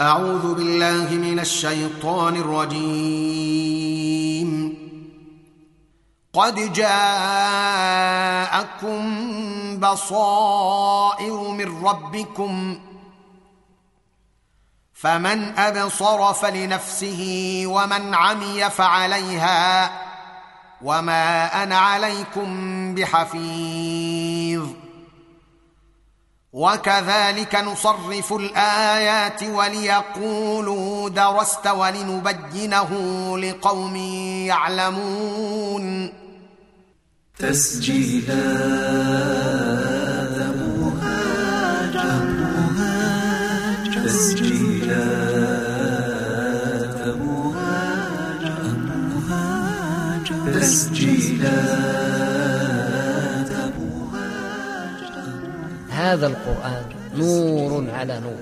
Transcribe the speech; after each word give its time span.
أعوذ 0.00 0.54
بالله 0.54 1.10
من 1.10 1.38
الشيطان 1.38 2.36
الرجيم. 2.36 3.78
قد 6.32 6.72
جاءكم 6.72 7.40
بصائر 9.80 11.48
من 11.48 11.84
ربكم 11.84 12.80
فمن 14.94 15.58
أبصر 15.58 16.32
فلنفسه 16.32 17.62
ومن 17.66 18.14
عمي 18.14 18.70
فعليها 18.70 19.90
وما 20.82 21.62
أنا 21.62 21.78
عليكم 21.78 22.48
بحفيظ. 22.94 24.37
وكذلك 26.58 27.54
نصرف 27.54 28.32
الآيات 28.32 29.42
وليقولوا 29.42 31.08
درست 31.08 31.66
ولنبينه 31.66 32.90
لقوم 33.38 33.96
يعلمون. 34.46 36.12
تسجيلات 37.38 38.36
مهاجر 40.70 42.18
هذا 56.12 56.26
القرآن 56.26 56.84
نور 57.14 57.90
على 57.90 58.20
نور. 58.20 58.40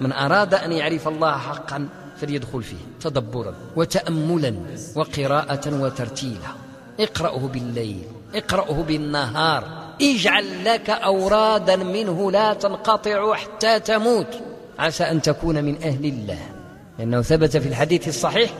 من 0.00 0.12
أراد 0.12 0.54
أن 0.54 0.72
يعرف 0.72 1.08
الله 1.08 1.38
حقا 1.38 1.88
فليدخل 2.16 2.62
فيه 2.62 2.76
تدبرا 3.00 3.54
وتأملا 3.76 4.54
وقراءة 4.94 5.82
وترتيلا. 5.82 6.50
اقرأه 7.00 7.38
بالليل 7.38 8.02
اقرأه 8.34 8.82
بالنهار. 8.82 9.64
اجعل 10.02 10.64
لك 10.64 10.90
أورادا 10.90 11.76
منه 11.76 12.30
لا 12.30 12.54
تنقطع 12.54 13.34
حتى 13.34 13.80
تموت. 13.80 14.26
عسى 14.78 15.04
أن 15.04 15.22
تكون 15.22 15.64
من 15.64 15.82
أهل 15.82 16.04
الله. 16.04 16.38
لأنه 16.98 17.22
ثبت 17.22 17.56
في 17.56 17.68
الحديث 17.68 18.08
الصحيح 18.08 18.50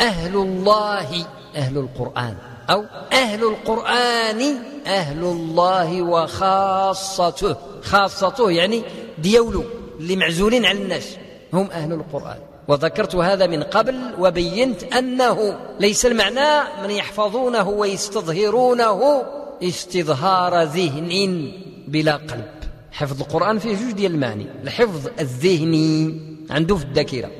أهل 0.00 0.36
الله 0.36 1.26
أهل 1.56 1.78
القرآن 1.78 2.34
أو 2.70 2.84
أهل 3.12 3.44
القرآن 3.44 4.42
أهل 4.86 5.24
الله 5.24 6.02
وخاصته. 6.02 7.56
خاصته 7.84 8.50
يعني 8.50 8.82
ديولو 9.18 9.64
اللي 10.00 10.16
معزولين 10.16 10.66
عن 10.66 10.76
الناس. 10.76 11.16
هم 11.52 11.70
أهل 11.70 11.92
القرآن. 11.92 12.38
وذكرت 12.68 13.14
هذا 13.14 13.46
من 13.46 13.62
قبل 13.62 14.00
وبينت 14.18 14.82
أنه 14.82 15.58
ليس 15.80 16.06
المعنى 16.06 16.82
من 16.82 16.90
يحفظونه 16.90 17.68
ويستظهرونه 17.68 19.22
استظهار 19.62 20.62
ذهن 20.62 21.52
بلا 21.88 22.16
قلب. 22.16 22.54
حفظ 22.92 23.20
القرآن 23.20 23.58
فيه 23.58 23.76
جوج 23.76 23.92
ديال 23.92 24.12
المعاني. 24.12 24.46
الحفظ 24.62 25.08
الذهني 25.20 26.20
عنده 26.50 26.76
في 26.76 26.84
الذاكرة 26.84 27.30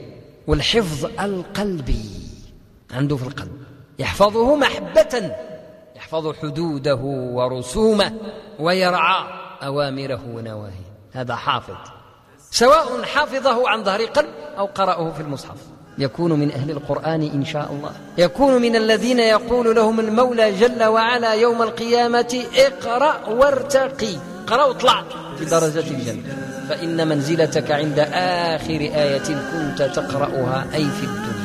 والحفظ 0.47 1.05
القلبي 1.21 2.05
عنده 2.91 3.17
في 3.17 3.27
القلب. 3.27 3.63
يحفظه 3.99 4.57
محبة 4.57 5.31
يحفظ 5.97 6.33
حدوده 6.37 7.01
ورسومه 7.35 8.13
ويرعى 8.61 9.44
أوامره 9.63 10.21
ونواهيه. 10.35 10.95
هذا 11.13 11.37
حافظ. 11.37 11.77
سواء 12.51 13.03
حافظه 13.03 13.69
عن 13.69 13.85
ظهر 13.85 14.05
قلب 14.05 14.31
أو 14.59 14.67
قرأه 14.67 15.13
في 15.13 15.21
المصحف. 15.21 15.57
يكون 15.99 16.33
من 16.33 16.53
أهل 16.53 16.71
القرآن 16.71 17.23
إن 17.23 17.45
شاء 17.45 17.73
الله. 17.73 17.91
يكون 18.19 18.63
من 18.63 18.77
الذين 18.77 19.21
يقول 19.21 19.77
لهم 19.77 20.01
المولى 20.01 20.53
جل 20.53 20.85
وعلا 20.85 21.35
يوم 21.35 21.63
القيامة 21.63 22.45
اقرأ 22.57 23.29
وارتقي. 23.29 24.17
اقرأ 24.47 24.65
واطلع 24.65 25.05
في 25.39 25.45
درجة 25.45 25.91
الجنة. 25.91 26.37
فإن 26.69 27.09
منزلتك 27.09 27.71
عند 27.71 27.99
آخر 28.55 28.81
آية 28.81 29.29
كنت 29.53 29.83
تقرأها 29.83 30.67
أي 30.75 30.85
في 30.85 31.05
الدنيا. 31.05 31.44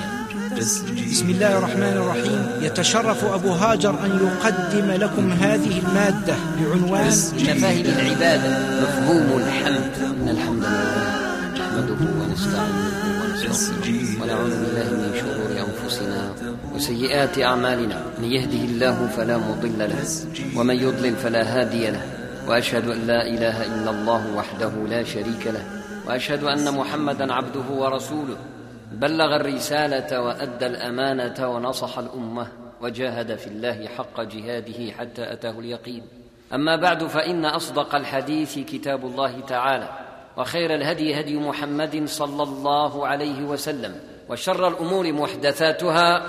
بسم 0.60 1.30
الله 1.30 1.58
الرحمن 1.58 1.96
الرحيم. 1.96 2.50
يتشرف 2.62 3.26
أبو 3.26 3.50
هاجر 3.50 3.90
أن 4.06 4.12
يقدم 4.28 4.92
لكم 4.92 5.32
هذه 5.32 5.80
المادة 5.80 6.36
بعنوان 6.60 7.08
مفاهيم 7.08 7.86
العبادة 7.86 8.50
مفهوم 8.82 9.42
الحمد. 9.48 9.92
إن 10.22 10.30
الحمد 10.30 10.64
لله 10.64 11.08
نحمده 11.60 12.02
ونستعينه 12.20 12.92
ونستغفره 13.22 14.22
ونعوذ 14.22 14.50
بالله 14.50 14.88
من 15.02 15.12
شرور 15.22 15.52
أنفسنا 15.68 16.34
وسيئات 16.76 17.40
أعمالنا. 17.40 18.04
من 18.22 18.32
يهده 18.32 18.64
الله 18.64 19.10
فلا 19.18 19.38
مضل 19.38 19.80
له 19.80 20.04
ومن 20.56 20.76
يضلل 20.76 21.16
فلا 21.16 21.44
هادي 21.44 21.90
له. 21.90 22.02
وأشهد 22.48 22.88
أن 22.90 23.08
لا 23.08 23.28
إله 23.28 23.66
إلا 23.66 23.90
الله 23.92 24.24
وحده 24.36 24.72
لا 24.90 25.04
شريك 25.04 25.48
له 25.48 25.64
وأشهد 26.08 26.44
أن 26.44 26.74
محمدا 26.74 27.34
عبده 27.34 27.68
ورسوله. 27.72 28.38
بلغ 28.92 29.36
الرسالة 29.36 30.22
وأدى 30.22 30.66
الأمانة 30.66 31.48
ونصح 31.50 31.98
الأمة 31.98 32.48
وجاهد 32.82 33.36
في 33.36 33.48
الله 33.48 33.88
حق 33.88 34.22
جهاده 34.22 34.92
حتى 34.92 35.34
أتاه 35.34 35.60
اليقين. 35.60 36.04
أما 36.54 36.76
بعد 36.76 37.04
فإن 37.04 37.46
أصدق 37.46 37.96
الحديث 37.96 38.60
كتاب 38.60 39.06
الله 39.06 39.40
تعالى 39.40 39.90
وخير 40.38 40.76
الهدي 40.76 41.20
هدي 41.20 41.38
محمد 41.38 42.04
صلى 42.06 42.44
الله 42.44 43.08
عليه 43.08 43.42
وسلم 43.44 43.96
وشر 44.30 44.68
الأمور 44.68 45.14
محدثاتها 45.14 46.22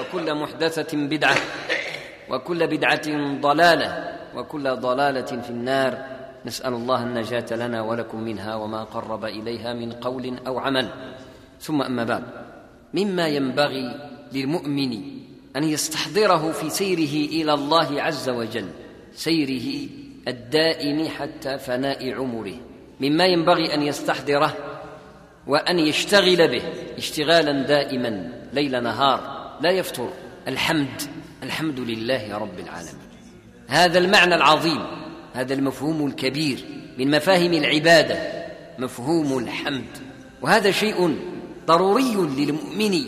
وكل 0.00 0.34
محدثة 0.34 0.96
بدعة 1.06 1.36
وكل 2.30 2.66
بدعة 2.66 3.40
ضلالة 3.40 4.16
وكل 4.36 4.76
ضلالة 4.76 5.42
في 5.42 5.50
النار. 5.50 5.98
نسأل 6.46 6.72
الله 6.72 7.02
النجاة 7.02 7.46
لنا 7.50 7.82
ولكم 7.82 8.20
منها 8.20 8.54
وما 8.54 8.84
قرب 8.84 9.24
إليها 9.24 9.72
من 9.72 9.92
قول 9.92 10.38
أو 10.46 10.58
عمل. 10.58 10.88
ثم 11.60 11.82
أما 11.82 12.04
بعد. 12.04 12.24
مما 12.94 13.28
ينبغي 13.28 14.10
للمؤمن 14.32 15.02
أن 15.56 15.64
يستحضره 15.64 16.52
في 16.52 16.70
سيره 16.70 17.42
إلى 17.42 17.54
الله 17.54 18.02
عز 18.02 18.28
وجل 18.28 18.68
سيره 19.14 19.88
الدائم 20.28 21.08
حتى 21.08 21.58
فناء 21.58 22.12
عمره. 22.12 22.54
مما 23.00 23.26
ينبغي 23.26 23.74
أن 23.74 23.82
يستحضره 23.82 24.56
وأن 25.46 25.78
يشتغل 25.78 26.48
به 26.48 26.62
اشتغالا 26.98 27.62
دائما 27.62 28.32
ليل 28.52 28.82
نهار 28.82 29.20
لا 29.60 29.70
يفتر 29.70 30.08
الحمد 30.48 31.02
الحمد 31.42 31.80
لله 31.80 32.38
رب 32.38 32.58
العالمين. 32.58 33.06
هذا 33.68 33.98
المعنى 33.98 34.34
العظيم 34.34 34.86
هذا 35.34 35.54
المفهوم 35.54 36.06
الكبير 36.06 36.64
من 36.98 37.10
مفاهيم 37.10 37.52
العبادة 37.52 38.18
مفهوم 38.78 39.38
الحمد. 39.38 39.86
وهذا 40.42 40.70
شيء 40.70 41.16
ضروري 41.66 42.14
للمؤمن 42.14 43.04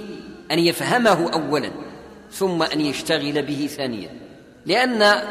أن 0.52 0.58
يفهمه 0.58 1.30
اولا 1.32 1.70
ثم 2.32 2.62
أن 2.62 2.80
يشتغل 2.80 3.42
به 3.42 3.68
ثانيا. 3.76 4.10
لأن 4.66 5.22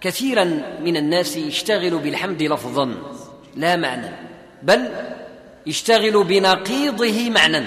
كثيرا 0.00 0.44
من 0.84 0.96
الناس 0.96 1.36
يشتغل 1.36 1.98
بالحمد 1.98 2.42
لفظا 2.42 2.94
لا 3.56 3.76
معنى. 3.76 4.10
بل 4.62 4.88
يشتغل 5.66 6.24
بنقيضه 6.24 7.30
معنى 7.30 7.66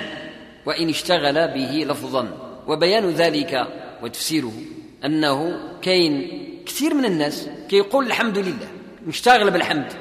وإن 0.66 0.90
اشتغل 0.90 1.48
به 1.48 1.86
لفظا. 1.90 2.28
وبيان 2.68 3.09
ذلك 3.09 3.68
وتفسيره 4.03 4.53
أنه 5.06 5.59
كاين 5.82 6.44
كثير 6.66 6.94
من 6.94 7.06
الناس 7.06 7.50
كيقول 7.70 8.08
الحمد 8.08 8.38
لله 8.38 8.68
مشتغل 9.08 9.52
بالحمد 9.52 9.94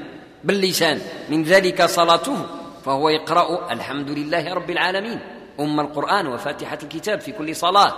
باللسان. 0.44 0.98
من 1.30 1.42
ذلك 1.42 1.82
صلاته 1.82 2.46
فهو 2.84 3.08
يقرأ 3.08 3.72
الحمد 3.72 4.10
لله 4.10 4.54
رب 4.54 4.70
العالمين 4.70 5.20
أم 5.60 5.80
القرآن 5.80 6.26
وفاتحة 6.26 6.78
الكتاب 6.82 7.20
في 7.20 7.32
كل 7.32 7.56
صلاة 7.56 7.92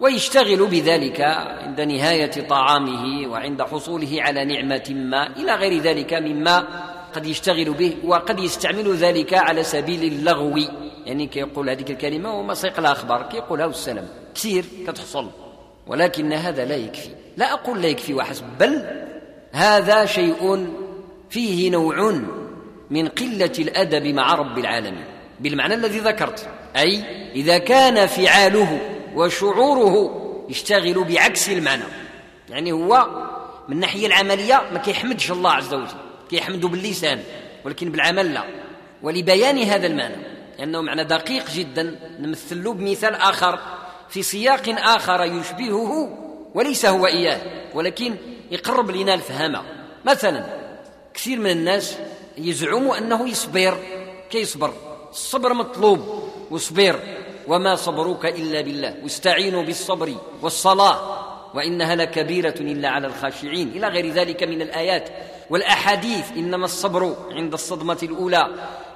ويشتغل 0.00 0.66
بذلك 0.66 1.20
عند 1.60 1.80
نهاية 1.80 2.48
طعامه 2.48 3.28
وعند 3.28 3.62
حصوله 3.62 4.22
على 4.22 4.44
نعمة 4.44 4.90
ما 4.90 5.26
إلى 5.26 5.54
غير 5.54 5.82
ذلك 5.82 6.14
مما 6.14 6.64
قد 7.14 7.26
يشتغل 7.26 7.72
به 7.72 7.96
وقد 8.04 8.40
يستعمل 8.40 8.94
ذلك 8.94 9.34
على 9.34 9.62
سبيل 9.62 10.12
اللغو. 10.12 10.58
يعني 11.06 11.26
كيقول 11.26 11.70
هذه 11.70 11.84
الكلمة 11.90 12.34
وما 12.34 12.54
سيق 12.54 12.78
الأخبار 12.78 13.22
كيقولها 13.22 13.66
والسلام 13.66 14.08
كثير 14.34 14.64
كتحصل 14.86 15.30
ولكن 15.86 16.32
هذا 16.32 16.64
لا 16.64 16.76
يكفي. 16.76 17.10
لا 17.36 17.52
أقول 17.52 17.82
لا 17.82 17.88
يكفي 17.88 18.14
وحسب 18.14 18.44
بل 18.60 19.04
هذا 19.52 20.04
شيء 20.04 20.68
فيه 21.30 21.70
نوع 21.70 22.20
من 22.94 23.08
قلة 23.08 23.52
الأدب 23.58 24.06
مع 24.06 24.34
رب 24.34 24.58
العالمين. 24.58 25.04
بالمعنى 25.40 25.74
الذي 25.74 25.98
ذكرت. 25.98 26.48
أي 26.76 27.04
إذا 27.34 27.58
كان 27.58 28.06
فعاله 28.06 28.80
وشعوره 29.14 30.20
يشتغل 30.48 31.04
بعكس 31.04 31.48
المعنى. 31.48 31.84
يعني 32.50 32.72
هو 32.72 33.08
من 33.68 33.74
الناحية 33.74 34.06
العملية 34.06 34.62
ما 34.72 34.78
كيحمدش 34.78 35.30
الله 35.30 35.50
عز 35.50 35.74
وجل. 35.74 35.86
كيحمده 36.30 36.68
باللسان 36.68 37.22
ولكن 37.64 37.90
بالعمل 37.90 38.34
لا. 38.34 38.44
ولبيان 39.02 39.58
هذا 39.58 39.86
المعنى. 39.86 40.16
لأنه 40.58 40.80
معنى 40.80 41.04
دقيق 41.04 41.50
جدا. 41.50 41.98
نمثل 42.20 42.64
له 42.64 42.74
بمثال 42.74 43.14
آخر. 43.14 43.58
في 44.08 44.22
سياق 44.22 44.62
آخر 44.68 45.24
يشبهه 45.24 46.18
وليس 46.54 46.86
هو 46.86 47.06
إياه. 47.06 47.40
ولكن 47.74 48.14
يقرب 48.50 48.90
لنا 48.90 49.14
الفهامة 49.14 49.62
مثلا 50.04 50.46
كثير 51.14 51.38
من 51.38 51.50
الناس 51.50 51.98
يزعموا 52.38 52.98
أنه 52.98 53.28
يصبر. 53.28 53.78
كيصبر 54.30 54.72
الصبر 55.10 55.54
مطلوب 55.54 56.30
وصبر 56.50 57.00
وما 57.46 57.76
صبرك 57.76 58.26
إلا 58.26 58.60
بالله. 58.60 58.94
واستعينوا 59.02 59.62
بالصبر 59.62 60.14
والصلاة. 60.42 61.24
وإنها 61.54 61.94
لكبيرة 61.94 62.54
إلا 62.60 62.88
على 62.88 63.06
الخاشعين. 63.06 63.68
إلى 63.68 63.88
غير 63.88 64.10
ذلك 64.10 64.42
من 64.42 64.62
الآيات 64.62 65.08
والأحاديث. 65.50 66.32
إنما 66.36 66.64
الصبر 66.64 67.16
عند 67.30 67.52
الصدمة 67.52 67.98
الأولى. 68.02 68.48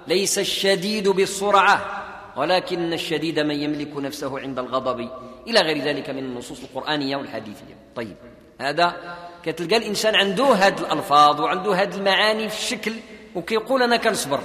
ليس 0.07 0.39
الشديد 0.39 1.09
بالسرعة. 1.09 2.05
ولكن 2.37 2.93
الشديد 2.93 3.41
من 3.41 3.55
يملك 3.55 3.97
نفسه 3.97 4.41
عند 4.41 4.59
الغضب. 4.59 5.09
إلى 5.47 5.61
غير 5.61 5.79
ذلك 5.79 6.11
من 6.11 6.19
النصوص 6.19 6.61
القرآنية 6.63 7.17
والحديثية 7.17 7.77
طيب. 7.97 8.17
هذا 8.61 9.17
كتلقى 9.45 9.77
الإنسان 9.77 10.15
عنده 10.15 10.45
هذه 10.45 10.79
الألفاظ 10.79 11.41
وعنده 11.41 11.75
هذه 11.75 11.95
المعاني 11.95 12.49
في 12.49 12.59
الشكل 12.59 12.93
وكيقول 13.35 13.83
أنا 13.83 13.97
كنصبر. 13.97 14.41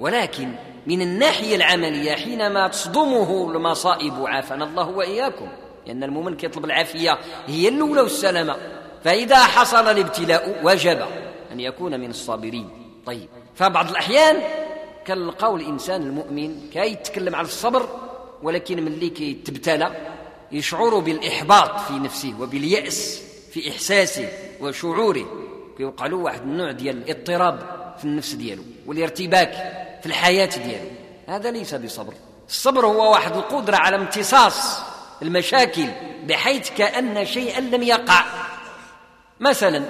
ولكن 0.00 0.52
من 0.86 1.02
الناحية 1.02 1.56
العملية 1.56 2.12
حينما 2.12 2.68
تصدمه 2.68 3.50
المصائب 3.50 4.26
عافانا 4.26 4.64
الله 4.64 4.88
وإياكم 4.88 5.48
لأن 5.86 6.02
المؤمن 6.02 6.36
كيطلب 6.36 6.64
العافية 6.64 7.18
هي 7.46 7.68
الأولى 7.68 8.00
والسلامة. 8.00 8.56
فإذا 9.04 9.36
حصل 9.44 9.88
الابتلاء 9.88 10.60
وجب 10.62 10.98
أن 11.52 11.60
يكون 11.60 12.00
من 12.00 12.10
الصابرين. 12.10 12.68
طيب 13.06 13.28
فبعض 13.54 13.90
الأحيان 13.90 14.36
كنلقاو 15.06 15.56
الإنسان 15.56 16.02
المؤمن 16.02 16.70
كيتكلم 16.72 17.34
على 17.34 17.46
الصبر 17.46 17.88
ولكن 18.42 18.84
ملي 18.84 19.10
كيتبتلى 19.10 19.90
يشعر 20.52 20.98
بالإحباط 20.98 21.80
في 21.80 21.92
نفسه 21.92 22.34
وباليأس 22.40 23.22
في 23.52 23.70
إحساسه 23.70 24.28
وشعوره. 24.60 25.26
كيوقع 25.76 26.06
له 26.06 26.16
واحد 26.16 26.42
النوع 26.42 26.72
ديال 26.72 26.96
الاضطراب. 26.96 27.79
في 28.00 28.04
النفس 28.04 28.32
ديالو 28.32 28.62
والارتباك 28.86 29.52
في 30.00 30.06
الحياة 30.06 30.46
ديالو. 30.46 30.88
هذا 31.28 31.50
ليس 31.50 31.74
بصبر. 31.74 32.14
الصبر 32.48 32.86
هو 32.86 33.12
واحد 33.12 33.36
القدرة 33.36 33.76
على 33.76 33.96
امتصاص 33.96 34.78
المشاكل 35.22 35.86
بحيث 36.26 36.70
كأن 36.70 37.26
شيئا 37.26 37.60
لم 37.60 37.82
يقع. 37.82 38.24
مثلا 39.40 39.84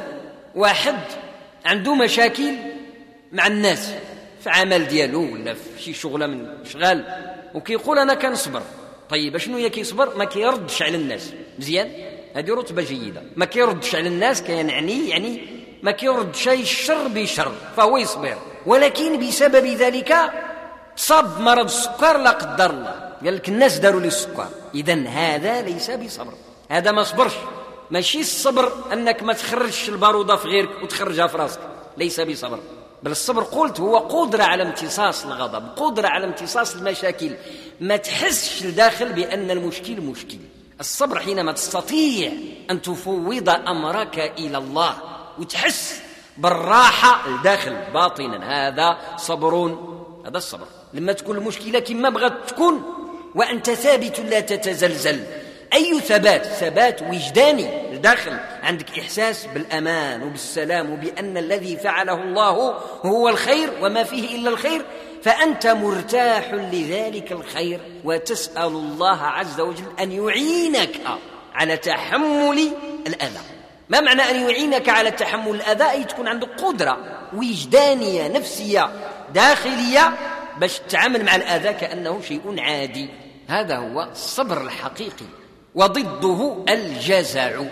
واحد 0.55 0.99
عنده 1.65 1.95
مشاكل 1.95 2.55
مع 3.33 3.47
الناس 3.47 3.93
في 4.41 4.51
عمل 4.51 4.89
ديالو 4.89 5.33
ولا 5.35 5.55
في 5.55 5.83
شي 5.83 5.95
شغلة 5.95 6.27
من 6.27 6.65
شغال 6.65 7.05
وكيقول 7.55 7.99
أنا 7.99 8.15
كنصبر. 8.15 8.63
طيب 9.11 9.37
شنو 9.37 9.57
هي 9.57 9.71
كيصبر؟ 9.71 10.17
ما 10.17 10.25
كيردش 10.25 10.83
على 10.83 10.97
الناس. 10.97 11.33
مزيان؟ 11.59 11.91
هذه 12.37 12.55
رتبة 12.55 12.83
جيدة. 12.83 13.23
ما 13.37 13.45
كيردش 13.45 13.95
على 13.95 14.09
الناس 14.09 14.43
كيعني 14.43 15.09
يعني 15.09 15.60
ما 15.83 15.91
كيرد 15.91 16.35
شيء 16.35 16.63
الشر 16.63 17.09
بشر 17.09 17.53
فهو 17.77 17.97
يصبر. 17.97 18.37
ولكن 18.67 19.29
بسبب 19.29 19.67
ذلك 19.67 20.17
صاب 20.97 21.41
مرض 21.41 21.65
السكر 21.65 22.19
لا 22.19 22.31
قدر 22.31 22.71
الله. 22.71 23.11
قال 23.25 23.37
لك 23.37 23.49
الناس 23.49 23.79
داروا 23.79 24.01
لي 24.01 24.09
السكر. 24.09 24.49
اذا 24.75 25.09
هذا 25.09 25.63
ليس 25.63 25.91
بصبر. 25.91 26.33
هذا 26.71 26.93
ما 26.93 27.05
صبرش. 27.05 27.33
ماشي 27.91 28.21
الصبر 28.21 28.73
أنك 28.93 29.23
ما 29.23 29.33
تخرجش 29.33 29.89
البارودة 29.89 30.37
في 30.37 30.49
غيرك 30.49 30.83
وتخرجها 30.83 31.27
في 31.27 31.37
راسك. 31.37 31.61
ليس 31.97 32.21
بصبر. 32.21 32.59
بل 33.03 33.11
الصبر 33.11 33.43
قلت 33.43 33.81
هو 33.81 33.99
قدرة 33.99 34.43
على 34.43 34.63
امتصاص 34.63 35.25
الغضب 35.25 35.69
قدرة 35.77 36.09
على 36.09 36.27
امتصاص 36.27 36.75
المشاكل. 36.75 37.31
ما 37.81 37.97
تحسش 37.97 38.65
الداخل 38.65 39.13
بأن 39.13 39.51
المشكل 39.51 40.01
مشكل. 40.01 40.39
الصبر 40.81 41.19
حينما 41.19 41.53
تستطيع 41.53 42.33
أن 42.71 42.83
تفوض 42.83 43.49
أمرك 43.49 44.19
إلى 44.39 44.59
الله. 44.59 45.10
وتحس 45.41 46.03
بالراحة 46.37 47.27
الداخل. 47.27 47.77
باطنا. 47.95 48.69
هذا 48.69 48.99
صبر 49.17 49.55
هذا 50.27 50.37
الصبر. 50.37 50.67
لما 50.95 51.13
تكون 51.13 51.37
المشكلة 51.37 51.79
كما 51.79 52.09
بغت 52.09 52.51
تكون. 52.51 52.83
وأنت 53.35 53.71
ثابت 53.71 54.21
لا 54.21 54.41
تتزلزل. 54.41 55.25
أي 55.73 56.01
ثبات؟ 56.01 56.47
ثبات 56.47 57.03
وجداني 57.03 57.93
الداخل 57.93 58.39
عندك 58.63 58.99
إحساس 58.99 59.47
بالأمان 59.47 60.23
وبالسلام 60.23 60.93
وبأن 60.93 61.37
الذي 61.37 61.77
فعله 61.77 62.23
الله 62.23 62.75
هو 63.07 63.29
الخير 63.29 63.71
وما 63.83 64.05
فيه 64.05 64.37
إلا 64.37 64.51
الخير. 64.51 64.85
فأنت 65.23 65.67
مرتاح 65.67 66.55
لذلك 66.55 67.33
الخير. 67.33 67.81
وتسأل 68.05 68.67
الله 68.67 69.23
عز 69.23 69.61
وجل 69.61 69.93
أن 70.01 70.13
يعينك 70.13 71.01
على 71.55 71.77
تحمل 71.77 72.73
الأذى. 73.07 73.41
ما 73.91 74.01
معنى 74.01 74.23
أن 74.23 74.51
يعينك 74.51 74.89
على 74.89 75.11
تحمل 75.11 75.55
الأذى؟ 75.55 75.91
أي 75.91 76.05
تكون 76.05 76.29
عندك 76.29 76.49
قدرة 76.49 76.99
وجدانية 77.35 78.29
نفسية 78.29 78.91
داخلية 79.35 80.13
باش 80.59 80.79
تتعامل 80.79 81.25
مع 81.25 81.37
الأذى 81.37 81.73
كأنه 81.73 82.21
شيء 82.29 82.61
عادي. 82.61 83.09
هذا 83.49 83.77
هو 83.77 84.03
الصبر 84.03 84.63
الحقيقي 84.63 85.27
وضده 85.75 86.65
الجزع 86.69 87.63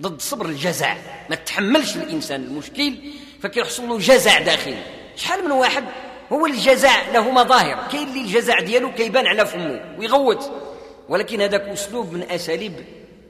ضد 0.00 0.14
الصبر 0.14 0.46
الجزع 0.46 0.96
ما 1.30 1.36
تحملش 1.36 1.96
الإنسان 1.96 2.44
المشكل 2.44 2.94
فكيحصل 3.42 3.88
له 3.88 3.98
جزع 3.98 4.38
داخلي. 4.38 4.82
شحال 5.16 5.44
من 5.44 5.50
واحد 5.50 5.84
هو 6.32 6.46
الجزع 6.46 7.10
له 7.12 7.30
مظاهر؟ 7.30 7.88
كاين 7.92 8.08
اللي 8.08 8.20
الجزع 8.20 8.60
ديالو 8.60 8.94
كيبان 8.94 9.26
على 9.26 9.46
فمه 9.46 9.96
ويغوت. 9.98 10.52
ولكن 11.08 11.40
هذاك 11.40 11.62
أسلوب 11.62 12.12
من 12.12 12.22
أساليب 12.30 12.84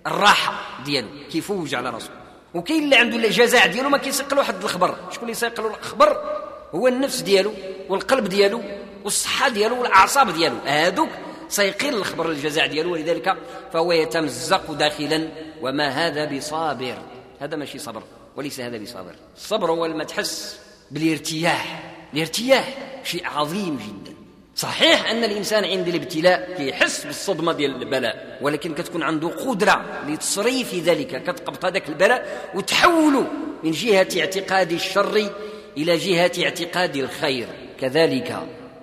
الراحة 0.06 0.82
ديالو. 0.84 1.08
كيفوج 1.32 1.74
على 1.74 1.90
راسه 1.90 2.10
وكاين 2.56 2.84
اللي 2.84 2.96
عنده 2.96 3.16
الجزع 3.16 3.66
ديالو 3.66 3.88
ما 3.88 3.98
كيسقل 3.98 4.38
واحد 4.38 4.62
الخبر. 4.62 4.96
شكون 5.10 5.20
اللي 5.22 5.32
يسقل 5.32 5.66
الخبر؟ 5.66 6.40
هو 6.74 6.88
النفس 6.88 7.20
ديالو 7.20 7.52
والقلب 7.88 8.28
ديالو 8.28 8.62
والصحة 9.04 9.48
ديالو 9.48 9.82
والأعصاب 9.82 10.34
ديالو. 10.34 10.56
هادوك 10.66 11.08
سيقل 11.48 11.94
الخبر 11.94 12.30
الجزع 12.30 12.66
ديالو. 12.66 12.92
ولذلك 12.92 13.36
فهو 13.72 13.92
يتمزق 13.92 14.72
داخلا. 14.72 15.28
وما 15.62 15.88
هذا 15.88 16.24
بصابر؟ 16.24 16.98
هذا 17.40 17.56
ماشي 17.56 17.78
صبر 17.78 18.02
وليس 18.36 18.60
هذا 18.60 18.78
بصابر. 18.78 19.14
الصبر 19.36 19.70
هو 19.70 19.86
لما 19.86 20.04
تحس 20.04 20.58
بالارتياح. 20.90 21.82
الارتياح 22.14 22.78
شيء 23.04 23.26
عظيم 23.26 23.76
جدا. 23.76 24.15
صحيح 24.56 25.10
أن 25.10 25.24
الإنسان 25.24 25.64
عند 25.64 25.88
الابتلاء 25.88 26.54
كيحس 26.56 27.04
بالصدمة 27.06 27.52
ديال 27.52 27.82
البلاء 27.82 28.38
ولكن 28.40 28.74
كتكون 28.74 29.02
عنده 29.02 29.28
قدرة 29.28 29.84
لتصريف 30.08 30.74
ذلك 30.74 31.22
كتقبط 31.22 31.64
هذاك 31.64 31.88
البلاء 31.88 32.50
وتحوله 32.54 33.26
من 33.64 33.70
جهة 33.70 34.08
اعتقاد 34.20 34.72
الشر 34.72 35.30
إلى 35.76 35.96
جهة 35.96 36.32
اعتقاد 36.44 36.96
الخير. 36.96 37.48
كذلك 37.80 38.38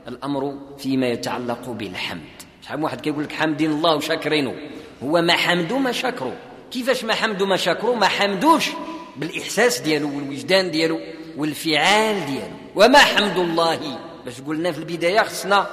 الأمر 0.07 0.57
فيما 0.77 1.07
يتعلق 1.07 1.69
بالحمد. 1.69 2.21
شحال 2.65 2.83
واحد 2.83 3.01
كيقول 3.01 3.23
لك 3.23 3.31
حامدين 3.31 3.71
الله 3.71 3.95
وشاكرينه 3.95 4.55
هو 5.03 5.21
ما 5.21 5.33
حمدو 5.33 5.77
ما 5.77 5.91
شكرو 5.91 6.31
كيفاش 6.71 7.03
ما 7.03 7.13
حمدو 7.13 7.45
ما 7.45 7.57
شكرو 7.57 7.95
ما 7.95 8.07
حمدوش 8.07 8.69
بالإحساس 9.17 9.79
ديالو 9.79 10.15
والوجدان 10.15 10.71
ديالو 10.71 10.99
والفعال 11.37 12.25
ديالو. 12.25 12.55
وما 12.75 12.97
حمد 12.97 13.37
الله 13.37 13.99
باش 14.25 14.41
قلنا 14.41 14.71
في 14.71 14.77
البداية 14.77 15.21
خصنا 15.21 15.67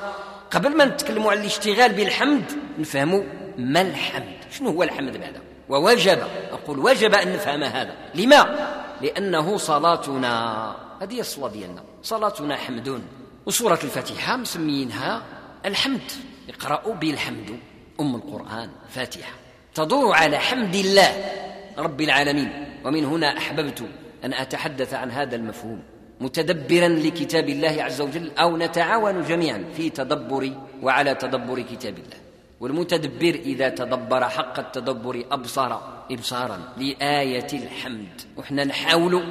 قبل 0.51 0.77
ما 0.77 0.85
نتكلموا 0.85 1.31
على 1.31 1.41
الاشتغال 1.41 1.93
بالحمد 1.93 2.45
نفهموا 2.79 3.23
ما 3.59 3.81
الحمد 3.81 4.37
شنو 4.51 4.71
هو 4.71 4.83
الحمد 4.83 5.17
بعدا 5.17 5.41
ووجب 5.69 6.19
أقول 6.53 6.79
وجب 6.79 7.15
أن 7.15 7.33
نفهم 7.33 7.63
هذا. 7.63 7.95
لما؟ 8.15 8.71
لأنه 9.03 9.57
صلاتنا 9.57 10.77
هذه 11.03 11.21
الصلاه 11.21 11.49
ديالنا. 11.49 11.83
صلاتنا 12.03 12.57
حمد. 12.57 13.03
وسورة 13.47 13.79
الفاتحة 13.85 14.37
مسمينها 14.37 15.23
الحمد. 15.67 16.13
اقرأوا 16.49 16.95
بالحمد 16.95 17.59
أم 18.01 18.15
القرآن 18.15 18.71
فاتحة. 18.89 19.33
تدور 19.75 20.15
على 20.15 20.39
حمد 20.39 20.75
الله 20.75 21.31
رب 21.79 22.01
العالمين. 22.01 22.81
ومن 22.85 23.05
هنا 23.05 23.39
أحببت 23.39 23.83
أن 24.25 24.35
أتحدث 24.35 24.95
عن 24.95 25.11
هذا 25.11 25.37
المفهوم. 25.37 25.83
متدبرا 26.21 26.89
لكتاب 26.89 27.49
الله 27.49 27.83
عز 27.83 28.01
وجل 28.01 28.31
أو 28.39 28.57
نتعاون 28.57 29.23
جميعا 29.23 29.65
في 29.77 29.91
تدبر 29.91 30.53
وعلى 30.83 31.15
تدبر 31.15 31.61
كتاب 31.61 31.95
الله. 31.95 32.21
والمتدبر 32.61 33.35
إذا 33.35 33.69
تدبر 33.69 34.29
حق 34.29 34.59
التدبر 34.59 35.25
أبصر 35.31 35.79
إبصارا 36.11 36.59
لآية 36.77 37.53
الحمد. 37.53 38.21
وإحنا 38.37 38.65
نحاول 38.65 39.25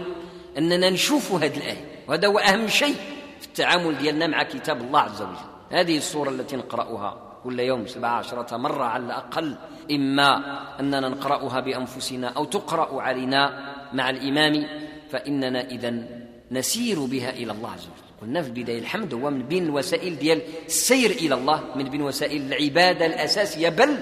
أننا 0.58 0.90
نشوف 0.90 1.32
هذه 1.32 1.58
الآية 1.58 1.86
وهذا 2.08 2.28
هو 2.28 2.38
أهم 2.40 2.68
شيء 2.68 2.96
في 3.40 3.48
التعامل 3.48 3.98
ديالنا 3.98 4.28
مع 4.28 4.44
كتاب 4.44 4.82
الله 4.82 5.00
عز 5.00 5.22
وجل. 5.22 5.36
هذه 5.72 5.98
الصورة 5.98 6.30
التي 6.30 6.56
نقرأها 6.56 7.30
كل 7.44 7.60
يوم 7.60 7.88
سبع 7.88 8.08
عشرة 8.08 8.58
مرة 8.58 8.84
على 8.84 9.06
الأقل 9.06 9.56
إما 9.92 10.60
أننا 10.80 11.10
نقرأها 11.10 11.60
بأنفسنا 11.60 12.28
أو 12.28 12.46
تقرأ 12.46 13.02
علينا 13.02 13.74
مع 13.94 14.10
الإمام 14.10 14.68
فإننا 15.10 15.62
إذا 15.62 16.04
نسير 16.52 17.00
بها 17.00 17.30
إلى 17.30 17.52
الله 17.52 17.72
عز 17.72 17.84
وجل. 17.84 18.10
قلنا 18.22 18.42
في 18.42 18.48
البداية 18.48 18.80
الحمد 18.80 19.14
هو 19.14 19.30
من 19.30 19.44
بين 19.44 19.64
الوسائل 19.64 20.20
ديال 20.20 20.42
السير 20.66 21.12
إلى 21.12 21.36
الله 21.36 21.64
من 21.76 21.84
بين 21.84 22.02
وسائل 22.02 22.54
العبادة 22.54 23.06
الأساسية 23.06 23.70
بل 23.70 23.98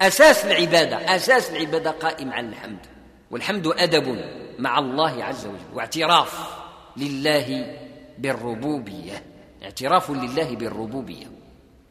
أساس 0.00 0.44
العبادة 0.44 1.16
أساس 1.16 1.50
العبادة 1.50 1.90
قائم 1.90 2.32
على 2.32 2.46
الحمد. 2.46 2.78
والحمد 3.30 3.66
أدب 3.66 4.24
مع 4.58 4.78
الله 4.78 5.24
عز 5.24 5.46
وجل 5.46 5.74
واعتراف 5.74 6.48
لله 6.96 7.76
بالربوبية 8.18 9.22
اعتراف 9.62 10.10
لله 10.10 10.56
بالربوبية. 10.56 11.26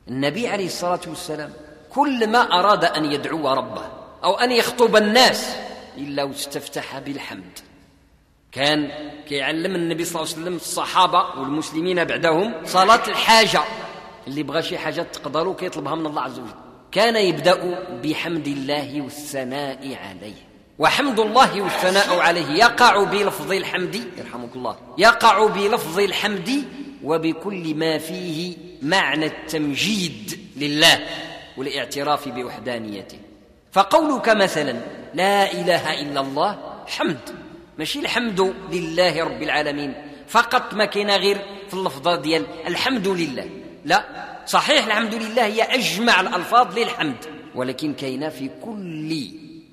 النبي 0.08 0.48
عليه 0.48 0.66
الصلاة 0.66 1.02
والسلام 1.08 1.54
كل 1.90 2.28
ما 2.28 2.60
أراد 2.60 2.86
أن 2.86 3.06
يدعو 3.06 3.54
ربه 3.54 3.86
أو 4.24 4.34
أن 4.34 4.52
يخطب 4.52 4.96
الناس 4.96 5.56
إلا 5.98 6.24
واستفتح 6.24 7.00
بالحمد. 7.00 7.60
كان 8.52 8.92
كيعلم 9.28 9.76
النبي 9.76 10.06
صلى 10.06 10.22
الله 10.22 10.34
عليه 10.34 10.42
وسلم 10.42 10.56
الصحابة 10.56 11.40
والمسلمين 11.40 12.04
بعدهم 12.04 12.54
صلاة 12.66 13.08
الحاجة. 13.08 13.62
اللي 14.28 14.44
بغى 14.44 14.62
شي 14.62 14.78
حاجة 14.78 15.02
تقدروا 15.02 15.56
كيطلبها 15.56 15.96
من 15.96 16.06
الله 16.06 16.22
عز 16.22 16.40
وجل. 16.40 16.54
كان 16.92 17.16
يبدأ 17.16 17.86
بحمد 18.04 18.48
الله 18.48 19.02
والثناء 19.02 19.96
عليه. 19.96 20.36
وحمد 20.80 21.20
الله 21.20 21.62
والثناء 21.62 22.20
عليه. 22.20 22.48
يقع 22.48 23.04
بلفظ 23.04 23.52
الحمد 23.52 24.04
يرحمك 24.18 24.56
الله 24.56 24.78
يقع 24.98 25.48
بلفظ 25.48 26.00
الحمد 26.00 26.64
وبكل 27.04 27.76
ما 27.76 27.98
فيه 27.98 28.58
معنى 28.82 29.26
التمجيد 29.26 30.40
لله 30.58 31.00
والاعتراف 31.58 32.28
بوحدانيته. 32.30 33.20
فقولك 33.72 34.30
مثلا 34.30 34.82
لا 35.14 35.52
إله 35.52 36.02
إلا 36.02 36.20
الله 36.22 36.58
حمد. 36.88 37.41
ماشي؟ 37.78 38.00
الحمد 38.00 38.54
لله 38.72 39.24
رب 39.24 39.44
العالمين. 39.44 39.94
فقط 40.28 40.74
ما 40.74 40.86
كاين 40.86 41.10
غير 41.10 41.38
في 41.68 41.74
اللفظه 41.74 42.16
ديال 42.16 42.46
الحمد 42.68 43.08
لله. 43.08 43.50
لا 43.86 44.06
صحيح 44.48 44.86
الحمد 44.86 45.14
لله 45.14 45.46
هي 45.46 45.62
أجمع 45.62 46.22
الألفاظ 46.22 46.80
للحمد 46.80 47.26
ولكن 47.56 47.94
كاينة 47.94 48.30
في 48.30 48.50
كل 48.62 49.28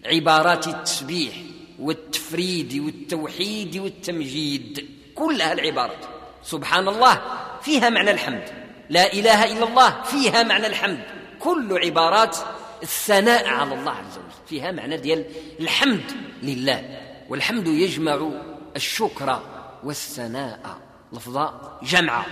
عبارات 0.06 0.68
التسبيح 0.68 1.34
والتفريد 1.78 2.82
والتوحيد 2.84 3.76
والتمجيد. 3.76 4.88
كلها 5.14 5.52
العبارات. 5.52 6.04
سبحان 6.42 6.88
الله 6.88 7.22
فيها 7.62 7.90
معنى 7.90 8.10
الحمد. 8.10 8.44
لا 8.90 9.12
إله 9.12 9.52
إلا 9.52 9.68
الله 9.68 10.02
فيها 10.02 10.42
معنى 10.42 10.66
الحمد. 10.66 11.02
كل 11.40 11.78
عبارات 11.84 12.36
الثناء 12.82 13.46
على 13.46 13.74
الله 13.74 13.92
عز 13.92 14.18
وجل 14.18 14.46
فيها 14.46 14.72
معنى 14.72 14.96
ديال 14.96 15.24
الحمد 15.60 16.04
لله. 16.42 17.07
والحمد 17.28 17.66
يجمع 17.66 18.30
الشكر 18.76 19.42
والثناء. 19.84 20.78
لفظة 21.12 21.78
جمع. 21.82 22.24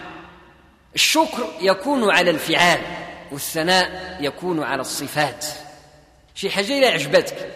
الشكر 0.94 1.48
يكون 1.60 2.10
على 2.10 2.30
الفعال 2.30 2.80
والثناء 3.32 4.18
يكون 4.20 4.62
على 4.62 4.80
الصفات. 4.80 5.46
شي 6.34 6.50
حاجة 6.50 6.78
إذا 6.78 6.90
عجبتك 6.90 7.50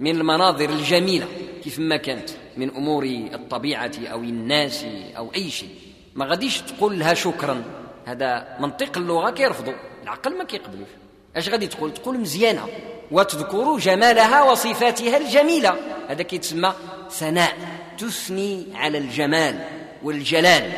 من 0.00 0.16
المناظر 0.16 0.70
الجميلة 0.70 1.26
كيف 1.64 1.78
ما 1.78 1.96
كانت 1.96 2.30
من 2.56 2.70
أمور 2.76 3.04
الطبيعة 3.04 3.92
أو 3.98 4.18
الناس 4.18 4.84
أو 5.16 5.34
أي 5.34 5.50
شيء. 5.50 5.74
ما 6.14 6.26
غاديش 6.26 6.60
تقول 6.60 6.98
لها 6.98 7.14
شكرا. 7.14 7.64
هذا 8.04 8.56
منطق 8.60 8.98
اللغة 8.98 9.30
كيرفضوا 9.30 9.74
العقل 10.02 10.38
ما 10.38 10.44
كيقبلوش. 10.44 10.88
اش 11.36 11.48
غادي 11.48 11.66
تقول؟ 11.66 11.94
تقول 11.94 12.18
مزيانة. 12.18 12.68
وتذكر 13.12 13.78
جمالها 13.78 14.42
وصفاتها 14.42 15.16
الجميلة. 15.16 15.76
هذا 16.08 16.22
كيتسمى 16.22 16.72
ثناء 17.10 17.52
تثني 17.98 18.66
على 18.74 18.98
الجمال 18.98 19.64
والجلال. 20.02 20.72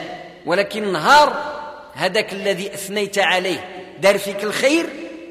ولكن 0.47 0.93
نهار 0.93 1.55
هذاك 1.95 2.33
الذي 2.33 2.75
أثنيت 2.75 3.19
عليه 3.19 3.69
دار 4.01 4.19
فيك 4.19 4.45
الخير 4.45 4.87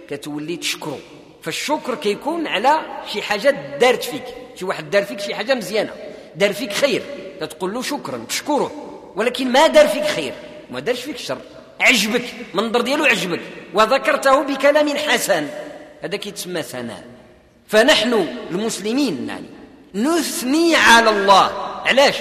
كتولي 0.10 0.58
تشكره. 0.58 1.00
فالشكر 1.42 1.96
كيكون 1.96 2.48
على 2.48 2.80
شي 3.14 3.22
حاجة 3.22 3.78
دارت 3.80 4.04
فيك. 4.04 4.24
شي 4.56 4.66
واحد 4.66 4.90
دار 4.90 5.06
فيك 5.06 5.20
شي 5.20 5.36
حاجة 5.36 5.54
مزيانة. 5.54 5.92
دار 6.36 6.54
فيك 6.54 6.74
خير 6.74 7.04
تقول 7.40 7.74
له 7.74 7.82
شكرا 7.82 8.26
تشكره. 8.30 8.72
ولكن 9.16 9.52
ما 9.52 9.68
دار 9.68 9.88
فيك 9.88 10.04
خير 10.04 10.34
ما 10.72 10.80
دارش 10.80 11.02
فيك 11.02 11.18
شر. 11.18 11.38
عجبك 11.80 12.24
منظر 12.54 12.82
ديالو 12.82 13.06
عجبك. 13.06 13.42
وذكرته 13.74 14.44
بكلام 14.44 14.98
حسن. 14.98 15.48
هذا 16.04 16.18
كيتسمى 16.18 16.62
ثناء. 16.62 17.04
فنحن 17.68 18.28
المسلمين 18.52 19.28
يعني 19.30 19.46
نثني 19.96 20.76
على 20.76 21.10
الله. 21.10 21.52
علاش؟ 21.86 22.16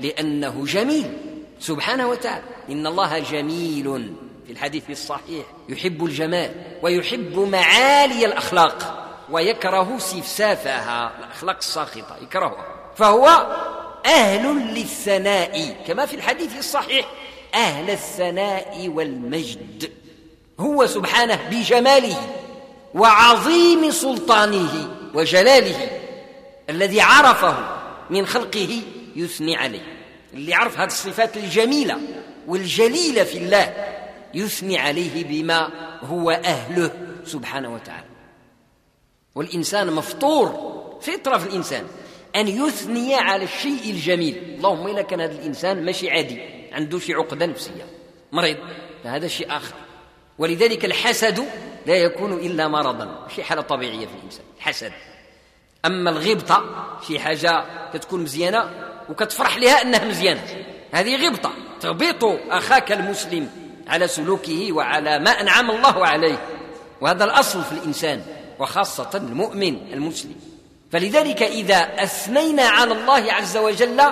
لأنه 0.00 0.64
جميل. 0.64 1.16
سبحانه 1.60 2.08
وتعالى. 2.08 2.44
إن 2.70 2.86
الله 2.86 3.18
جميل 3.18 4.14
في 4.46 4.52
الحديث 4.52 4.90
الصحيح. 4.90 5.44
يحب 5.68 6.04
الجمال 6.04 6.50
ويحب 6.82 7.38
معالي 7.38 8.26
الأخلاق 8.26 9.06
ويكره 9.30 9.98
سفسافها. 9.98 11.12
الأخلاق 11.18 11.56
الساخطة 11.56 12.16
يكرهها. 12.22 12.66
فهو 12.96 13.26
أهل 14.06 14.74
للثناء. 14.74 15.76
كما 15.86 16.06
في 16.06 16.16
الحديث 16.16 16.58
الصحيح 16.58 17.06
أهل 17.54 17.90
الثناء 17.90 18.88
والمجد. 18.88 19.92
هو 20.60 20.86
سبحانه 20.86 21.38
بجماله. 21.50 22.16
وعظيم 22.94 23.90
سلطانه 23.90 24.96
وجلاله 25.14 25.90
الذي 26.70 27.00
عرفه 27.00 27.56
من 28.10 28.26
خلقه 28.26 28.82
يثني 29.16 29.56
عليه. 29.56 29.94
اللي 30.34 30.54
عرف 30.54 30.78
هذه 30.78 30.86
الصفات 30.86 31.36
الجميلة 31.36 31.98
والجليلة 32.46 33.24
في 33.24 33.38
الله 33.38 33.74
يثني 34.34 34.78
عليه 34.78 35.24
بما 35.24 35.70
هو 36.02 36.30
أهله 36.30 36.90
سبحانه 37.24 37.74
وتعالى. 37.74 38.06
والإنسان 39.34 39.92
مفطور 39.92 40.74
فطرة 41.02 41.38
في 41.38 41.46
الإنسان 41.46 41.86
أن 42.36 42.48
يثني 42.48 43.14
على 43.14 43.44
الشيء 43.44 43.90
الجميل. 43.90 44.54
اللهم 44.56 44.86
اذا 44.86 45.02
كان 45.02 45.20
هذا 45.20 45.32
الإنسان 45.32 45.84
ماشي 45.84 46.10
عادي 46.10 46.40
عنده 46.72 46.98
شي 46.98 47.14
عقدة 47.14 47.46
نفسية 47.46 47.86
مريض 48.32 48.56
فهذا 49.04 49.28
شيء 49.28 49.56
آخر. 49.56 49.74
ولذلك 50.38 50.84
الحسد 50.84 51.44
لا 51.86 51.94
يكون 51.94 52.32
إلا 52.32 52.68
مرضا. 52.68 53.26
شي 53.34 53.44
حالة 53.44 53.62
طبيعية 53.62 54.06
في 54.06 54.14
الإنسان 54.18 54.44
الحسد 54.56 54.92
أما 55.84 56.10
الغبطة 56.10 56.64
شي 57.06 57.18
حاجة 57.18 57.64
كتكون 57.94 58.22
مزيانة 58.22 58.70
وكتفرح 59.08 59.56
لها 59.56 59.82
أنها 59.82 60.04
مزيانة. 60.04 60.42
هذه 60.92 61.26
غبطة. 61.26 61.52
تغبط 61.80 62.24
أخاك 62.50 62.92
المسلم 62.92 63.50
على 63.88 64.08
سلوكه 64.08 64.72
وعلى 64.72 65.18
ما 65.18 65.30
أنعم 65.30 65.70
الله 65.70 66.06
عليه. 66.06 66.38
وهذا 67.00 67.24
الأصل 67.24 67.62
في 67.64 67.72
الإنسان 67.72 68.22
وخاصة 68.58 69.10
المؤمن 69.14 69.92
المسلم. 69.92 70.34
فلذلك 70.92 71.42
إذا 71.42 71.76
أثنينا 71.76 72.62
على 72.62 72.92
الله 72.92 73.32
عز 73.32 73.56
وجل 73.56 74.02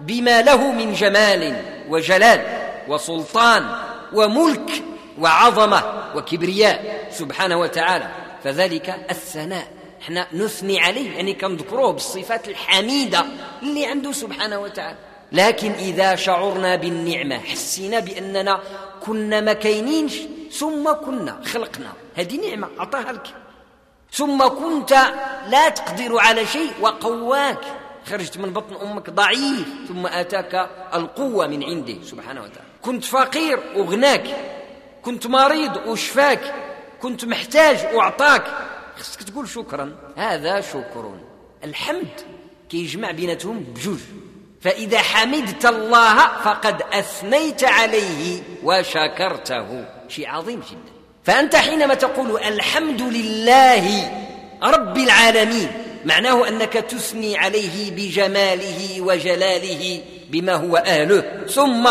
بما 0.00 0.42
له 0.42 0.72
من 0.72 0.92
جمال 0.92 1.62
وجلال 1.88 2.40
وسلطان 2.88 3.76
وملك 4.12 4.82
وعظمة 5.18 5.82
وكبرياء 6.16 7.08
سبحانه 7.10 7.56
وتعالى. 7.56 8.08
فذلك 8.44 9.06
الثناء. 9.10 9.66
إحنا 10.02 10.26
نثني 10.32 10.80
عليه 10.80 11.10
يعني 11.16 11.34
كنذكروه 11.34 11.92
بالصفات 11.92 12.48
الحميدة 12.48 13.24
اللي 13.62 13.86
عنده 13.86 14.12
سبحانه 14.12 14.58
وتعالى. 14.58 14.98
لكن 15.32 15.72
إذا 15.72 16.14
شعرنا 16.14 16.76
بالنعمة 16.76 17.38
حسينا 17.38 17.98
بأننا 18.00 18.60
كنا 19.00 19.40
ما 19.40 19.52
كاينينش 19.52 20.18
ثم 20.52 20.92
كنا 20.92 21.40
خلقنا. 21.44 21.92
هذه 22.14 22.50
نعمة 22.50 22.68
أعطاها 22.78 23.12
لك. 23.12 23.26
ثم 24.12 24.48
كنت 24.48 24.92
لا 25.48 25.68
تقدر 25.68 26.18
على 26.18 26.46
شيء 26.46 26.70
وقواك. 26.80 27.58
خرجت 28.10 28.38
من 28.38 28.52
بطن 28.52 28.74
أمك 28.86 29.10
ضعيف 29.10 29.66
ثم 29.88 30.06
آتاك 30.06 30.70
القوة 30.94 31.46
من 31.46 31.64
عنده 31.64 31.96
سبحانه 32.04 32.40
وتعالى. 32.40 32.68
كنت 32.82 33.04
فقير 33.04 33.60
وغناك 33.76 34.26
كنت 35.02 35.26
مريض 35.26 35.86
وشفاك 35.86 36.54
كنت 37.02 37.24
محتاج 37.24 37.94
واعطاك 37.94 38.44
خصك 38.98 39.22
تقول 39.22 39.48
شكرا. 39.48 39.92
هذا 40.16 40.60
شكر. 40.60 41.14
الحمد 41.64 42.20
كيجمع 42.68 43.10
بيناتهم 43.10 43.60
بجوج. 43.60 43.98
فإذا 44.60 44.98
حمدت 44.98 45.66
الله 45.66 46.16
فقد 46.44 46.82
أثنيت 46.92 47.64
عليه 47.64 48.42
وشكرته. 48.64 49.84
شيء 50.08 50.28
عظيم 50.28 50.60
جدا. 50.70 50.92
فأنت 51.24 51.56
حينما 51.56 51.94
تقول 51.94 52.38
الحمد 52.38 53.02
لله 53.02 54.12
رب 54.62 54.96
العالمين 54.98 55.72
معناه 56.04 56.48
أنك 56.48 56.72
تثني 56.72 57.38
عليه 57.38 57.90
بجماله 57.90 59.00
وجلاله 59.00 60.02
بما 60.30 60.54
هو 60.54 60.76
أهله. 60.76 61.46
ثم 61.46 61.90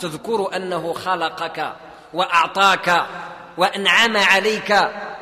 تذكر 0.00 0.56
أنه 0.56 0.92
خلقك 0.92 1.72
وأعطاك 2.14 3.06
وأنعم 3.58 4.16
عليك 4.16 4.70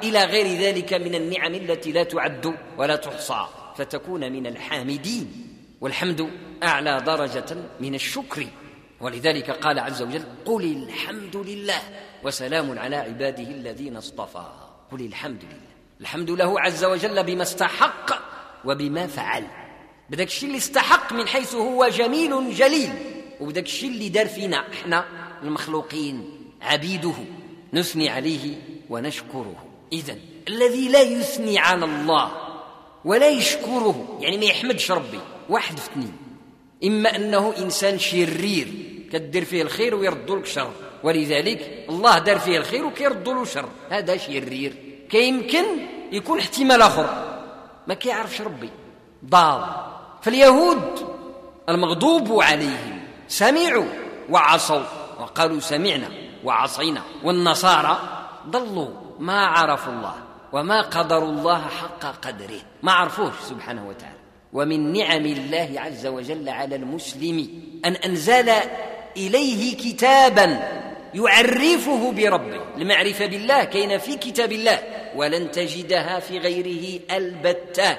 إلى 0.03 0.25
غير 0.25 0.61
ذلك 0.61 0.95
من 0.95 1.15
النعم 1.15 1.55
التي 1.55 1.93
لا 1.93 2.03
تعد 2.03 2.55
ولا 2.79 2.97
تحصى. 2.97 3.47
فتكون 3.77 4.33
من 4.33 4.47
الحامدين. 4.47 5.49
والحمد 5.81 6.31
أعلى 6.63 7.01
درجة 7.01 7.57
من 7.81 7.95
الشكر. 7.95 8.47
ولذلك 9.01 9.51
قال 9.51 9.79
عز 9.79 10.03
وجل 10.03 10.25
قل 10.45 10.65
الحمد 10.65 11.37
لله 11.37 11.81
وسلام 12.23 12.79
على 12.79 12.97
عباده 12.97 13.43
الذين 13.43 13.97
اصطفى. 13.97 14.47
قل 14.93 15.01
الحمد 15.01 15.43
لله. 15.45 15.73
الحمد 16.01 16.31
له 16.31 16.61
عز 16.61 16.85
وجل 16.85 17.25
بما 17.25 17.43
استحق 17.43 18.23
وبما 18.65 19.07
فعل. 19.07 19.47
بداك 20.11 20.27
الشيء 20.27 20.49
اللي 20.49 20.59
استحق 20.59 21.13
من 21.13 21.29
حيث 21.29 21.55
هو 21.55 21.89
جميل 21.89 22.55
جليل 22.55 22.93
وبداك 23.41 23.65
الشيء 23.65 23.91
اللي 23.91 24.09
دار 24.09 24.27
فينا 24.27 24.73
إحنا 24.73 25.05
المخلوقين. 25.43 26.42
عبيده 26.63 27.15
نثني 27.73 28.09
عليه 28.09 28.55
ونشكره. 28.91 29.65
اذا 29.93 30.17
الذي 30.49 30.89
لا 30.89 31.01
يثني 31.01 31.59
على 31.59 31.85
الله 31.85 32.31
ولا 33.05 33.29
يشكره 33.29 34.19
يعني 34.21 34.39
ما 34.39 34.45
يحمدش 34.45 34.91
ربي 34.91 35.21
واحد 35.49 35.79
في 35.79 35.91
اثنين. 35.91 36.13
إما 36.85 37.17
أنه 37.17 37.55
إنسان 37.59 37.99
شرير 37.99 38.69
كدير 39.13 39.45
فيه 39.45 39.63
الخير 39.63 39.95
ويرد 39.95 40.31
لك 40.31 40.47
شر. 40.47 40.73
ولذلك 41.03 41.87
الله 41.89 42.19
دار 42.19 42.39
فيه 42.39 42.59
الخير 42.59 42.87
وكيرد 42.87 43.29
له 43.29 43.45
شر. 43.45 43.69
هذا 43.91 44.17
شرير. 44.17 44.75
كيمكن 45.11 45.65
يكون 46.13 46.39
احتمال 46.39 46.83
آخر. 46.83 47.39
ما 47.87 47.95
كيعرفش 47.95 48.41
ربي. 48.41 48.71
ضال. 49.25 49.65
فاليهود 50.23 51.07
المغضوب 51.69 52.43
عليهم 52.43 53.01
سمعوا 53.29 53.87
وعصوا. 54.31 54.83
وقالوا 55.21 55.61
سمعنا. 55.61 56.11
وعصينا 56.45 57.03
والنصارى 57.25 57.99
ضلوا 58.49 58.89
ما 59.19 59.47
عرفوا 59.47 59.93
الله 59.93 60.15
وما 60.53 60.81
قدروا 60.81 61.29
الله 61.29 61.61
حق 61.69 62.27
قدره. 62.27 62.61
ما 62.83 62.93
عرفوش 62.93 63.33
سبحانه 63.49 63.89
وتعالى. 63.89 64.17
ومن 64.53 64.93
نعم 64.93 65.27
الله 65.27 65.73
عز 65.77 66.07
وجل 66.07 66.49
على 66.49 66.77
المسلم 66.77 67.49
أن 67.85 67.93
أنزل 67.93 68.49
إليه 69.17 69.77
كتابا 69.77 70.69
يعرفه 71.15 72.13
بربه. 72.13 72.61
المعرفة 72.77 73.27
بالله 73.27 73.65
كاينة 73.65 73.97
في 73.99 74.17
كتاب 74.17 74.53
الله. 74.53 74.79
ولن 75.17 75.51
تجدها 75.51 76.21
في 76.21 76.39
غيره 76.39 77.01
البتة. 77.11 77.97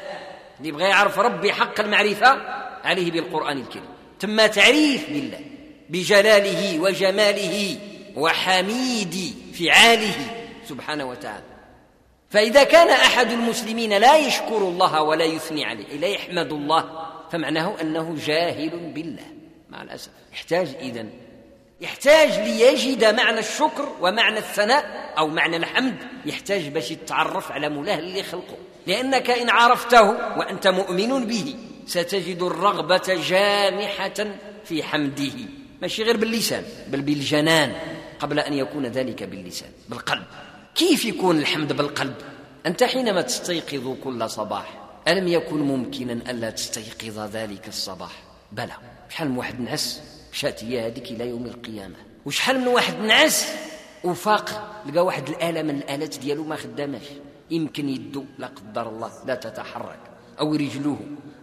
اللي 0.60 0.72
بغى 0.72 0.84
يعرف 0.84 1.20
ربي 1.20 1.54
حق 1.54 1.80
المعرفة 1.80 2.38
عليه 2.84 3.12
بالقرآن 3.12 3.58
الكريم. 3.58 3.86
ثم 4.20 4.46
تعريف 4.46 5.10
بالله 5.10 5.40
بجلاله 5.90 6.80
وجماله 6.80 7.78
وحميد 8.16 9.36
فعاله 9.60 10.16
سبحانه 10.70 11.06
وتعالى. 11.06 11.44
فإذا 12.30 12.64
كان 12.64 12.90
أحد 12.90 13.32
المسلمين 13.32 13.98
لا 13.98 14.18
يشكر 14.18 14.58
الله 14.58 15.02
ولا 15.02 15.26
يثني 15.26 15.66
عليه 15.66 15.98
لا 15.98 16.08
يحمد 16.08 16.52
الله 16.52 17.10
فمعناه 17.32 17.82
أنه 17.82 18.16
جاهل 18.26 18.92
بالله. 18.96 19.26
مع 19.70 19.82
الأسف 19.82 20.10
يحتاج 20.34 20.68
إذن 20.80 21.10
يحتاج 21.82 22.40
ليجد 22.40 23.06
معنى 23.06 23.40
الشكر 23.40 23.90
ومعنى 24.02 24.38
الثناء 24.38 25.14
أو 25.18 25.28
معنى 25.28 25.58
الحمد. 25.58 25.96
يحتاج 26.26 26.68
باش 26.68 26.92
يتعرف 26.92 27.52
على 27.52 27.70
مولاه 27.70 28.00
اللي 28.00 28.24
خلقه. 28.24 28.58
لأنك 28.88 29.30
إن 29.30 29.50
عرفته 29.50 30.02
وأنت 30.38 30.68
مؤمن 30.68 31.26
به 31.26 31.56
ستجد 31.86 32.42
الرغبة 32.42 33.22
جامحة 33.30 34.28
في 34.66 34.84
حمده. 34.84 35.34
ماشي 35.82 36.04
غير 36.04 36.18
باللسان 36.18 36.64
بل 36.88 37.02
بالجنان. 37.02 37.74
قبل 38.24 38.40
أن 38.40 38.54
يكون 38.54 38.86
ذلك 38.86 39.24
باللسان 39.24 39.70
بالقلب. 39.90 40.24
كيف 40.76 41.06
يكون 41.06 41.40
الحمد 41.40 41.74
بالقلب؟ 41.74 42.16
أنت 42.66 42.84
حينما 42.84 43.22
تستيقظ 43.22 43.98
كل 44.04 44.30
صباح 44.30 44.82
ألم 45.08 45.28
يكن 45.28 45.58
ممكنا 45.58 46.14
ألا 46.32 46.50
تستيقظ 46.50 47.20
ذلك 47.20 47.68
الصباح؟ 47.68 48.12
بلى. 48.52 48.74
شحال 49.10 49.30
من 49.30 49.38
واحد 49.38 49.60
نعس؟ 49.60 50.02
مشات 50.34 50.64
هي 50.64 50.88
هذيك 50.88 51.12
إلى 51.12 51.30
يوم 51.30 51.46
القيامة. 51.46 51.96
وشحال 52.26 52.60
من 52.60 52.68
واحد 52.68 53.00
نعس؟ 53.00 53.48
وفاق 54.04 54.46
لقى 54.86 55.06
واحد 55.06 55.30
الآلة 55.30 55.62
من 55.62 55.78
الآلات 55.78 56.18
ديالو 56.18 56.44
ما 56.44 56.56
خداماش. 56.56 57.06
يمكن 57.52 57.90
يدو 57.90 58.26
لا 58.38 58.48
قدر 58.48 58.90
الله 58.90 59.12
لا 59.26 59.36
تتحرك. 59.36 60.00
أو 60.40 60.56
رجله 60.56 61.00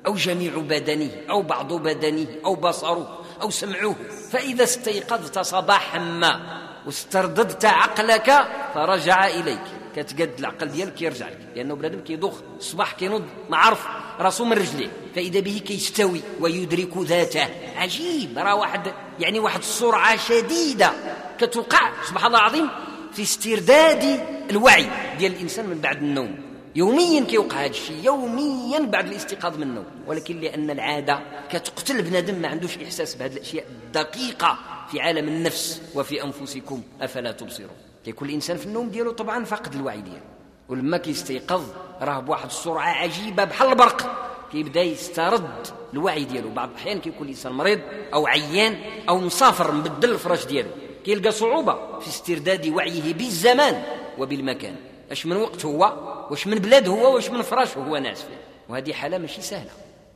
أو 0.07 0.15
جميع 0.15 0.59
بدنه 0.59 1.11
أو 1.31 1.43
بعض 1.43 1.73
بدنه 1.73 2.27
أو 2.45 2.55
بصره 2.55 3.25
أو 3.43 3.51
سمعه 3.51 3.95
فإذا 4.31 4.65
استيقظت 4.65 5.39
صباحا 5.39 5.99
ما 5.99 6.61
واسترددت 6.87 7.65
عقلك 7.65 8.49
فرجع 8.75 9.27
إليك. 9.27 9.61
كتقد 9.97 10.31
العقل 10.39 10.69
ديالك 10.69 10.95
كيرجع 10.95 11.29
لك. 11.29 11.39
لأنه 11.57 11.75
بنادم 11.75 12.01
كيضخ 12.01 12.35
الصباح 12.59 12.93
كينوض 12.93 13.25
ما 13.51 13.57
عرف 13.57 13.87
راسو 14.21 14.45
من 14.45 14.53
رجليه. 14.53 14.91
فإذا 15.15 15.41
به 15.41 15.63
كيستوي 15.67 16.21
ويدرك 16.41 16.99
ذاته. 16.99 17.49
عجيب 17.77 18.39
راه 18.39 18.55
واحد 18.55 18.93
يعني 19.19 19.39
واحد 19.39 19.59
السرعة 19.59 20.17
شديدة. 20.17 20.93
كتوقع 21.41 21.91
سبحان 22.09 22.27
الله 22.27 22.39
العظيم 22.39 22.69
في 23.13 23.23
استرداد 23.23 24.27
الوعي 24.51 24.87
ديال 25.19 25.33
الإنسان 25.33 25.67
من 25.67 25.81
بعد 25.81 25.97
النوم. 25.97 26.41
يوميا 26.77 27.25
كيوقع 27.25 27.57
هذا 27.57 27.67
الشيء 27.67 28.05
يوميا 28.05 28.79
بعد 28.79 29.07
الاستيقاظ 29.07 29.57
من 29.57 29.63
النوم. 29.63 29.87
ولكن 30.07 30.41
لأن 30.41 30.71
العادة 30.71 31.21
كتقتل 31.51 32.03
بنادم 32.03 32.35
ما 32.35 32.49
عندوش 32.49 32.79
إحساس 32.79 33.15
بهذه 33.15 33.33
الأشياء 33.33 33.65
الدقيقة. 33.69 34.59
في 34.91 35.01
عالم 35.01 35.29
النفس 35.29 35.83
وفي 35.95 36.25
أنفسكم 36.25 36.83
أفلا 37.01 37.33
تبصرون؟ 37.33 37.71
كيكون 38.05 38.29
الانسان 38.29 38.57
في 38.57 38.67
النوم 38.67 38.89
ديالو 38.89 39.11
طبعا 39.11 39.45
فاقد 39.45 39.75
الوعي 39.75 40.01
ديالو. 40.01 40.25
ولما 40.69 40.97
كيستيقظ 40.97 41.65
راه 42.01 42.21
بواحد 42.21 42.47
السرعة 42.47 42.89
عجيبة 42.89 43.45
بحال 43.45 43.69
البرق. 43.69 44.27
كيبدا 44.53 44.83
يسترد 44.83 45.67
الوعي 45.93 46.25
ديالو. 46.25 46.51
بعض 46.51 46.71
الأحيان 46.71 47.01
كيكون 47.01 47.23
الإنسان 47.27 47.53
مريض 47.53 47.81
أو 48.15 48.27
عيان 48.27 48.79
أو 49.09 49.19
مسافر 49.19 49.73
مبدل 49.73 50.11
الفراش 50.11 50.47
ديالو. 50.47 50.71
كيلقى 51.05 51.33
صعوبة 51.33 51.99
في 51.99 52.09
استرداد 52.09 52.69
وعيه 52.69 53.15
بالزمان 53.15 53.83
وبالمكان. 54.19 54.77
أش 55.13 55.27
من 55.27 55.37
وقت 55.37 55.65
هو؟ 55.65 55.93
واش 56.31 56.47
من 56.47 56.59
بلاد 56.59 56.89
هو؟ 56.89 57.15
واش 57.15 57.31
من 57.31 57.43
فراش 57.43 57.77
هو؟ 57.77 57.97
ناعس 57.97 58.23
فيه 58.23 58.41
وهذه 58.69 58.93
حالة 58.93 59.19
ماشي 59.19 59.43
سهلة. 59.43 59.71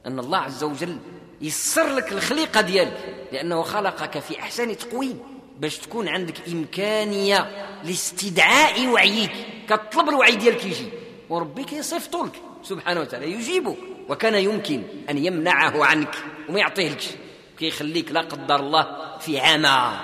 أن 0.06 0.18
الله 0.18 0.38
عز 0.38 0.64
وجل 0.64 0.98
يسر 1.44 1.94
لك 1.94 2.12
الخليقة 2.12 2.60
ديالك 2.60 3.26
لأنه 3.32 3.62
خلقك 3.62 4.18
في 4.18 4.38
أحسن 4.40 4.76
تقويم 4.76 5.18
باش 5.58 5.78
تكون 5.78 6.08
عندك 6.08 6.34
إمكانية 6.48 7.66
لاستدعاء 7.84 8.86
وعيك. 8.86 9.32
كطلب 9.68 10.08
الوعي 10.08 10.36
ديالك 10.36 10.64
يجي 10.64 10.88
وربي 11.28 11.64
كيصيفطو 11.64 12.24
لك 12.24 12.42
سبحانه 12.62 13.00
وتعالى 13.00 13.32
يجيبك 13.32 13.76
وكان 14.08 14.34
يمكن 14.34 14.82
أن 15.10 15.18
يمنعه 15.18 15.84
عنك 15.84 16.14
وما 16.48 16.58
يعطيهلكش. 16.58 17.08
كيخليك 17.58 18.12
لا 18.12 18.20
قدر 18.20 18.60
الله 18.60 19.16
في 19.18 19.40
عمى 19.40 20.00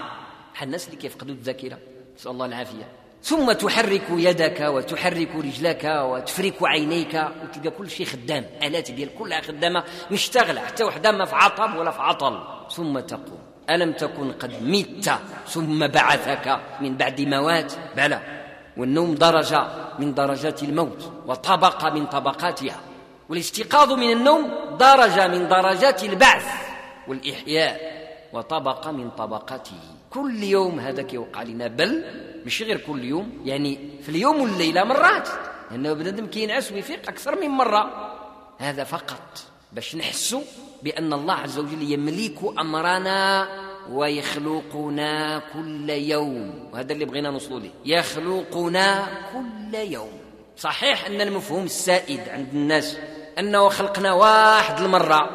الناس 0.62 0.87
اللي 0.87 0.96
كيفقدوا 0.96 1.35
الذاكرة 1.35 1.79
نسأل 2.16 2.31
الله 2.31 2.46
العافية. 2.46 2.88
ثم 3.22 3.52
تحرك 3.52 4.02
يدك 4.11 4.61
وتحرك 4.61 5.28
رجلك 5.37 5.85
وتفرك 5.85 6.54
عينيك 6.62 7.14
وتلقى 7.42 7.70
كل 7.70 7.90
شيء 7.90 8.06
خدام. 8.06 8.44
آلات 8.62 8.90
ديال 8.90 9.14
كلها 9.18 9.40
خدامة 9.40 9.85
مشتغلة 10.11 10.61
حتى 10.61 10.85
وحدة 10.85 11.12
ما 11.12 11.24
في 11.24 11.35
عطب 11.35 11.76
ولا 11.76 11.90
في 11.90 12.00
عطل. 12.00 12.40
ثم 12.70 12.98
تقوم 12.98 13.38
ألم 13.70 13.92
تكن 13.92 14.33
قد 14.33 14.62
مت 14.62 15.18
ثم 15.48 15.87
بعثك 15.87 16.61
من 16.80 16.96
بعد 16.96 17.20
موات؟ 17.20 17.72
بلى. 17.96 18.20
والنوم 18.76 19.14
درجة 19.14 19.66
من 19.98 20.14
درجات 20.14 20.62
الموت 20.62 21.12
وطبقه 21.26 21.90
من 21.90 22.06
طبقاتها. 22.06 22.80
والاستيقاظ 23.28 23.92
من 23.92 24.11
النوم 24.12 24.50
درجة 24.78 25.28
من 25.28 25.48
درجات 25.48 26.04
البعث 26.04 26.46
والإحياء 27.09 27.80
وطبقه 28.33 28.90
من 28.90 29.11
طبقاته. 29.11 29.80
كل 30.11 30.42
يوم 30.42 30.80
هذا 30.80 31.02
كيوقع 31.02 31.42
لنا 31.42 31.66
بل 31.66 32.04
مش 32.46 32.62
غير 32.62 32.79
كل 32.79 33.05
يوم. 33.05 33.42
يعني 33.44 33.79
في 34.03 34.09
اليوم 34.09 34.40
والليلة 34.40 34.85
مرات. 34.85 35.29
لأنه 35.70 35.92
بنادم 35.92 36.26
كينعس 36.26 36.72
ويفيق 36.72 37.09
أكثر 37.09 37.40
من 37.40 37.48
مرة. 37.48 38.12
هذا 38.59 38.85
فقط. 38.85 39.38
باش 39.72 39.96
نحسوا 39.96 40.42
بأن 40.83 41.12
الله 41.12 41.35
عز 41.35 41.59
وجل 41.59 41.92
يملك 41.92 42.38
أمرنا 42.59 43.48
ويخلقنا 43.90 45.42
كل 45.53 45.90
يوم. 45.90 46.68
وهذا 46.72 46.92
اللي 46.92 47.05
بغينا 47.05 47.31
نوصلوا 47.31 47.61
له 47.61 47.70
يخلقنا 47.85 49.09
كل 49.33 49.74
يوم. 49.74 50.20
صحيح 50.57 51.07
أن 51.07 51.20
المفهوم 51.20 51.64
السائد 51.64 52.29
عند 52.29 52.48
الناس 52.53 52.98
أنه 53.38 53.68
خلقنا 53.68 54.12
واحد 54.12 54.81
المرة. 54.81 55.31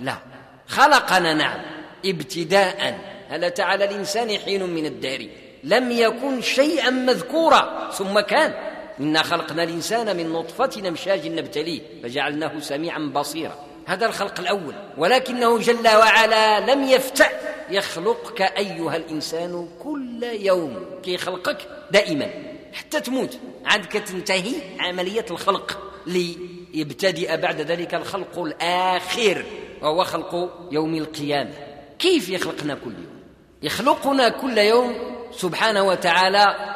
لا. 0.00 0.18
خلقنا 0.66 1.34
نعم. 1.34 1.60
ابتداء. 2.04 2.98
هل 3.28 3.44
أتى 3.44 3.62
على 3.62 3.84
الإنسان 3.84 4.38
حين 4.38 4.62
من 4.62 4.86
الدهر 4.86 5.26
لم 5.64 5.90
يكن 5.90 6.40
شيئا 6.40 6.90
مذكورا. 6.90 7.90
ثم 7.90 8.20
كان 8.20 8.54
إنا 9.00 9.22
خلقنا 9.22 9.62
الإنسان 9.62 10.16
من 10.16 10.32
نطفة 10.32 10.70
نمشاج 10.80 11.28
نبتليه 11.28 11.80
فجعلناه 12.02 12.60
سميعا 12.60 12.98
بصيرا. 13.14 13.64
هذا 13.86 14.06
الخلق 14.06 14.40
الأول. 14.40 14.74
ولكنه 14.98 15.58
جل 15.58 15.88
وعلا 15.88 16.74
لم 16.74 16.82
يفتأ. 16.82 17.28
يخلقك 17.70 18.42
أيها 18.42 18.96
الإنسان 18.96 19.68
كل 19.82 20.22
يوم 20.22 20.86
كي 21.02 21.14
يخلقك 21.14 21.58
دائما. 21.90 22.28
حتى 22.72 23.00
تموت. 23.00 23.38
عاد 23.64 23.84
كتنتهي 23.84 24.54
عملية 24.78 25.26
الخلق. 25.30 25.92
ليبتدئ 26.06 27.36
بعد 27.36 27.60
ذلك 27.60 27.94
الخلق 27.94 28.38
الآخر 28.38 29.44
وهو 29.82 30.04
خلق 30.04 30.50
يوم 30.72 30.94
القيامة. 30.94 31.52
كيف 31.98 32.28
يخلقنا 32.28 32.74
كل 32.74 32.92
يوم؟ 32.92 33.17
يخلقنا 33.62 34.28
كل 34.28 34.58
يوم 34.58 34.94
سبحانه 35.32 35.82
وتعالى 35.82 36.74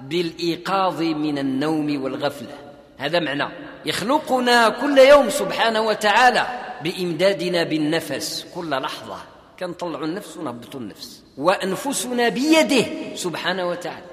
بالإيقاظ 0.00 1.02
من 1.02 1.38
النوم 1.38 2.04
والغفلة. 2.04 2.54
هذا 2.98 3.20
معنى. 3.20 3.48
يخلقنا 3.86 4.68
كل 4.68 4.98
يوم 4.98 5.30
سبحانه 5.30 5.80
وتعالى 5.80 6.46
بإمدادنا 6.82 7.62
بالنفس 7.64 8.46
كل 8.54 8.70
لحظة. 8.70 9.16
كنطلعوا 9.60 10.04
النفس 10.04 10.36
ونهبطوا 10.36 10.80
النفس. 10.80 11.22
وأنفسنا 11.38 12.28
بيده 12.28 12.84
سبحانه 13.14 13.68
وتعالى. 13.68 14.06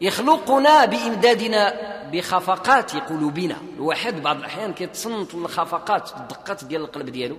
يخلقنا 0.00 0.84
بإمدادنا 0.84 1.74
بخفقات 2.12 2.96
قلوبنا. 2.96 3.56
الواحد 3.76 4.22
بعض 4.22 4.38
الأحيان 4.38 4.72
كيتصنت 4.72 5.34
الخفقات 5.34 6.10
الدقات 6.16 6.64
ديال 6.64 6.80
القلب 6.80 7.10
ديالو. 7.10 7.36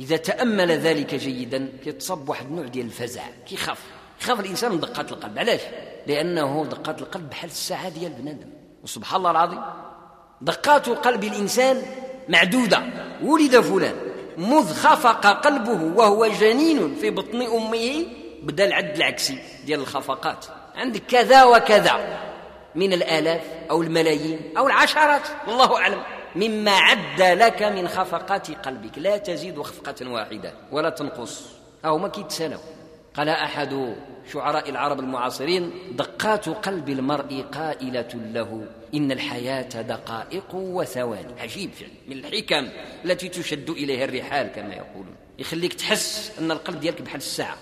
إذا 0.00 0.16
تأمل 0.16 0.70
ذلك 0.70 1.14
جيدا 1.14 1.68
كيتصب 1.84 2.28
واحد 2.28 2.46
النوع 2.46 2.66
ديال 2.66 2.86
الفزع 2.86 3.22
كيخاف. 3.48 3.78
يخاف 4.20 4.40
الإنسان 4.40 4.72
من 4.72 4.80
دقات 4.80 5.12
القلب. 5.12 5.38
علاش؟ 5.38 5.60
لأنه 6.06 6.66
دقات 6.70 7.00
القلب 7.00 7.30
بحال 7.30 7.50
الساعة 7.50 7.88
ديال 7.88 8.12
بنادم. 8.12 8.50
وسبحان 8.84 9.16
الله 9.16 9.30
العظيم 9.30 9.60
دقات 10.40 10.88
قلب 10.88 11.24
الإنسان 11.24 11.82
معدودة. 12.28 12.82
ولد 13.22 13.60
فلان 13.60 13.94
مذ 14.38 14.74
خفق 14.74 15.26
قلبه 15.26 15.82
وهو 15.98 16.26
جنين 16.26 16.94
في 16.94 17.10
بطن 17.10 17.42
أمه 17.42 18.06
بدا 18.42 18.64
العد 18.64 18.96
العكسي 18.96 19.38
ديال 19.66 19.80
الخفقات. 19.80 20.46
عندك 20.74 21.02
كذا 21.08 21.44
وكذا 21.44 22.20
من 22.74 22.92
الآلاف 22.92 23.42
أو 23.70 23.82
الملايين 23.82 24.40
أو 24.58 24.66
العشرات 24.66 25.22
والله 25.48 25.76
أعلم. 25.76 26.02
مما 26.36 26.70
عد 26.70 27.22
لك 27.22 27.62
من 27.62 27.88
خفقات 27.88 28.50
قلبك. 28.50 28.98
لا 28.98 29.16
تزيد 29.16 29.62
خفقة 29.62 30.10
واحدة 30.10 30.54
ولا 30.72 30.90
تنقص. 30.90 31.46
أو 31.84 31.98
ما 31.98 32.08
كيتسالوا 32.08 32.60
قال 33.16 33.28
أحد 33.28 33.94
شعراء 34.32 34.70
العرب 34.70 35.00
المعاصرين 35.00 35.72
دقات 35.92 36.48
قلب 36.48 36.88
المرء 36.88 37.44
قائلة 37.54 38.08
له 38.14 38.66
إن 38.94 39.12
الحياة 39.12 39.82
دقائق 39.82 40.54
وثواني. 40.54 41.40
عجيب 41.40 41.70
فعلا 41.72 41.92
من 42.08 42.24
الحكم 42.24 42.68
التي 43.04 43.28
تشد 43.28 43.70
إليها 43.70 44.04
الرحال 44.04 44.46
كما 44.46 44.74
يقولون. 44.74 45.14
يخليك 45.38 45.74
تحس 45.74 46.32
أن 46.40 46.50
القلب 46.50 46.80
ديالك 46.80 47.02
بحال 47.02 47.16
الساعة. 47.16 47.56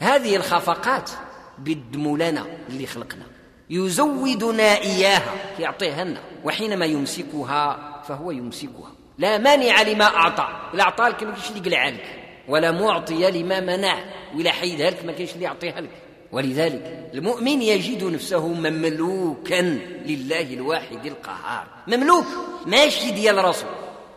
هذه 0.00 0.36
الخفقات 0.36 1.10
بالدم 1.58 2.16
لنا 2.16 2.46
اللي 2.68 2.86
خلقنا. 2.86 3.26
يزودنا 3.70 4.76
إياها. 4.78 5.34
يعطيها 5.58 6.04
لنا 6.04 6.20
وحينما 6.44 6.86
يمسكها 6.86 7.91
فهو 8.08 8.30
يمسكها. 8.30 8.92
لا 9.18 9.38
مانع 9.38 9.82
لما 9.82 10.04
أعطى. 10.04 10.48
الا 10.74 10.82
أعطى 10.82 11.04
لك 11.04 11.22
ما 11.22 11.30
كاينش 11.30 11.50
اللي 11.50 11.60
يقلع 11.60 11.88
لك. 11.88 12.18
ولا 12.48 12.70
معطي 12.70 13.30
لما 13.30 13.60
منع. 13.60 13.98
ولا 14.36 14.50
حيدها 14.50 14.90
لك 14.90 15.04
ما 15.04 15.12
كاينش 15.12 15.32
اللي 15.32 15.44
يعطيها 15.44 15.80
لك. 15.80 15.90
ولذلك 16.32 17.10
المؤمن 17.14 17.62
يجد 17.62 18.04
نفسه 18.04 18.48
مملوكا 18.48 19.60
لله 20.06 20.54
الواحد 20.54 21.06
القهار. 21.06 21.66
مملوك 21.86 22.26
ماشي 22.66 23.10
ديال 23.10 23.44
راسه 23.44 23.66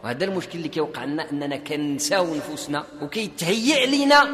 وهذا 0.03 0.25
المشكل 0.25 0.57
اللي 0.57 0.69
كيوقع 0.69 1.03
لنا 1.03 1.31
أننا 1.31 1.57
كنساو 1.57 2.35
نفوسنا 2.35 2.83
وكيتهيأ 3.01 3.85
لنا 3.85 4.27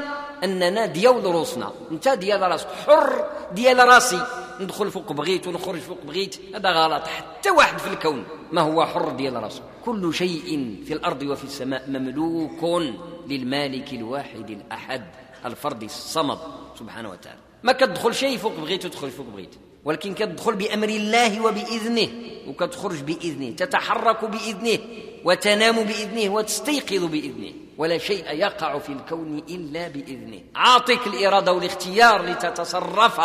أننا 0.43 0.85
ديال 0.85 1.25
روسنا 1.25 1.71
انت 1.91 2.09
ديال 2.09 2.41
راسك. 2.41 2.67
حر 2.67 3.25
ديال 3.51 3.77
راسي. 3.77 4.25
ندخل 4.59 4.91
فوق 4.91 5.11
بغيت 5.11 5.47
ونخرج 5.47 5.79
فوق 5.79 5.97
بغيت. 6.03 6.55
هذا 6.55 6.69
غلط. 6.69 7.07
حتى 7.07 7.49
واحد 7.49 7.79
في 7.79 7.87
الكون 7.87 8.23
ما 8.51 8.61
هو 8.61 8.85
حر 8.85 9.09
ديال 9.09 9.43
راسه. 9.43 9.61
كل 9.85 10.13
شيء 10.13 10.75
في 10.85 10.93
الأرض 10.93 11.23
وفي 11.23 11.43
السماء 11.43 11.89
مملوك 11.89 12.81
للمالك 13.27 13.93
الواحد 13.93 14.49
الأحد 14.49 15.03
الفرد 15.45 15.83
الصمد. 15.83 16.37
سبحانه 16.79 17.09
وتعالى. 17.09 17.39
ما 17.63 17.71
كتدخل 17.71 18.15
شيء 18.15 18.37
فوق 18.37 18.55
بغيت 18.55 18.85
وتخرج 18.85 19.09
فوق 19.09 19.25
بغيت. 19.25 19.55
ولكن 19.85 20.13
كتدخل 20.13 20.55
بأمر 20.55 20.89
الله 20.89 21.41
وبإذنه. 21.45 22.07
وكتخرج 22.47 23.01
بإذنه. 23.01 23.49
تتحرك 23.55 24.25
بإذنه. 24.25 24.79
وتنام 25.25 25.75
بإذنه. 25.83 26.33
وتستيقظ 26.33 27.03
بإذنه. 27.03 27.53
ولا 27.77 27.97
شيء 27.97 28.25
يقع 28.31 28.79
في 28.79 28.89
الكون 28.89 29.43
إلا 29.49 29.87
بإذنه. 29.87 30.39
اعطيك 30.55 31.07
الإرادة 31.07 31.53
والاختيار 31.53 32.25
لتتصرف 32.25 33.21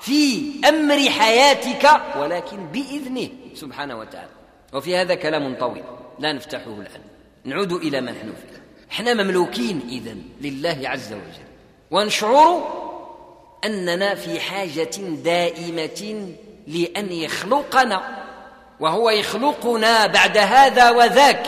في 0.00 0.50
أمر 0.68 1.10
حياتك 1.10 1.90
ولكن 2.16 2.66
بإذنه 2.66 3.28
سبحانه 3.54 3.98
وتعالى. 3.98 4.30
وفي 4.72 4.96
هذا 4.96 5.14
كلام 5.14 5.54
طويل 5.54 5.84
لا 6.18 6.32
نفتحه 6.32 6.70
الآن. 6.70 7.00
نعود 7.44 7.72
إلى 7.72 8.00
ما 8.00 8.12
نحن 8.12 8.26
فيه. 8.26 8.62
إحنا 8.92 9.14
مملوكين 9.14 9.82
اذا 9.88 10.16
لله 10.40 10.80
عز 10.84 11.12
وجل. 11.12 11.46
ونشعر 11.90 12.80
أننا 13.64 14.14
في 14.14 14.40
حاجة 14.40 14.96
دائمة 15.24 16.32
لأن 16.66 17.12
يخلقنا 17.12 18.24
وهو 18.80 19.10
يخلقنا 19.10 20.06
بعد 20.06 20.38
هذا 20.38 20.90
وذاك. 20.90 21.46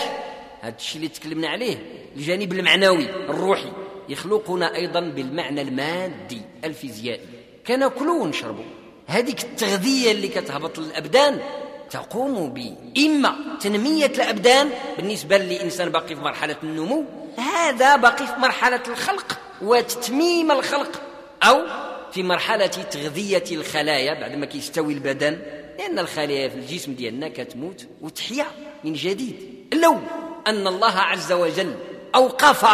هذا 0.60 0.76
الشيء 0.76 0.96
اللي 0.96 1.08
تكلمنا 1.08 1.48
عليه. 1.48 2.01
الجانب 2.16 2.52
المعنوي 2.52 3.10
الروحي. 3.10 3.72
يخلقنا 4.08 4.76
أيضا 4.76 5.00
بالمعنى 5.00 5.62
المادي 5.62 6.40
الفيزيائي. 6.64 7.26
كناكلوا 7.66 8.22
ونشربوا 8.22 8.64
هذيك 9.06 9.44
التغذية 9.44 10.12
اللي 10.12 10.28
كتهبط 10.28 10.78
للأبدان 10.78 11.40
تقوم 11.90 12.54
ب 12.54 12.76
إما 12.98 13.36
تنمية 13.60 14.06
الأبدان 14.06 14.70
بالنسبة 14.96 15.38
للإنسان 15.38 15.88
باقي 15.88 16.14
في 16.14 16.20
مرحلة 16.20 16.56
النمو 16.62 17.04
هذا 17.38 17.96
باقي 17.96 18.26
في 18.26 18.36
مرحلة 18.38 18.82
الخلق 18.88 19.38
وتتميم 19.62 20.50
الخلق 20.50 21.02
أو 21.42 21.62
في 22.12 22.22
مرحلة 22.22 22.66
تغذية 22.66 23.44
الخلايا 23.52 24.20
بعد 24.20 24.34
ما 24.34 24.46
كيستوي 24.46 24.92
البدن 24.92 25.38
لأن 25.78 25.98
الخلايا 25.98 26.48
في 26.48 26.54
الجسم 26.54 26.94
ديالنا 26.94 27.28
كتموت 27.28 27.86
وتحيا 28.00 28.46
من 28.84 28.92
جديد. 28.92 29.36
لو 29.72 29.98
أن 30.46 30.66
الله 30.66 30.98
عز 30.98 31.32
وجل 31.32 31.74
أوقف. 32.14 32.64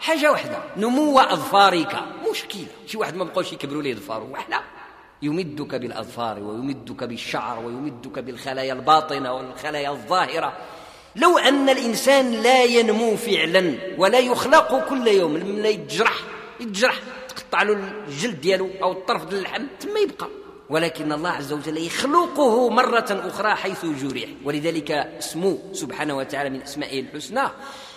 حاجة 0.00 0.30
واحدة. 0.32 0.58
نمو 0.76 1.20
أظفارك. 1.20 1.96
مشكله 2.30 2.66
شي 2.86 2.96
واحد 2.98 3.14
ما 3.16 3.24
بقاوش 3.24 3.52
يكبروا 3.52 3.82
ليه 3.82 3.94
ظفاره 3.94 4.28
وحنا 4.32 4.62
يمدك 5.22 5.74
بالأظفار 5.74 6.38
ويمدك 6.38 7.04
بالشعر 7.04 7.58
ويمدك 7.58 8.18
بالخلايا 8.18 8.72
الباطنة 8.72 9.32
والخلايا 9.32 9.90
الظاهرة. 9.90 10.52
لو 11.16 11.38
أن 11.38 11.68
الإنسان 11.68 12.32
لا 12.32 12.64
ينمو 12.64 13.16
فعلا 13.16 13.78
ولا 13.98 14.18
يخلق 14.18 14.88
كل 14.88 15.08
يوم 15.08 15.36
لما 15.36 15.68
يتجرح 15.68 16.14
يتجرح 16.60 16.98
تقطع 17.28 17.62
له 17.62 17.72
الجلد 18.08 18.40
ديالو 18.40 18.70
أو 18.82 18.92
الطرف 18.92 19.24
ديال 19.24 19.38
اللحم 19.38 19.62
ثم 19.80 19.96
يبقى. 19.96 20.28
ولكن 20.70 21.12
الله 21.12 21.30
عز 21.30 21.52
وجل 21.52 21.86
يخلقه 21.86 22.70
مرة 22.70 23.06
أخرى 23.10 23.54
حيث 23.54 23.84
جرح 23.84 24.28
ولذلك 24.44 24.90
اسمه 24.90 25.58
سبحانه 25.72 26.16
وتعالى 26.16 26.50
من 26.50 26.62
أسمائه 26.62 27.00
الحسنى. 27.00 27.48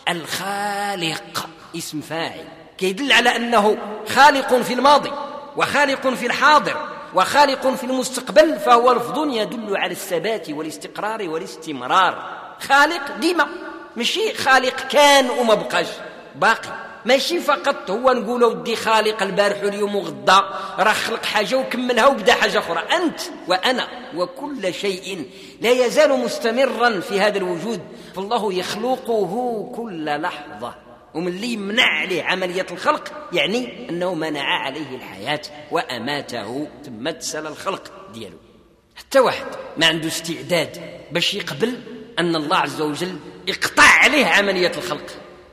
الخالق. 0.09 1.49
اسم 1.77 2.01
فاعل. 2.01 2.45
كيدل 2.77 3.11
على 3.11 3.35
أنه 3.35 3.77
خالق 4.09 4.55
في 4.55 4.73
الماضي 4.73 5.11
وخالق 5.57 6.07
في 6.07 6.25
الحاضر 6.25 6.89
وخالق 7.13 7.67
في 7.67 7.83
المستقبل 7.83 8.59
فهو 8.59 8.91
لفظ 8.91 9.33
يدل 9.33 9.77
على 9.77 9.91
الثبات 9.91 10.49
والاستقرار 10.49 11.29
والاستمرار. 11.29 12.37
خالق 12.59 13.17
ديما 13.17 13.47
ماشي 13.95 14.33
خالق 14.33 14.87
كان 14.87 15.29
وما 15.29 15.53
بقاش 15.53 15.87
باقي. 16.35 16.86
ماشي 17.07 17.39
فقط 17.39 17.91
هو 17.91 18.11
نقول 18.11 18.43
ودي 18.43 18.75
خالق 18.75 19.23
البارح 19.23 19.63
واليوم 19.63 19.95
وغدا 19.95 20.43
راه 20.79 20.93
خلق 20.93 21.25
حاجة 21.25 21.55
وكملها 21.55 22.07
وبدا 22.07 22.33
حاجة 22.33 22.59
أخرى. 22.59 22.79
أنت 22.79 23.21
وأنا 23.47 23.87
وكل 24.15 24.73
شيء 24.73 25.25
لا 25.61 25.71
يزال 25.71 26.19
مستمرا 26.19 26.99
في 26.99 27.19
هذا 27.21 27.37
الوجود. 27.37 27.81
فالله 28.15 28.53
يخلقه 28.53 29.63
كل 29.75 30.05
لحظة. 30.21 30.75
ومن 31.13 31.27
اللي 31.27 31.47
يمنع 31.47 31.83
عليه 31.83 32.23
عملية 32.23 32.65
الخلق 32.71 33.13
يعني 33.33 33.89
أنه 33.89 34.13
منع 34.13 34.43
عليه 34.43 34.95
الحياة 34.95 35.41
وأماته. 35.71 36.67
ثم 36.85 37.09
تسال 37.09 37.47
الخلق 37.47 37.91
ديالو. 38.13 38.37
حتى 38.95 39.19
واحد 39.19 39.45
ما 39.77 39.85
عنده 39.85 40.07
استعداد 40.07 40.81
باش 41.11 41.33
يقبل 41.33 41.73
أن 42.19 42.35
الله 42.35 42.57
عز 42.57 42.81
وجل 42.81 43.15
يقطع 43.47 43.83
عليه 43.83 44.25
عملية 44.25 44.71
الخلق. 44.77 45.05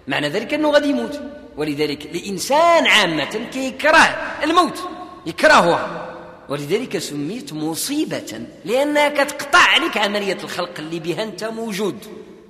معنى 0.08 0.28
ذلك 0.28 0.54
أنه 0.54 0.70
غادي 0.70 0.88
يموت. 0.88 1.20
ولذلك 1.56 2.04
الإنسان 2.04 2.86
عامة 2.86 3.48
كيكره 3.52 4.36
الموت 4.42 4.88
يكرهها. 5.26 6.00
ولذلك 6.48 6.98
سميت 6.98 7.52
مصيبة 7.52 8.46
لأنها 8.64 9.08
كتقطع 9.08 9.58
عليك 9.58 9.98
عملية 9.98 10.38
الخلق 10.44 10.78
اللي 10.78 11.00
بها 11.00 11.22
أنت 11.22 11.44
موجود 11.44 11.98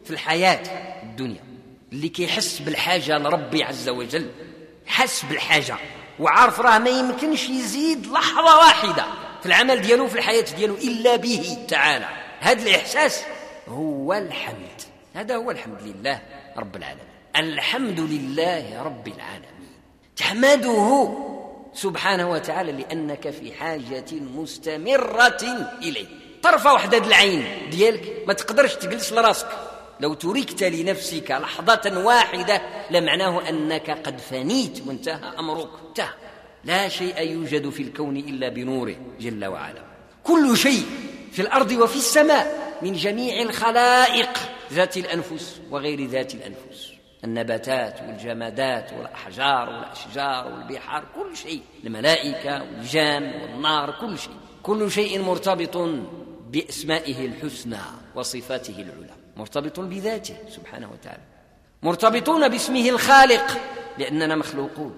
في 0.05 0.11
الحياة 0.11 0.61
الدنيا. 1.03 1.45
اللي 1.93 2.09
كيحس 2.09 2.59
بالحاجة 2.59 3.19
لربي 3.19 3.65
عز 3.65 3.89
وجل 3.89 4.31
حس 4.87 5.25
بالحاجة 5.25 5.77
وعارف 6.21 6.61
راه 6.61 6.79
ما 6.79 6.91
يمكنش 6.91 7.49
يزيد 7.49 8.07
لحظة 8.07 8.59
واحدة 8.59 9.05
في 9.41 9.47
العمل 9.47 9.81
ديالو 9.81 10.09
في 10.09 10.19
الحياة 10.19 10.45
ديالو 10.57 10.75
إلا 10.75 11.17
به 11.17 11.59
تعالى. 11.69 12.09
هذا 12.41 12.63
الإحساس 12.63 13.23
هو 13.69 14.13
الحمد. 14.13 14.81
هذا 15.15 15.37
هو 15.37 15.51
الحمد 15.51 15.83
لله 15.83 16.21
رب 16.57 16.77
العالمين. 16.77 17.14
الحمد 17.37 18.01
لله 18.01 18.83
رب 18.83 19.09
العالمين. 19.09 19.75
تحمده 20.17 21.09
سبحانه 21.75 22.31
وتعالى 22.31 22.73
لأنك 22.73 23.31
في 23.31 23.53
حاجة 23.53 24.05
مستمرة 24.13 25.69
إليه. 25.83 26.07
طرفة 26.43 26.73
واحدة 26.73 26.99
العين 26.99 27.71
ديالك 27.71 28.25
ما 28.27 28.33
تقدرش 28.33 28.75
تجلس 28.75 29.13
لراسك. 29.13 29.49
لو 30.01 30.15
تركت 30.15 30.63
لنفسك 30.63 31.31
لحظة 31.31 32.05
واحدة 32.05 32.63
لمعناه 32.91 33.49
أنك 33.49 33.91
قد 33.91 34.19
فنيت 34.19 34.83
وانتهى 34.87 35.39
أمرك. 35.39 35.69
انتهى. 35.89 36.15
لا 36.65 36.89
شيء 36.89 37.21
يوجد 37.21 37.69
في 37.69 37.83
الكون 37.83 38.17
إلا 38.17 38.49
بنوره 38.49 38.97
جل 39.21 39.45
وعلا. 39.45 39.83
كل 40.25 40.57
شيء 40.57 40.87
في 41.33 41.43
الأرض 41.43 41.73
وفي 41.73 41.97
السماء 41.97 42.77
من 42.83 42.93
جميع 42.93 43.43
الخلائق 43.43 44.31
ذات 44.73 44.97
الأنفس 44.97 45.61
وغير 45.71 46.07
ذات 46.07 46.35
الأنفس. 46.35 46.94
النباتات 47.25 48.01
والجمادات 48.01 48.93
والأحجار 48.93 49.69
والأشجار 49.69 50.47
والبحار 50.47 51.05
كل 51.15 51.37
شيء. 51.37 51.63
الملائكة 51.85 52.63
والجان 52.63 53.23
والنار 53.43 53.95
كل 54.01 54.19
شيء. 54.19 54.37
كل 54.63 54.91
شيء 54.91 55.23
مرتبط 55.23 55.77
بأسمائه 56.51 57.27
الحسنى 57.27 57.81
وصفاته 58.15 58.75
العلى. 58.77 59.15
مرتبط 59.37 59.81
بذاته 59.81 60.37
سبحانه 60.49 60.91
وتعالى. 60.93 61.23
مرتبطون 61.83 62.49
باسمه 62.49 62.89
الخالق 62.89 63.59
لأننا 63.99 64.37
مخلوقون. 64.37 64.95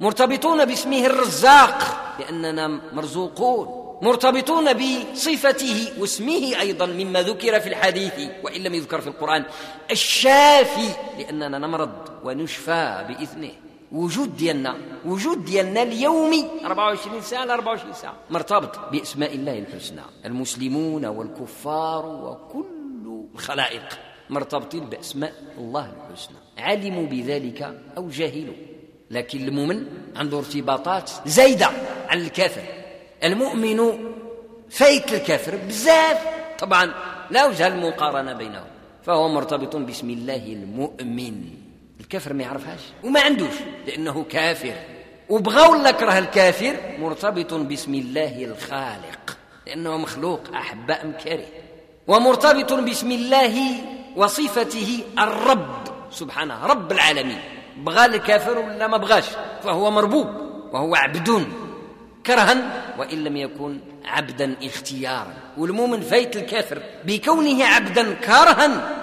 مرتبطون 0.00 0.64
باسمه 0.64 1.06
الرزاق 1.06 1.78
لأننا 2.20 2.66
مرزوقون. 2.92 3.77
مرتبطون 4.02 4.72
بصفته 4.72 5.92
واسمه 5.98 6.60
أيضا 6.60 6.86
مما 6.86 7.22
ذكر 7.22 7.60
في 7.60 7.68
الحديث 7.68 8.12
وإن 8.42 8.62
لم 8.62 8.74
يذكر 8.74 9.00
في 9.00 9.06
القرآن. 9.06 9.44
الشافي 9.90 10.88
لأننا 11.18 11.58
نمرض 11.58 11.92
ونشفى 12.24 13.04
بإذنه. 13.08 13.50
وجود 13.92 14.36
ديالنا 14.36 14.76
وجود 15.04 15.44
ديالنا 15.44 15.82
اليومي 15.82 16.44
24 16.64 17.22
ساعة 17.22 17.44
ل 17.44 17.50
24 17.50 17.92
ساعة. 17.92 18.14
مرتبط 18.30 18.78
بأسماء 18.92 19.34
الله 19.34 19.58
الحسنى. 19.58 20.00
المسلمون 20.24 21.04
والكفار 21.06 22.06
وكل 22.06 23.24
الخلائق 23.34 23.98
مرتبطين 24.30 24.84
بأسماء 24.84 25.32
الله 25.58 25.92
الحسنى. 25.96 26.36
علموا 26.58 27.06
بذلك 27.06 27.80
أو 27.96 28.08
جهلوا. 28.08 28.54
لكن 29.10 29.48
المؤمن 29.48 29.86
عنده 30.16 30.38
ارتباطات 30.38 31.10
زايدة 31.26 31.70
عن 32.08 32.20
الكافر. 32.20 32.62
المؤمن 33.24 33.98
فايت 34.70 35.12
الكافر 35.12 35.56
بزاف. 35.56 36.18
طبعا 36.58 36.94
لا 37.30 37.46
وجه 37.46 37.66
المقارنة 37.66 38.32
بينهم 38.32 38.64
فهو 39.02 39.28
مرتبط 39.28 39.76
باسم 39.76 40.10
الله 40.10 40.46
المؤمن. 40.46 41.44
الكافر 42.00 42.32
ما 42.32 42.42
يعرفهاش 42.42 42.80
وما 43.04 43.20
عندوش 43.20 43.54
لأنه 43.86 44.24
كافر. 44.30 44.74
وبغى 45.28 45.68
ولا 45.68 45.90
كره 45.90 46.18
الكافر؟ 46.18 46.76
مرتبط 46.98 47.54
باسم 47.54 47.94
الله 47.94 48.44
الخالق 48.44 49.36
لأنه 49.66 49.96
مخلوق 49.96 50.40
أحباء 50.54 51.06
مكاره. 51.06 51.46
ومرتبط 52.06 52.72
باسم 52.72 53.12
الله 53.12 53.74
وصفته 54.16 55.04
الرب 55.18 55.84
سبحانه 56.10 56.66
رب 56.66 56.92
العالمين. 56.92 57.40
بغى 57.76 58.04
الكافر 58.06 58.58
ولا 58.58 58.86
ما 58.86 58.96
بغاش؟ 58.96 59.24
فهو 59.62 59.90
مربوب 59.90 60.26
وهو 60.72 60.94
عبد. 60.94 61.46
كرها 62.28 62.84
وإن 62.98 63.24
لم 63.24 63.36
يكن 63.36 63.78
عبدا 64.04 64.56
اختيارا. 64.62 65.34
والمؤمن 65.58 66.00
فايت 66.00 66.36
الكافر 66.36 66.82
بكونه 67.04 67.64
عبدا 67.64 68.14
كرها 68.14 68.96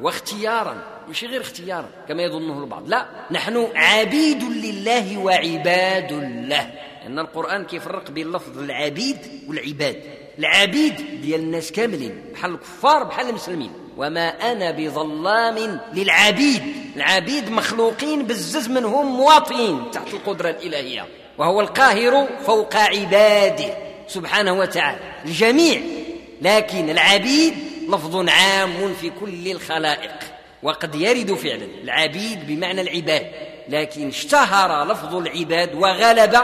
واختيارا 0.00 0.76
مش 1.08 1.24
غير 1.24 1.40
اختيار 1.40 1.84
كما 2.08 2.22
يظنه 2.22 2.58
البعض. 2.62 2.88
لا 2.88 3.06
نحن 3.30 3.68
عبيد 3.74 4.42
لله 4.42 5.18
وعباد 5.18 6.12
له. 6.48 6.70
لأن 7.02 7.18
القرآن 7.18 7.64
كيفرق 7.64 8.10
بين 8.10 8.32
لفظ 8.32 8.58
العبيد 8.58 9.18
والعباد. 9.48 10.02
العبيد 10.38 11.20
ديال 11.22 11.40
الناس 11.40 11.72
كاملين 11.72 12.24
بحال 12.32 12.54
الكفار 12.54 13.04
بحال 13.04 13.28
المسلمين. 13.28 13.72
وما 13.96 14.28
أنا 14.28 14.70
بظلام 14.70 15.80
للعبيد. 15.94 16.62
العبيد 16.96 17.50
مخلوقين 17.50 18.22
بزز 18.22 18.68
منهم 18.68 19.06
مواطنين 19.06 19.90
تحت 19.90 20.14
القدرة 20.14 20.50
الإلهية. 20.50 21.06
وهو 21.38 21.60
القاهر 21.60 22.28
فوق 22.46 22.76
عباده 22.76 23.74
سبحانه 24.08 24.52
وتعالى. 24.52 25.00
الجميع 25.24 25.80
لكن 26.42 26.90
العبيد 26.90 27.54
لفظ 27.88 28.28
عام 28.28 28.94
في 29.00 29.10
كل 29.20 29.50
الخلائق 29.50 30.18
وقد 30.62 30.94
يرد 30.94 31.34
فعلا. 31.34 31.66
العبيد 31.82 32.46
بمعنى 32.46 32.80
العباد 32.80 33.26
لكن 33.68 34.08
اشتهر 34.08 34.84
لفظ 34.92 35.14
العباد 35.14 35.74
وغلب 35.74 36.34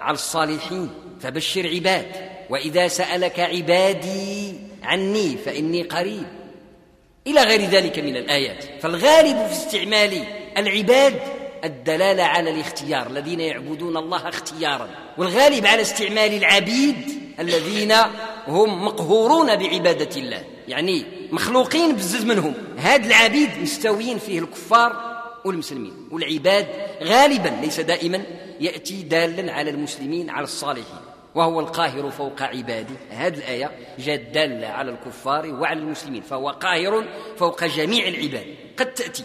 على 0.00 0.14
الصالحين. 0.14 0.90
فبشر 1.20 1.68
عباد 1.68 2.06
وإذا 2.50 2.88
سألك 2.88 3.40
عبادي 3.40 4.54
عني 4.82 5.36
فإني 5.44 5.82
قريب. 5.82 6.26
إلى 7.26 7.42
غير 7.42 7.60
ذلك 7.60 7.98
من 7.98 8.16
الآيات. 8.16 8.64
فالغالب 8.80 9.46
في 9.46 9.52
استعمال 9.52 10.24
العباد 10.58 11.20
الدلالة 11.64 12.22
على 12.22 12.50
الاختيار 12.50 13.06
الذين 13.06 13.40
يعبدون 13.40 13.96
الله 13.96 14.28
اختيارا. 14.28 14.88
والغالب 15.18 15.66
على 15.66 15.82
استعمال 15.82 16.34
العبيد 16.34 16.96
الذين 17.40 17.92
هم 18.48 18.84
مقهورون 18.84 19.56
بعبادة 19.56 20.16
الله 20.16 20.44
يعني 20.68 21.04
مخلوقين 21.32 21.96
بزز 21.96 22.24
منهم. 22.24 22.54
هاد 22.78 23.04
العبيد 23.04 23.50
مستويين 23.62 24.18
فيه 24.18 24.38
الكفار 24.38 25.22
والمسلمين. 25.44 26.08
والعباد 26.10 26.66
غالبا 27.02 27.48
ليس 27.48 27.80
دائما 27.80 28.22
يأتي 28.60 29.02
دالا 29.02 29.52
على 29.52 29.70
المسلمين 29.70 30.30
على 30.30 30.44
الصالحين. 30.44 31.00
وهو 31.34 31.60
القاهر 31.60 32.10
فوق 32.10 32.42
عباده. 32.42 32.96
هذه 33.10 33.34
الآية 33.34 33.70
جاءت 33.98 34.20
دالة 34.20 34.66
على 34.66 34.90
الكفار 34.90 35.46
وعلى 35.46 35.80
المسلمين 35.80 36.22
فهو 36.22 36.50
قاهر 36.50 37.04
فوق 37.36 37.64
جميع 37.64 38.08
العباد. 38.08 38.46
قد 38.76 38.94
تأتي. 38.94 39.24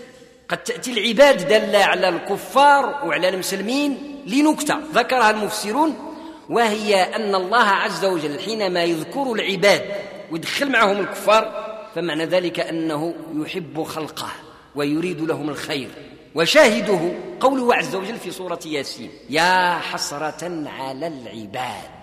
قد 0.49 0.57
تأتي 0.57 0.91
العباد 0.91 1.47
دالة 1.47 1.79
على 1.83 2.09
الكفار 2.09 2.85
وعلى 3.05 3.29
المسلمين 3.29 4.21
لنكتة. 4.25 4.77
ذكرها 4.93 5.29
المفسرون 5.29 5.95
وهي 6.49 7.15
أن 7.15 7.35
الله 7.35 7.63
عز 7.63 8.05
وجل 8.05 8.39
حينما 8.39 8.83
يذكر 8.83 9.33
العباد 9.33 9.81
ويدخل 10.31 10.71
معهم 10.71 10.99
الكفار 10.99 11.67
فمعنى 11.95 12.25
ذلك 12.25 12.59
أنه 12.59 13.15
يحب 13.35 13.83
خلقه 13.83 14.29
ويريد 14.75 15.21
لهم 15.21 15.49
الخير. 15.49 15.89
وشاهده 16.35 17.13
قوله 17.39 17.75
عز 17.75 17.95
وجل 17.95 18.15
في 18.15 18.31
سورة 18.31 18.59
ياسين 18.65 19.09
يا 19.29 19.79
حسرة 19.79 20.69
على 20.79 21.07
العباد 21.07 21.96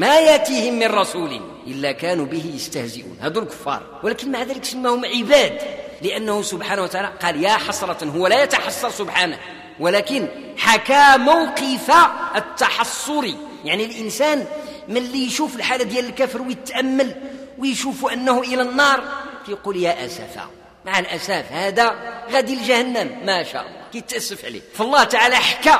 ما 0.00 0.20
ياتيهم 0.20 0.78
من 0.78 0.86
رسول 0.86 1.40
إلا 1.66 1.92
كانوا 1.92 2.26
به 2.26 2.52
يستهزئون. 2.54 3.18
هذول 3.20 3.42
الكفار 3.42 3.82
ولكن 4.02 4.32
مع 4.32 4.42
ذلك 4.42 4.64
سماهم 4.64 5.04
عباد 5.04 5.58
لأنه 6.02 6.42
سبحانه 6.42 6.82
وتعالى 6.82 7.12
قال 7.22 7.44
يا 7.44 7.50
حسرة 7.50 8.04
هو 8.04 8.26
لا 8.26 8.42
يتحسر 8.42 8.90
سبحانه 8.90 9.38
ولكن 9.80 10.28
حكى 10.58 11.16
موقف 11.16 11.90
التحصر. 12.36 13.24
يعني 13.64 13.84
الإنسان 13.84 14.46
من 14.88 14.96
اللي 14.96 15.26
يشوف 15.26 15.56
الحالة 15.56 15.84
ديال 15.84 16.04
الكافر 16.04 16.42
ويتأمل 16.42 17.14
ويشوف 17.58 18.06
أنه 18.12 18.40
إلى 18.40 18.62
النار 18.62 19.04
يقول 19.48 19.76
يا 19.76 20.06
أسفا 20.06 20.46
مع 20.86 20.98
الأسف 20.98 21.44
هذا 21.52 21.94
غادي 22.32 22.56
لجهنم 22.56 23.26
ما 23.26 23.42
شاء 23.42 23.62
الله. 23.62 23.80
كيتأسف 23.92 24.44
عليه. 24.44 24.60
فالله 24.74 25.04
تعالى 25.04 25.36
حكى 25.36 25.78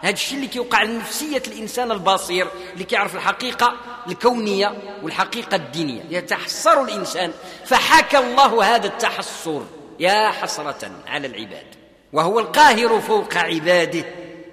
هذا 0.00 0.12
الشيء 0.12 0.36
اللي 0.36 0.48
كيوقع 0.48 0.82
لنفسية 0.82 1.42
الإنسان 1.48 1.92
البصير 1.92 2.46
اللي 2.72 2.84
كيعرف 2.84 3.14
الحقيقة 3.14 3.76
الكونية 4.06 4.98
والحقيقة 5.02 5.54
الدينية. 5.54 6.02
يتحسر 6.10 6.82
الإنسان. 6.84 7.32
فحكى 7.66 8.18
الله 8.18 8.74
هذا 8.74 8.86
التحسر 8.86 9.64
يا 10.00 10.30
حسرة 10.30 10.90
على 11.06 11.26
العباد. 11.26 11.66
وهو 12.12 12.38
القاهر 12.38 13.00
فوق 13.00 13.36
عباده. 13.36 14.04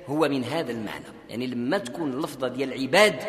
هو 0.08 0.28
من 0.30 0.44
هذا 0.44 0.72
المعنى. 0.72 1.06
يعني 1.30 1.48
لما 1.48 1.78
تكون 1.78 2.12
اللفظة 2.12 2.48
ديال 2.48 2.74
العباد 2.74 3.20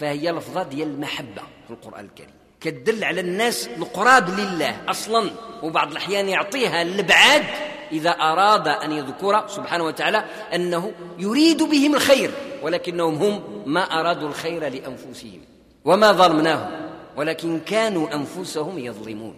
فهي 0.00 0.32
لفظة 0.32 0.62
ديال 0.62 0.88
المحبة 0.88 1.42
في 1.66 1.70
القرآن 1.70 2.04
الكريم. 2.04 2.34
كتدل 2.60 3.04
على 3.04 3.20
الناس 3.20 3.68
القراب 3.78 4.40
لله 4.40 4.76
أصلا. 4.88 5.30
وبعض 5.62 5.90
الأحيان 5.90 6.28
يعطيها 6.28 6.82
الابعاد 6.82 7.44
إذا 7.92 8.10
أراد 8.10 8.68
أن 8.68 8.92
يذكر 8.92 9.48
سبحانه 9.48 9.84
وتعالى 9.84 10.24
أنه 10.54 10.92
يريد 11.18 11.62
بهم 11.62 11.94
الخير 11.94 12.30
ولكنهم 12.62 13.14
هم 13.14 13.42
ما 13.66 13.80
أرادوا 13.80 14.28
الخير 14.28 14.68
لأنفسهم 14.68 15.40
وما 15.84 16.12
ظلمناهم 16.12 16.70
ولكن 17.16 17.60
كانوا 17.60 18.14
أنفسهم 18.14 18.78
يظلمون. 18.78 19.34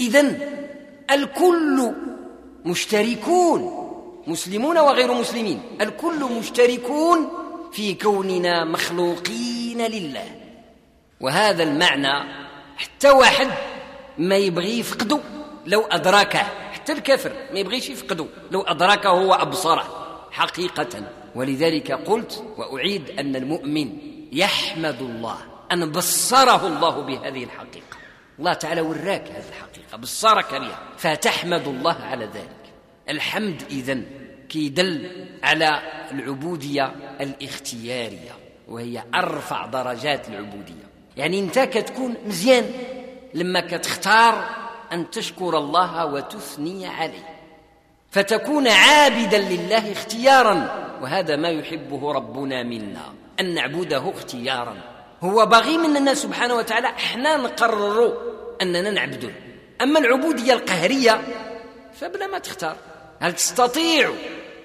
اذا 0.00 0.38
الكل 1.10 1.92
مشتركون 2.64 3.88
مسلمون 4.26 4.78
وغير 4.78 5.14
مسلمين 5.14 5.62
الكل 5.80 6.24
مشتركون 6.38 7.28
في 7.72 7.94
كوننا 7.94 8.64
مخلوقين 8.64 9.86
لله. 9.86 10.26
وهذا 11.20 11.62
المعنى 11.62 12.28
حتى 12.76 13.10
واحد 13.10 13.48
ما 14.18 14.36
يبغي 14.36 14.78
يفقده 14.78 15.18
لو 15.66 15.80
أدركه. 15.80 16.61
حتى 16.82 16.92
الكافر 16.92 17.32
ما 17.52 17.58
يبغيش 17.58 17.90
يفقده. 17.90 18.26
لو 18.50 18.62
أدركه 18.62 19.12
وأبصره 19.12 19.84
حقيقة. 20.30 21.02
ولذلك 21.34 21.92
قلت 21.92 22.44
وأعيد 22.56 23.10
أن 23.10 23.36
المؤمن 23.36 23.98
يحمد 24.32 25.02
الله. 25.02 25.36
أن 25.72 25.90
بصره 25.90 26.66
الله 26.66 27.02
بهذه 27.02 27.44
الحقيقة. 27.44 27.96
الله 28.38 28.52
تعالى 28.52 28.80
وراك 28.80 29.28
هذه 29.28 29.48
الحقيقة. 29.48 29.96
بصرك 29.96 30.54
بها 30.54 30.78
فتحمد 30.98 31.68
الله 31.68 31.96
على 32.02 32.24
ذلك. 32.24 32.72
الحمد 33.08 33.62
إذن 33.70 34.04
كيدل 34.48 35.26
على 35.42 35.82
العبودية 36.10 36.84
الاختيارية. 37.20 38.32
وهي 38.68 39.04
أرفع 39.14 39.66
درجات 39.66 40.28
العبودية. 40.28 40.86
يعني 41.16 41.40
أنت 41.40 41.58
كتكون 41.58 42.14
مزيان. 42.26 42.70
لما 43.34 43.60
كتختار 43.60 44.61
أن 44.92 45.10
تشكر 45.10 45.58
الله 45.58 46.06
وتثني 46.06 46.86
عليه 46.86 47.42
فتكون 48.10 48.68
عابدا 48.68 49.38
لله 49.38 49.92
اختيارا 49.92 50.82
وهذا 51.02 51.36
ما 51.36 51.48
يحبه 51.48 52.12
ربنا 52.12 52.62
منا 52.62 53.14
أن 53.40 53.54
نعبده 53.54 54.10
اختيارا. 54.10 54.76
هو 55.22 55.46
باغي 55.46 55.78
مننا 55.78 56.14
سبحانه 56.14 56.54
وتعالى 56.54 56.86
إحنا 56.86 57.36
نقرر 57.36 58.12
أننا 58.62 58.90
نعبده. 58.90 59.30
أما 59.82 59.98
العبودية 59.98 60.52
القهرية 60.52 61.20
فبلا 61.94 62.26
ما 62.26 62.38
تختار. 62.38 62.76
هل 63.20 63.32
تستطيع 63.32 64.12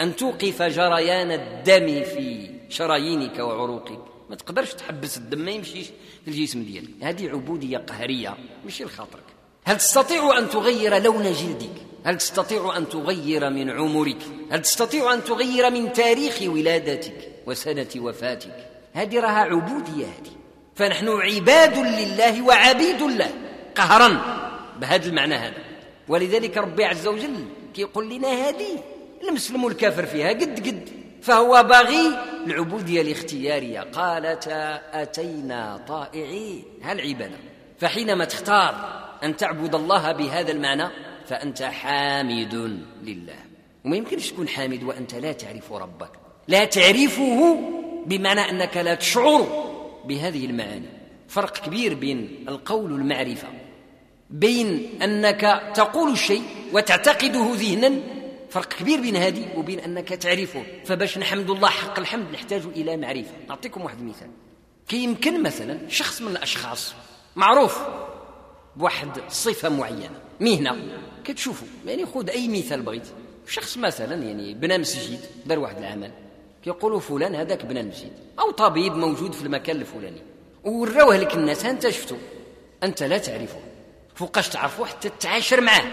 أن 0.02 0.16
توقف 0.16 0.62
جريان 0.62 1.32
الدم 1.32 2.04
في 2.04 2.50
شرايينك 2.70 3.40
وعروقك؟ 3.40 4.00
ما 4.30 4.36
تقدرش 4.36 4.74
تحبس 4.74 5.18
الدم 5.18 5.40
ما 5.40 5.52
يمشيش 5.52 5.88
في 6.26 6.28
الجسم 6.28 6.64
ديالك. 6.64 6.90
هذه 7.02 7.30
عبودية 7.30 7.78
قهرية 7.78 8.38
ماشي 8.64 8.84
لخاطرك. 8.84 9.37
هل 9.68 9.78
تستطيع 9.78 10.38
أن 10.38 10.50
تغير 10.50 10.98
لون 10.98 11.24
جلدك؟ 11.24 11.82
هل 12.06 12.18
تستطيع 12.18 12.78
أن 12.78 12.90
تغير 12.90 13.50
من 13.50 13.70
عمرك؟ 13.70 14.18
هل 14.52 14.62
تستطيع 14.62 15.14
أن 15.14 15.24
تغير 15.24 15.72
من 15.72 15.94
تاريخ 15.94 16.42
ولادتك 16.42 17.32
وسنة 17.46 17.88
وفاتك؟ 17.98 18.70
هذه 18.94 19.20
راها 19.20 19.40
عبودية 19.40 20.06
هذه. 20.06 20.32
فنحن 20.76 21.08
عباد 21.08 21.78
لله 21.78 22.42
وعبيد 22.42 23.02
الله 23.02 23.32
قهرا. 23.76 24.22
بهذا 24.80 25.06
المعنى 25.06 25.36
هذا. 25.36 25.64
ولذلك 26.08 26.58
ربي 26.58 26.86
عز 26.86 27.08
وجل 27.08 27.46
كيقول 27.74 28.10
لنا 28.10 28.28
هذه. 28.28 28.84
المسلم 29.24 29.64
والكافر 29.64 30.06
فيها 30.06 30.30
قد 30.30 30.68
قد. 30.68 30.90
فهو 31.22 31.64
باغي 31.64 32.18
العبودية 32.46 33.02
الاختيارية 33.02 33.80
قالتا 33.80 34.82
أتينا 34.94 35.86
طائعين. 35.88 36.64
هالعبادة 36.84 37.57
فحينما 37.80 38.26
تختار 38.26 38.98
أن 39.24 39.38
تعبد 39.38 39.76
الله 39.76 40.12
بهذا 40.12 40.52
المعنى 40.52 40.88
فأنت 41.28 41.64
حامد 41.64 42.56
لله. 43.04 43.36
وما 43.86 43.98
يمكنش 43.98 44.32
تكون 44.32 44.48
حامد 44.48 44.84
وأنت 44.84 45.16
لا 45.16 45.32
تعرف 45.32 45.72
ربك. 45.74 46.12
لا 46.48 46.66
تعرفه 46.66 47.60
بمعنى 48.06 48.42
أنك 48.42 48.78
لا 48.78 48.96
تشعر 48.96 49.48
بهذه 50.06 50.46
المعاني. 50.46 50.90
فرق 51.28 51.58
كبير 51.58 51.94
بين 51.94 52.46
القول 52.48 52.92
والمعرفة. 52.92 53.48
بين 54.30 54.90
أنك 55.02 55.72
تقول 55.76 56.12
الشيء 56.12 56.44
وتعتقده 56.74 57.52
ذهنا 57.54 58.00
فرق 58.50 58.74
كبير 58.74 59.02
بين 59.02 59.16
هذه 59.16 59.58
وبين 59.58 59.80
أنك 59.80 60.10
تعرفه. 60.10 60.64
فباش 60.86 61.18
نحمد 61.18 61.50
الله 61.50 61.70
حق 61.70 62.00
الحمد 62.00 62.32
نحتاج 62.34 62.62
إلى 62.76 62.98
معرفة. 62.98 63.34
نعطيكم 63.50 63.82
واحد 63.82 64.00
المثال 64.00 64.30
كي 64.88 64.98
يمكن 64.98 65.44
مثلا 65.44 65.80
شخص 65.90 66.22
من 66.22 66.32
الأشخاص 66.32 66.94
معروف 67.38 67.80
بواحد 68.76 69.10
صفة 69.30 69.70
معينة 69.70 70.20
مهنة. 70.40 70.78
كتشوفوا 71.24 71.68
يعني 71.86 72.06
خذ 72.06 72.30
أي 72.30 72.48
مثال 72.48 72.82
بغيت. 72.82 73.08
شخص 73.48 73.78
مثلا 73.78 74.16
يعني 74.16 74.54
بنى 74.54 74.78
مسجد 74.78 75.20
دار 75.46 75.60
واحد 75.60 75.78
العمل 75.78 76.12
كيقولوا 76.64 77.00
فلان 77.00 77.36
هذاك 77.36 77.66
بنى 77.66 77.80
المسجد 77.80 78.12
أو 78.40 78.52
طبيب 78.52 78.96
موجود 78.96 79.34
في 79.34 79.42
المكان 79.44 79.76
الفلاني 79.76 80.22
وراوه 80.64 81.18
لك 81.18 81.36
الناس 81.36 81.66
أنت 81.66 81.90
شفته 81.90 82.18
أنت 82.84 83.04
لا 83.04 83.18
تعرفه 83.18 83.60
فوقاش 84.16 84.50
تعرفه 84.50 84.86
حتى 84.86 85.10
تتعاشر 85.10 85.62
معاه 85.62 85.92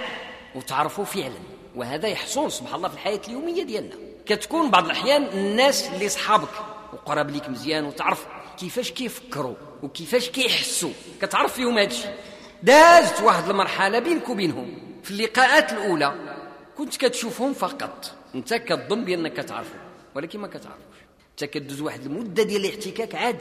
وتعرفه 0.54 1.04
فعلا. 1.04 1.38
وهذا 1.76 2.08
يحصل 2.08 2.52
سبحان 2.52 2.74
الله 2.74 2.88
في 2.88 2.94
الحياة 2.94 3.20
اليومية 3.28 3.62
ديالنا. 3.62 3.94
كتكون 4.26 4.70
بعض 4.70 4.84
الأحيان 4.84 5.22
الناس 5.22 5.88
اللي 5.88 6.08
صحابك 6.08 6.48
وقرب 6.92 7.30
ليك 7.30 7.48
مزيان 7.48 7.84
وتعرف 7.84 8.26
كيفاش 8.58 8.90
كيفكروا 8.90 9.54
وكيفاش 9.82 10.28
كيحسوا. 10.28 10.92
كتعرف 11.20 11.52
فيهم 11.54 11.78
هذا 11.78 11.86
الشيء؟ 11.86 12.14
دازت 12.62 13.20
واحد 13.20 13.48
المرحلة 13.48 13.98
بينك 13.98 14.28
وبينهم. 14.28 14.78
في 15.02 15.10
اللقاءات 15.10 15.72
الأولى 15.72 16.36
كنت 16.78 16.96
كتشوفهم 16.96 17.54
فقط. 17.54 18.14
أنت 18.34 18.54
كتظن 18.54 19.04
بأنك 19.04 19.36
تعرفهم 19.36 19.80
ولكن 20.14 20.40
ما 20.40 20.48
كتعرفوش. 20.48 20.96
أنت 21.30 21.44
كدوز 21.44 21.80
واحد 21.80 22.00
المدة 22.02 22.42
ديال 22.42 22.64
الاحتكاك 22.64 23.14
عاد 23.14 23.38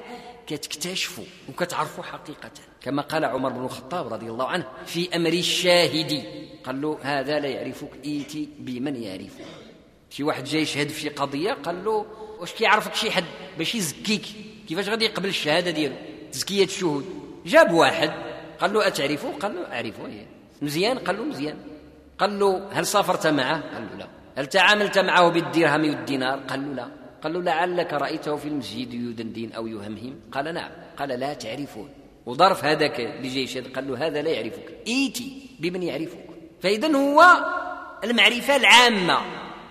كتكتشفوا 0.48 1.24
وكتعرفوا 1.50 2.04
حقيقة. 2.04 2.52
كما 2.82 3.02
قال 3.02 3.26
عمر 3.26 3.50
بن 3.50 3.66
الخطاب 3.66 4.14
رضي 4.14 4.30
الله 4.30 4.48
عنه 4.48 4.68
في 4.86 5.16
أمر 5.16 5.34
الشاهد 5.34 6.24
قال 6.64 6.82
له 6.82 6.98
هذا 7.02 7.40
لا 7.40 7.48
يعرفك 7.48 7.90
إيتي 8.06 8.50
بمن 8.60 9.04
يعرفه 9.04 9.46
شي 10.10 10.24
واحد 10.24 10.44
جاي 10.44 10.62
يشهد 10.62 10.90
في 10.90 11.10
قضية 11.10 11.54
قال 11.54 11.86
له 11.86 12.06
واش 12.44 12.54
كيعرفك 12.54 12.96
شي 12.96 13.12
حد 13.12 13.24
باش 13.58 13.76
يزكيك 13.76 14.26
كيفاش 14.68 14.90
غادي 14.90 15.06
يقبل 15.06 15.30
الشهادة 15.30 15.72
ديالو؟ 15.72 15.96
تزكيه 16.32 16.64
الشهود. 16.64 17.06
جاب 17.46 17.72
واحد 17.72 18.12
قال 18.60 18.74
له 18.74 18.88
أتعرفه؟ 18.88 19.32
قال 19.32 19.56
له 19.56 19.74
أعرفه 19.74 20.06
إيه. 20.06 20.26
مزيان؟ 20.62 21.00
قال 21.00 21.18
له 21.18 21.24
مزيان. 21.24 21.58
قال 22.20 22.40
له 22.40 22.70
هل 22.72 22.86
سافرت 22.86 23.28
معه؟ 23.28 23.62
قال 23.74 23.88
له 23.92 23.98
لا. 23.98 24.08
هل 24.38 24.46
تعاملت 24.48 24.98
معه 25.00 25.30
بالدرهم 25.30 25.82
والدينار؟ 25.82 26.40
قال 26.40 26.68
له 26.68 26.74
لا. 26.74 26.88
قال 27.24 27.34
له 27.34 27.42
لعلك 27.42 27.94
رأيته 27.94 28.36
في 28.36 28.48
المسجد 28.48 28.94
يدندن 28.94 29.52
أو 29.52 29.68
يهمهم؟ 29.68 30.20
قال 30.32 30.54
نعم. 30.54 30.72
قال 30.98 31.10
لا 31.10 31.34
تعرفه 31.34 31.88
وظرف 32.26 32.66
هذاك 32.66 33.00
يشهد 33.24 33.76
قال 33.76 33.88
له 33.88 34.08
هذا 34.08 34.22
لا 34.22 34.30
يعرفك. 34.30 34.78
إيتي 34.88 35.50
بمن 35.60 35.84
يعرفك. 35.84 36.26
فإذا 36.62 36.96
هو 36.96 37.24
المعرفة 38.04 38.56
العامة. 38.56 39.22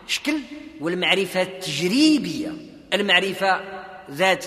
شكل 0.07 0.39
والمعرفة 0.83 1.43
التجريبية. 1.43 2.53
المعرفة 2.93 3.61
ذات 4.11 4.45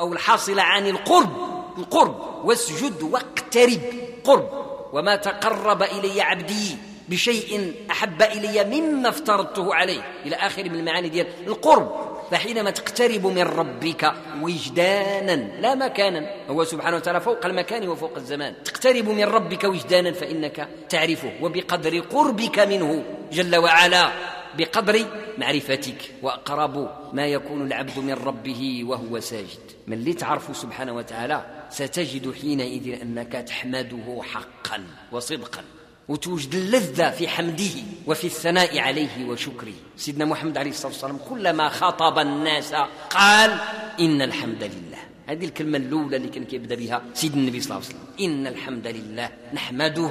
أو 0.00 0.12
الحاصلة 0.12 0.62
عن 0.62 0.86
القرب 0.86 1.36
القرب. 1.78 2.44
واسجد 2.44 3.02
واقترب 3.02 3.80
قرب. 4.24 4.48
وما 4.92 5.16
تقرب 5.16 5.82
إلي 5.82 6.22
عبدي 6.22 6.76
بشيء 7.08 7.74
أحب 7.90 8.22
إلي 8.22 8.80
مما 8.80 9.08
افترضته 9.08 9.74
عليه. 9.74 10.02
إلى 10.26 10.36
آخر 10.36 10.64
من 10.64 10.74
المعاني 10.74 11.08
ديال 11.08 11.26
القرب. 11.46 12.06
فحينما 12.30 12.70
تقترب 12.70 13.26
من 13.26 13.42
ربك 13.42 14.12
وجدانا 14.42 15.60
لا 15.60 15.74
مكانا. 15.74 16.30
هو 16.50 16.64
سبحانه 16.64 16.96
وتعالى 16.96 17.20
فوق 17.20 17.46
المكان 17.46 17.88
وفوق 17.88 18.16
الزمان. 18.16 18.54
تقترب 18.64 19.08
من 19.08 19.24
ربك 19.24 19.64
وجدانا 19.64 20.12
فإنك 20.12 20.68
تعرفه. 20.88 21.32
وبقدر 21.42 21.98
قربك 21.98 22.58
منه 22.58 23.04
جل 23.32 23.56
وعلا. 23.56 24.35
بقدر 24.58 25.06
معرفتك 25.38 26.12
وأقرب 26.22 26.90
ما 27.12 27.26
يكون 27.26 27.66
العبد 27.66 27.98
من 27.98 28.12
ربه 28.12 28.84
وهو 28.84 29.20
ساجد. 29.20 29.66
من 29.86 29.92
اللي 29.92 30.12
تعرفه 30.12 30.52
سبحانه 30.52 30.92
وتعالى 30.92 31.46
ستجد 31.70 32.34
حينئذ 32.40 33.00
أنك 33.02 33.32
تحمده 33.32 34.22
حقا 34.22 34.84
وصدقا. 35.12 35.64
وتوجد 36.08 36.54
اللذة 36.54 37.10
في 37.10 37.28
حمده 37.28 37.74
وفي 38.06 38.26
الثناء 38.26 38.78
عليه 38.78 39.28
وشكره. 39.28 39.72
سيدنا 39.96 40.24
محمد 40.24 40.58
عليه 40.58 40.70
الصلاة 40.70 40.92
والسلام 40.92 41.18
كلما 41.28 41.68
خاطب 41.68 42.18
الناس 42.18 42.74
قال 43.10 43.58
إن 44.00 44.22
الحمد 44.22 44.62
لله. 44.62 44.98
هذه 45.26 45.44
الكلمة 45.44 45.78
الأولى 45.78 46.16
اللي 46.16 46.28
كان 46.28 46.44
كيبدأ 46.44 46.74
بها 46.74 47.02
سيدنا 47.14 47.40
النبي 47.40 47.60
صلى 47.60 47.76
الله 47.76 47.86
عليه 47.86 47.96
وسلم. 47.96 48.26
إن 48.26 48.46
الحمد 48.46 48.86
لله 48.86 49.30
نحمده. 49.54 50.10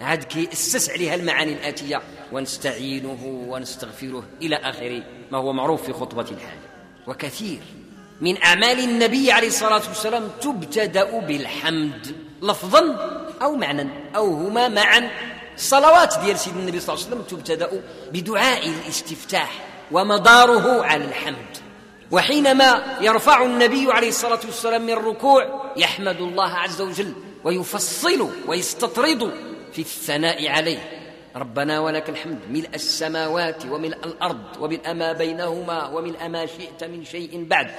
عاد 0.00 0.24
كيأسس 0.24 0.90
عليها 0.90 1.14
المعاني 1.14 1.52
الآتية. 1.52 2.02
ونستعينه 2.34 3.46
ونستغفره 3.48 4.24
إلى 4.42 4.56
آخر 4.56 5.02
ما 5.32 5.38
هو 5.38 5.52
معروف 5.52 5.82
في 5.82 5.92
خطبة 5.92 6.22
الحاجة 6.22 6.68
وكثير 7.06 7.60
من 8.20 8.42
أعمال 8.42 8.78
النبي 8.78 9.32
عليه 9.32 9.48
الصلاة 9.48 9.82
والسلام 9.88 10.28
تبتدأ 10.40 11.20
بالحمد 11.20 12.16
لفظا 12.42 12.82
أو 13.42 13.56
معنى 13.56 13.88
أو 14.16 14.34
هما 14.34 14.68
معا. 14.68 15.10
الصلوات 15.54 16.14
ديال 16.24 16.38
سيدنا 16.38 16.60
النبي 16.60 16.80
صلى 16.80 16.94
الله 16.94 17.06
عليه 17.06 17.16
وسلم 17.16 17.38
تبتدأ 17.38 17.82
بدعاء 18.12 18.68
الاستفتاح 18.68 19.64
ومداره 19.92 20.84
على 20.84 21.04
الحمد. 21.04 21.56
وحينما 22.10 22.98
يرفع 23.00 23.42
النبي 23.42 23.92
عليه 23.92 24.08
الصلاة 24.08 24.40
والسلام 24.44 24.82
من 24.82 24.92
الركوع 24.92 25.72
يحمد 25.76 26.20
الله 26.20 26.50
عز 26.50 26.80
وجل 26.80 27.12
ويفصل 27.44 28.30
ويستطرد 28.46 29.32
في 29.72 29.78
الثناء 29.78 30.48
عليه. 30.48 31.03
ربنا 31.36 31.80
ولك 31.80 32.08
الحمد 32.08 32.38
ملء 32.50 32.68
السماوات 32.74 33.66
وملء 33.66 33.98
الأرض 34.04 34.44
وملء 34.60 34.92
ما 34.92 35.12
بينهما 35.12 35.88
وملء 35.88 36.28
ما 36.28 36.46
شئت 36.46 36.84
من 36.84 37.04
شيء 37.04 37.44
بعد. 37.44 37.70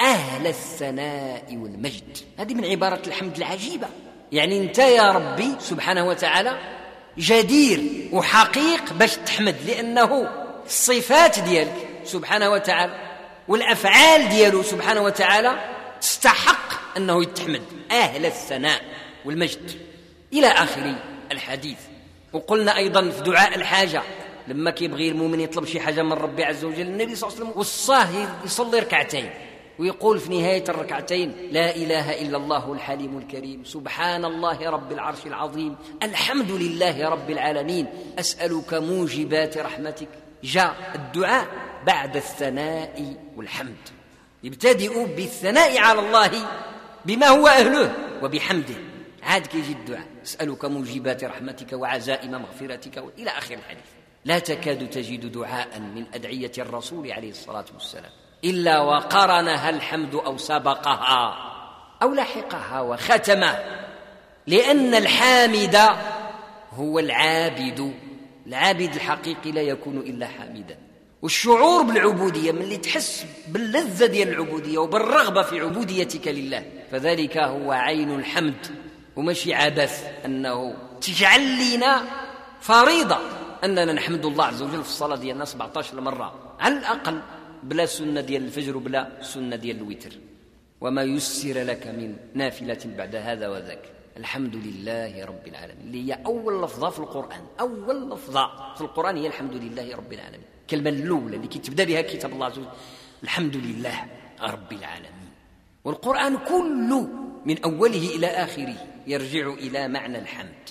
أهل 0.00 0.46
الثناء 0.46 1.44
والمجد 1.56 2.18
هذه 2.38 2.54
من 2.54 2.64
عبارة 2.64 3.02
الحمد 3.06 3.36
العجيبة. 3.36 3.86
يعني 4.32 4.58
أنت 4.58 4.78
يا 4.78 5.12
ربي 5.12 5.54
سبحانه 5.60 6.08
وتعالى 6.08 6.58
جدير 7.18 8.08
وحقيق 8.12 8.92
باش 8.92 9.16
تحمد 9.16 9.56
لأنه 9.66 10.28
الصفات 10.66 11.38
ديالك 11.38 11.88
سبحانه 12.04 12.50
وتعالى 12.50 12.94
والأفعال 13.48 14.28
ديالو 14.28 14.62
سبحانه 14.62 15.00
وتعالى 15.00 15.60
تستحق 16.00 16.96
أنه 16.96 17.22
يتحمد. 17.22 17.62
أهل 17.90 18.26
الثناء 18.26 18.80
والمجد. 19.24 19.70
إلى 20.32 20.46
آخر 20.46 20.94
الحديث. 21.32 21.78
وقلنا 22.32 22.76
أيضا 22.76 23.10
في 23.10 23.22
دعاء 23.22 23.54
الحاجة 23.56 24.02
لما 24.48 24.70
كيبغي 24.70 25.08
المؤمن 25.08 25.40
يطلب 25.40 25.64
شي 25.64 25.80
حاجة 25.80 26.02
من 26.02 26.12
ربي 26.12 26.44
عز 26.44 26.64
وجل 26.64 26.80
النبي 26.80 27.14
صلى 27.14 27.28
الله 27.28 27.38
عليه 27.38 27.48
وسلم 27.48 27.60
وصاه 27.60 28.08
يصلي 28.44 28.78
ركعتين 28.78 29.30
ويقول 29.78 30.18
في 30.18 30.40
نهاية 30.40 30.64
الركعتين 30.68 31.34
لا 31.52 31.76
إله 31.76 32.22
إلا 32.22 32.36
الله 32.36 32.72
الحليم 32.72 33.18
الكريم 33.18 33.64
سبحان 33.64 34.24
الله 34.24 34.70
رب 34.70 34.92
العرش 34.92 35.26
العظيم 35.26 35.76
الحمد 36.02 36.50
لله 36.50 37.08
رب 37.08 37.30
العالمين 37.30 37.86
أسألك 38.18 38.74
موجبات 38.74 39.58
رحمتك. 39.58 40.08
جاء 40.44 40.76
الدعاء 40.94 41.46
بعد 41.86 42.16
الثناء 42.16 43.16
والحمد. 43.36 43.88
يبتدئ 44.44 45.04
بالثناء 45.16 45.78
على 45.78 46.00
الله 46.00 46.30
بما 47.04 47.28
هو 47.28 47.46
أهله 47.46 47.94
وبحمده. 48.22 48.89
عاد 49.22 49.46
كيجي 49.46 49.72
الدعاء. 49.72 50.06
اسألك 50.24 50.64
موجبات 50.64 51.24
رحمتك 51.24 51.72
وعزائم 51.72 52.30
مغفرتك 52.30 52.96
والى 52.96 53.30
آخر 53.30 53.54
الحديث. 53.54 53.84
لا 54.24 54.38
تكاد 54.38 54.90
تجد 54.90 55.32
دعاء 55.32 55.80
من 55.80 56.04
أدعية 56.14 56.52
الرسول 56.58 57.12
عليه 57.12 57.30
الصلاة 57.30 57.64
والسلام 57.74 58.10
إلا 58.44 58.80
وقرنها 58.80 59.70
الحمد 59.70 60.14
أو 60.14 60.36
سبقها 60.36 61.36
أو 62.02 62.14
لحقها 62.14 62.80
وختمه 62.80 63.58
لأن 64.46 64.94
الحامد 64.94 65.76
هو 66.72 66.98
العابد. 66.98 67.94
العابد 68.46 68.94
الحقيقي 68.94 69.52
لا 69.52 69.60
يكون 69.60 69.98
إلا 69.98 70.26
حامدا. 70.26 70.78
والشعور 71.22 71.82
بالعبودية 71.82 72.52
من 72.52 72.62
اللي 72.62 72.76
تحس 72.76 73.26
باللذة 73.48 74.06
ديال 74.06 74.28
العبودية 74.28 74.78
وبالرغبة 74.78 75.42
في 75.42 75.60
عبوديتك 75.60 76.28
لله 76.28 76.64
فذلك 76.90 77.38
هو 77.38 77.72
عين 77.72 78.14
الحمد. 78.14 78.66
وماشي 79.20 79.54
عبث 79.54 80.24
أنه 80.24 80.74
تجعل 81.00 81.74
لنا 81.74 82.02
فريضة 82.60 83.18
أننا 83.64 83.92
نحمد 83.92 84.24
الله 84.26 84.44
عز 84.44 84.62
وجل 84.62 84.82
في 84.82 84.88
الصلاة 84.88 85.16
ديالنا 85.16 85.44
17 85.44 86.00
مره 86.00 86.56
على 86.60 86.78
الأقل 86.78 87.20
بلا 87.62 87.86
سنة 87.86 88.20
ديال 88.20 88.44
الفجر 88.44 88.76
وبلا 88.76 89.08
سنة 89.22 89.56
ديال 89.56 89.76
الوتر. 89.76 90.12
وما 90.80 91.02
يسر 91.02 91.62
لك 91.62 91.86
من 91.86 92.16
نافلة 92.34 92.78
بعد 92.98 93.16
هذا 93.16 93.48
وذاك. 93.48 93.84
الحمد 94.16 94.56
لله 94.56 95.24
رب 95.24 95.48
العالمين. 95.48 95.86
اللي 95.86 96.08
هي 96.08 96.18
أول 96.26 96.62
لفظة 96.62 96.90
في 96.90 96.98
القرآن. 96.98 97.44
أول 97.60 98.10
لفظة 98.10 98.74
في 98.74 98.80
القرآن 98.80 99.16
هي 99.16 99.26
الحمد 99.26 99.52
لله 99.52 99.96
رب 99.96 100.12
العالمين. 100.12 100.48
الكلمة 100.62 100.90
الأولى 100.90 101.36
اللي 101.36 101.48
كتبدأ 101.48 101.84
بها 101.84 102.00
كتاب 102.00 102.32
الله 102.32 102.46
عز 102.46 102.58
وجل. 102.58 102.68
الحمد 103.22 103.56
لله 103.56 104.06
رب 104.40 104.72
العالمين. 104.72 105.30
والقرآن 105.84 106.36
كله 106.36 107.08
من 107.46 107.64
أوله 107.64 108.16
إلى 108.16 108.26
آخره. 108.26 108.89
يرجع 109.06 109.48
إلى 109.48 109.88
معنى 109.88 110.18
الحمد. 110.18 110.70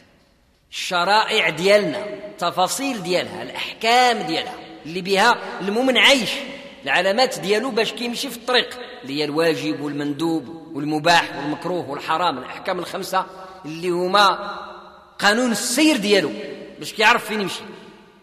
الشرائع 0.72 1.50
ديالنا 1.50 2.06
تفاصيل 2.38 3.04
ديالها 3.04 3.44
الأحكام 3.44 4.28
ديالها 4.28 4.56
اللي 4.86 5.02
بها 5.02 5.60
المؤمن 5.62 5.98
عايش 5.98 6.30
العلامات 6.84 7.40
ديالو 7.40 7.72
باش 7.72 7.92
كيمشي 7.92 8.30
في 8.30 8.38
الطريق 8.38 8.80
اللي 9.04 9.20
هي 9.20 9.24
الواجب 9.26 9.82
والمندوب 9.82 10.48
والمباح 10.74 11.36
والمكروه 11.38 11.90
والحرام 11.90 12.38
الأحكام 12.38 12.80
الخمسة 12.80 13.26
اللي 13.66 13.90
هما 13.90 14.58
قانون 15.20 15.52
السير 15.52 15.98
ديالو 15.98 16.32
باش 16.80 16.94
كيعرف 16.94 17.26
فين 17.26 17.42
يمشي 17.42 17.62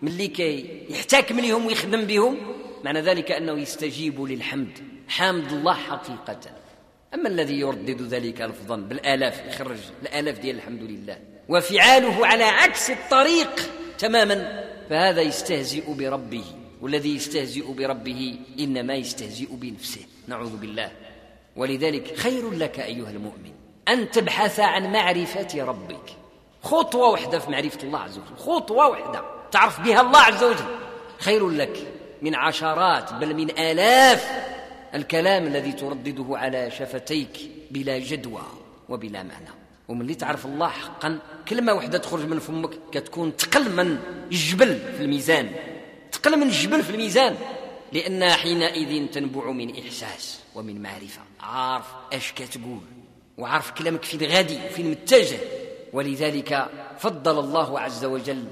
ملي 0.02 0.28
كي 0.28 0.86
يحتكم 0.90 1.40
ليهم 1.40 1.66
ويخدم 1.66 2.04
بهم 2.04 2.38
معنى 2.84 3.00
ذلك 3.00 3.32
أنه 3.32 3.52
يستجيب 3.52 4.22
للحمد. 4.22 4.78
حامد 5.08 5.52
الله 5.52 5.74
حقيقة. 5.74 6.40
أما 7.14 7.28
الذي 7.28 7.54
يردد 7.60 8.02
ذلك 8.02 8.40
لفظا 8.40 8.76
بالآلاف 8.76 9.42
يخرج 9.48 9.78
الآلاف 10.02 10.38
ديال 10.38 10.56
الحمد 10.56 10.82
لله. 10.82 11.18
وفعاله 11.48 12.26
على 12.26 12.44
عكس 12.44 12.90
الطريق 12.90 13.60
تماما 13.98 14.64
فهذا 14.90 15.20
يستهزئ 15.20 15.92
بربه. 15.92 16.44
والذي 16.80 17.16
يستهزئ 17.16 17.72
بربه 17.72 18.38
إنما 18.58 18.94
يستهزئ 18.94 19.48
بنفسه. 19.50 20.00
نعوذ 20.28 20.56
بالله. 20.56 20.90
ولذلك 21.56 22.16
خير 22.16 22.50
لك 22.50 22.80
أيها 22.80 23.10
المؤمن 23.10 23.52
أن 23.88 24.10
تبحث 24.10 24.60
عن 24.60 24.92
معرفة 24.92 25.64
ربك. 25.64 26.16
خطوة 26.62 27.08
واحدة 27.08 27.38
في 27.38 27.50
معرفة 27.50 27.82
الله 27.82 27.98
عز 27.98 28.18
وجل. 28.18 28.36
خطوة 28.36 28.88
واحدة. 28.88 29.22
تعرف 29.52 29.80
بها 29.80 30.00
الله 30.00 30.18
عز 30.18 30.44
وجل. 30.44 30.78
خير 31.18 31.48
لك 31.48 31.86
من 32.22 32.34
عشرات 32.34 33.12
بل 33.12 33.34
من 33.34 33.58
آلاف 33.58 34.55
الكلام 34.96 35.46
الذي 35.46 35.72
تردده 35.72 36.26
على 36.30 36.70
شفتيك 36.70 37.50
بلا 37.70 37.98
جدوى 37.98 38.42
وبلا 38.88 39.22
معنى. 39.22 39.50
ومن 39.88 40.00
اللي 40.00 40.14
تعرف 40.14 40.46
الله 40.46 40.68
حقا 40.68 41.18
كلمه 41.48 41.72
واحدة 41.72 41.98
تخرج 41.98 42.24
من 42.24 42.38
فمك 42.38 42.70
كتكون 42.92 43.36
تقل 43.36 43.70
من 43.70 43.98
الجبل 44.32 44.78
في 44.96 45.02
الميزان. 45.02 45.50
تقل 46.12 46.36
من 46.36 46.46
الجبل 46.46 46.82
في 46.82 46.90
الميزان. 46.90 47.36
لأنها 47.92 48.36
حينئذ 48.36 49.06
تنبع 49.06 49.50
من 49.50 49.78
إحساس 49.78 50.40
ومن 50.54 50.82
معرفة. 50.82 51.20
عارف 51.40 51.86
أش 52.12 52.32
كتقول. 52.32 52.80
وعارف 53.38 53.70
كلامك 53.70 54.04
فين 54.04 54.22
غادي 54.22 54.58
وفين 54.66 54.90
متجه. 54.90 55.38
ولذلك 55.92 56.68
فضل 56.98 57.38
الله 57.38 57.80
عز 57.80 58.04
وجل 58.04 58.44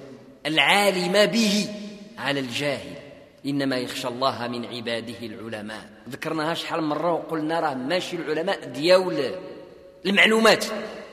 العالم 0.47 1.27
به 1.27 1.69
على 2.19 2.41
الجاهل. 2.41 2.95
إنما 3.47 3.77
يخشى 3.77 4.09
الله 4.09 4.49
من 4.49 4.65
عباده 4.67 5.19
العلماء. 5.23 5.94
ذكرناها 6.09 6.55
شحال 6.55 6.83
مرة 6.83 7.13
وقلنا 7.13 7.61
راه 7.61 7.75
ماشي 7.75 8.17
العلماء 8.17 8.65
ديال 8.65 9.35
المعلومات. 10.07 10.65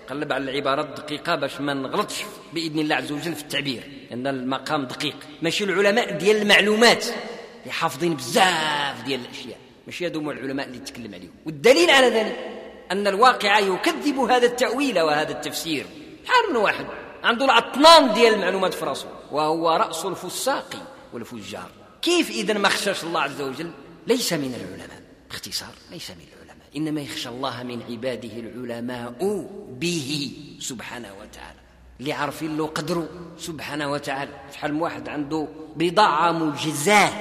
قلب 0.10 0.34
على 0.34 0.52
العبارات 0.52 0.86
الدقيقة 0.86 1.36
باش 1.36 1.62
ما 1.62 1.74
نغلطش 1.74 2.24
بإذن 2.54 2.80
الله 2.80 2.96
عز 2.96 3.12
وجل 3.12 3.36
في 3.36 3.42
التعبير. 3.42 3.84
لأن 4.10 4.28
المقام 4.28 4.86
دقيق. 4.86 5.16
ماشي 5.42 5.64
العلماء 5.64 6.12
ديال 6.12 6.42
المعلومات 6.42 7.06
اللي 7.62 7.72
حافظين 7.72 8.14
بزاف 8.14 9.04
ديال 9.06 9.20
الأشياء. 9.22 9.58
ماشي 9.88 10.08
هذوما 10.08 10.32
العلماء 10.32 10.68
اللي 10.68 10.80
تكلم 10.80 11.14
عليهم. 11.14 11.32
والدليل 11.46 11.90
على 11.90 12.08
ذلك 12.08 12.40
أن 12.92 13.08
الواقع 13.08 13.60
يكذب 13.60 14.20
هذا 14.20 14.46
التأويل 14.46 15.00
وهذا 15.00 15.32
التفسير. 15.32 15.86
شحال 16.26 16.50
من 16.50 16.56
واحد 16.56 16.86
عنده 17.24 17.46
الأطنان 17.46 18.14
ديال 18.14 18.34
المعلومات 18.34 18.74
في 18.74 18.86
راسه 18.86 19.08
وهو 19.32 19.70
رأس 19.70 20.06
الفساق 20.06 20.76
والفجار. 21.14 21.70
كيف 22.02 22.30
إذا 22.30 22.54
ما 22.54 22.70
خشاش 22.70 23.04
الله 23.04 23.22
عز 23.22 23.42
وجل 23.42 23.72
ليس 24.08 24.34
من 24.34 24.54
العلماء. 24.56 25.02
باختصار 25.30 25.74
ليس 25.92 26.12
من 26.12 26.26
العلماء. 26.34 26.68
إنما 26.76 27.02
يخشى 27.02 27.30
الله 27.30 27.64
من 27.64 27.82
عباده 27.90 28.30
العلماء 28.30 29.14
به 29.80 30.32
سبحانه 30.60 31.10
وتعالى 31.22 31.60
اللي 32.00 32.14
عارفين 32.14 32.58
له 32.58 32.68
قدره 32.68 33.10
سبحانه 33.38 33.92
وتعالى. 33.92 34.32
شحال 34.54 34.82
واحد 34.82 35.10
عنده 35.10 35.48
بضاعة 35.76 36.32
مجزاه 36.32 37.12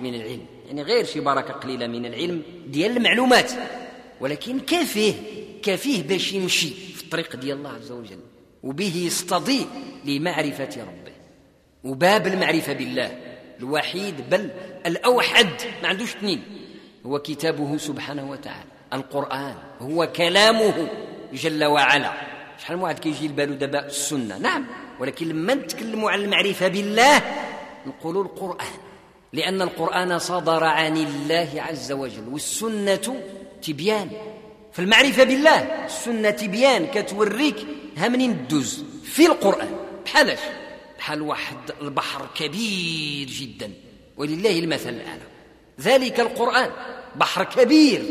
من 0.00 0.14
العلم. 0.14 0.46
يعني 0.66 0.82
غير 0.82 1.04
شي 1.04 1.20
بركة 1.20 1.52
قليلة 1.52 1.86
من 1.86 2.06
العلم 2.06 2.42
ديال 2.66 2.96
المعلومات. 2.96 3.52
ولكن 4.20 4.60
كافيه 4.60 5.14
كافيه 5.62 6.02
باش 6.02 6.32
يمشي 6.32 6.70
في 6.70 7.02
الطريق 7.02 7.36
ديال 7.36 7.56
الله 7.56 7.70
عز 7.70 7.92
وجل. 7.92 8.20
وبه 8.62 8.96
يستضيء 8.96 9.66
لمعرفة 10.04 10.82
ربه. 10.82 11.12
وباب 11.84 12.26
المعرفة 12.26 12.72
بالله. 12.72 13.27
الوحيد 13.58 14.30
بل 14.30 14.50
الأوحد 14.86 15.48
ما 15.82 15.88
عندوش 15.88 16.16
اثنين. 16.16 16.42
هو 17.06 17.18
كتابه 17.18 17.76
سبحانه 17.76 18.30
وتعالى 18.30 18.64
القرآن 18.92 19.54
هو 19.80 20.12
كلامه 20.16 20.88
جل 21.32 21.64
وعلا. 21.64 22.12
شحال 22.58 22.76
من 22.76 22.82
واحد 22.82 22.98
كيجي 22.98 23.28
لبالو 23.28 23.54
دابا 23.54 23.86
السنة؟ 23.86 24.38
نعم 24.38 24.66
ولكن 25.00 25.28
لما 25.28 25.54
نتكلموا 25.54 26.10
عن 26.10 26.20
المعرفة 26.20 26.68
بالله 26.68 27.22
نقولوا 27.86 28.24
القرآن. 28.24 28.66
لأن 29.32 29.62
القرآن 29.62 30.18
صدر 30.18 30.64
عن 30.64 30.96
الله 30.96 31.48
عز 31.56 31.92
وجل 31.92 32.28
والسنة 32.28 33.16
تبيان. 33.62 34.10
في 34.72 34.78
المعرفة 34.78 35.24
بالله 35.24 35.58
السنة 35.84 36.30
تبيان 36.30 36.86
كتوريك 36.86 37.66
ها 37.96 38.08
منين 38.08 38.48
تدوز؟ 38.48 38.84
في 39.04 39.26
القرآن. 39.26 39.70
بحالاش 40.04 40.38
بحال 40.98 41.22
واحد 41.22 41.56
البحر 41.82 42.26
كبير 42.34 43.28
جدا؟ 43.28 43.72
ولله 44.16 44.58
المثل 44.58 44.88
الأعلى 44.88 45.22
ذلك 45.80 46.20
القرآن. 46.20 46.70
بحر 47.16 47.44
كبير. 47.44 48.02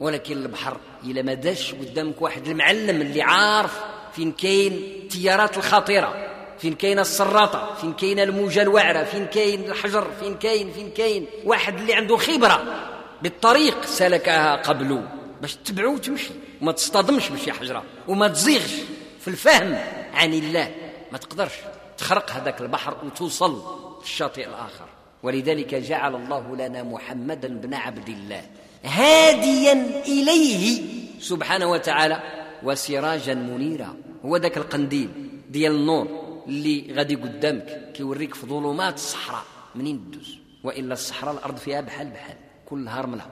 ولكن 0.00 0.32
البحر 0.32 0.76
إلا 1.04 1.22
ما 1.22 1.34
داش 1.34 1.74
قدامك 1.74 2.22
واحد 2.22 2.48
المعلم 2.48 3.00
اللي 3.00 3.22
عارف 3.22 3.80
فين 4.12 4.32
كاين 4.32 4.72
التيارات 4.72 5.56
الخطيرة 5.56 6.26
فين 6.58 6.74
كاين 6.74 6.98
السراطة 6.98 7.74
فين 7.74 7.92
كاين 7.92 8.20
الموجة 8.20 8.62
الوعرة 8.62 9.04
فين 9.04 9.26
كاين 9.26 9.70
الحجر 9.70 10.10
فين 10.20 10.34
كاين 10.34 10.72
فين 10.72 10.90
كاين 10.90 11.26
واحد 11.44 11.78
اللي 11.78 11.94
عنده 11.94 12.16
خبرة 12.16 12.86
بالطريق 13.22 13.86
سلكها 13.86 14.56
قبله. 14.56 15.08
باش 15.40 15.54
تتبعو 15.54 15.94
وتمشي. 15.94 16.30
وما 16.62 16.72
تصطدمش 16.72 17.28
بشي 17.28 17.52
حجرة. 17.52 17.84
وما 18.08 18.28
تزيغش 18.28 18.74
في 19.20 19.28
الفهم 19.28 19.78
عن 20.14 20.34
الله. 20.34 20.74
ما 21.12 21.18
تقدرش. 21.18 21.52
تخرق 22.00 22.30
هذاك 22.30 22.60
البحر 22.60 22.96
وتوصل 23.04 23.62
للشاطئ 24.00 24.48
الآخر. 24.48 24.88
ولذلك 25.22 25.74
جعل 25.74 26.14
الله 26.14 26.56
لنا 26.56 26.82
محمدا 26.82 27.48
بن 27.48 27.74
عبد 27.74 28.08
الله 28.08 28.42
هاديا 28.84 29.72
إليه 30.06 30.82
سبحانه 31.20 31.66
وتعالى 31.66 32.22
وسراجا 32.62 33.34
منيرا. 33.34 33.96
هو 34.24 34.36
ذاك 34.36 34.56
القنديل 34.56 35.08
ديال 35.50 35.72
النور 35.72 36.06
اللي 36.46 36.94
غادي 36.96 37.14
قدامك 37.14 37.92
كيوريك 37.94 38.34
في 38.34 38.46
ظلمات 38.46 38.94
الصحراء 38.94 39.44
منين 39.74 40.10
تدوز؟ 40.10 40.36
وإلا 40.64 40.92
الصحراء 40.92 41.34
الأرض 41.34 41.56
فيها 41.56 41.80
بحال 41.80 42.10
بحال 42.10 42.36
كل 42.66 42.78
نهار 42.78 43.06
ملها 43.06 43.30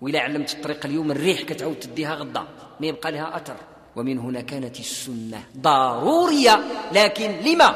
وإلا 0.00 0.20
علمت 0.20 0.54
الطريق 0.54 0.86
اليوم 0.86 1.10
الريح 1.10 1.42
كتعود 1.42 1.74
تديها 1.74 2.14
غدا 2.14 2.44
ما 2.80 2.86
يبقى 2.86 3.12
لها 3.12 3.36
أثر. 3.36 3.56
ومن 3.96 4.18
هنا 4.18 4.40
كانت 4.40 4.80
السنة 4.80 5.42
ضرورية 5.58 6.60
لكن 6.92 7.30
لما؟ 7.30 7.74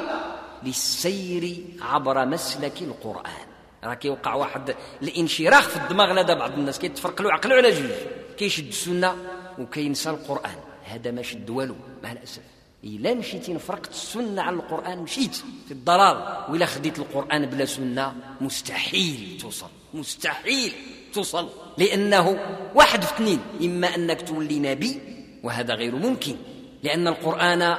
للسير 0.64 1.56
عبر 1.80 2.26
مسلك 2.26 2.82
القرآن. 2.82 3.46
راه 3.84 3.94
كيوقع 3.94 4.34
واحد 4.34 4.74
الانشراح 5.02 5.62
في 5.62 5.76
الدماغ 5.76 6.12
لدى 6.12 6.34
بعض 6.34 6.52
الناس 6.52 6.78
كيتفرقلوا 6.78 7.32
عقلوا 7.32 7.56
على 7.56 7.70
جوج. 7.70 7.90
كيشد 8.38 8.66
السنة 8.66 9.16
وكينسى 9.58 10.10
القرآن. 10.10 10.56
هذا 10.84 11.10
ما 11.10 11.22
شد 11.22 11.50
والو 11.50 11.76
مع 12.02 12.12
الأسف. 12.12 12.42
إلا 12.84 13.14
مشيتي 13.14 13.54
نفرقت 13.54 13.90
السنة 13.90 14.42
على 14.42 14.56
القرآن 14.56 14.98
مشيت 14.98 15.34
في 15.34 15.70
الضلال. 15.70 16.44
وإلا 16.48 16.66
خديت 16.66 16.98
القرآن 16.98 17.46
بلا 17.46 17.64
سنة 17.64 18.14
مستحيل 18.40 19.38
توصل 19.40 19.68
مستحيل 19.94 20.72
توصل. 21.12 21.48
لأنه 21.78 22.38
واحد 22.74 23.02
في 23.02 23.14
اثنين 23.14 23.40
إما 23.62 23.94
أنك 23.94 24.28
تولي 24.28 24.58
نبي 24.58 25.00
وهذا 25.42 25.74
غير 25.74 25.96
ممكن. 25.96 26.36
لأن 26.82 27.08
القرآن 27.08 27.76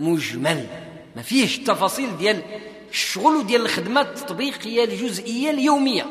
مجمل. 0.00 0.66
ما 1.16 1.22
فيهش 1.22 1.58
التفاصيل 1.58 2.18
ديال 2.18 2.42
الشغل 2.90 3.36
وديال 3.36 3.62
الخدمة 3.62 4.00
التطبيقية 4.00 4.84
الجزئية 4.84 5.50
اليومية. 5.50 6.06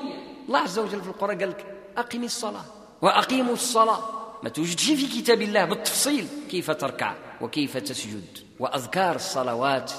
الله 0.47 0.59
عز 0.59 0.79
وجل 0.79 1.01
في 1.01 1.07
القرآن 1.07 1.39
قال 1.39 1.49
لك 1.49 1.65
أقم 1.97 2.23
الصلاة 2.23 2.63
وأقيموا 3.01 3.53
الصلاة. 3.53 3.99
ما 4.43 4.49
توجدش 4.49 4.85
في 4.91 5.21
كتاب 5.21 5.41
الله 5.41 5.65
بالتفصيل 5.65 6.27
كيف 6.51 6.71
تركع 6.71 7.13
وكيف 7.41 7.77
تسجد 7.77 8.37
وأذكار 8.59 9.15
الصلوات 9.15 9.91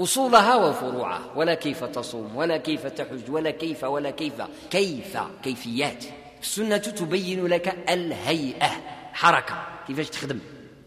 أصولها 0.00 0.54
وفروعها 0.54 1.32
ولا 1.36 1.54
كيف 1.54 1.84
تصوم 1.84 2.36
ولا 2.36 2.56
كيف 2.56 2.86
تحج 2.86 3.30
ولا 3.30 3.50
كيف 3.50 3.84
ولا 3.84 4.10
كيف 4.10 4.42
كيف 4.70 5.18
كيفيات. 5.42 6.04
السنة 6.42 6.76
تبين 6.76 7.46
لك 7.46 7.84
الهيئة 7.88 8.70
حركة 9.12 9.66
كيفاش 9.86 10.08
تخدم. 10.08 10.38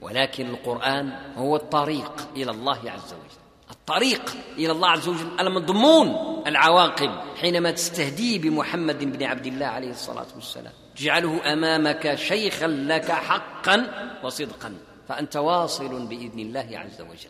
ولكن 0.02 0.50
القرآن 0.50 1.34
هو 1.38 1.56
الطريق 1.56 2.28
إلى 2.36 2.52
الله 2.52 2.80
عز 2.92 3.14
وجل. 3.14 3.47
الطريق 3.90 4.38
إلى 4.58 4.72
الله 4.72 4.90
عز 4.90 5.08
وجل 5.08 5.40
المضمون 5.40 6.16
العواقب 6.48 7.10
حينما 7.42 7.72
تستهدي 7.72 8.40
بمحمد 8.40 9.18
بن 9.18 9.24
عبد 9.24 9.46
الله 9.46 9.66
عليه 9.66 9.90
الصلاة 9.90 10.26
والسلام. 10.36 10.74
تجعله 10.96 11.54
أمامك 11.54 12.16
شيخا 12.16 12.68
لك 12.68 13.12
حقا 13.12 14.10
وصدقا 14.24 14.76
فأنت 15.10 15.36
واصل 15.36 16.06
بإذن 16.06 16.40
الله 16.40 16.68
عز 16.72 17.02
وجل. 17.02 17.30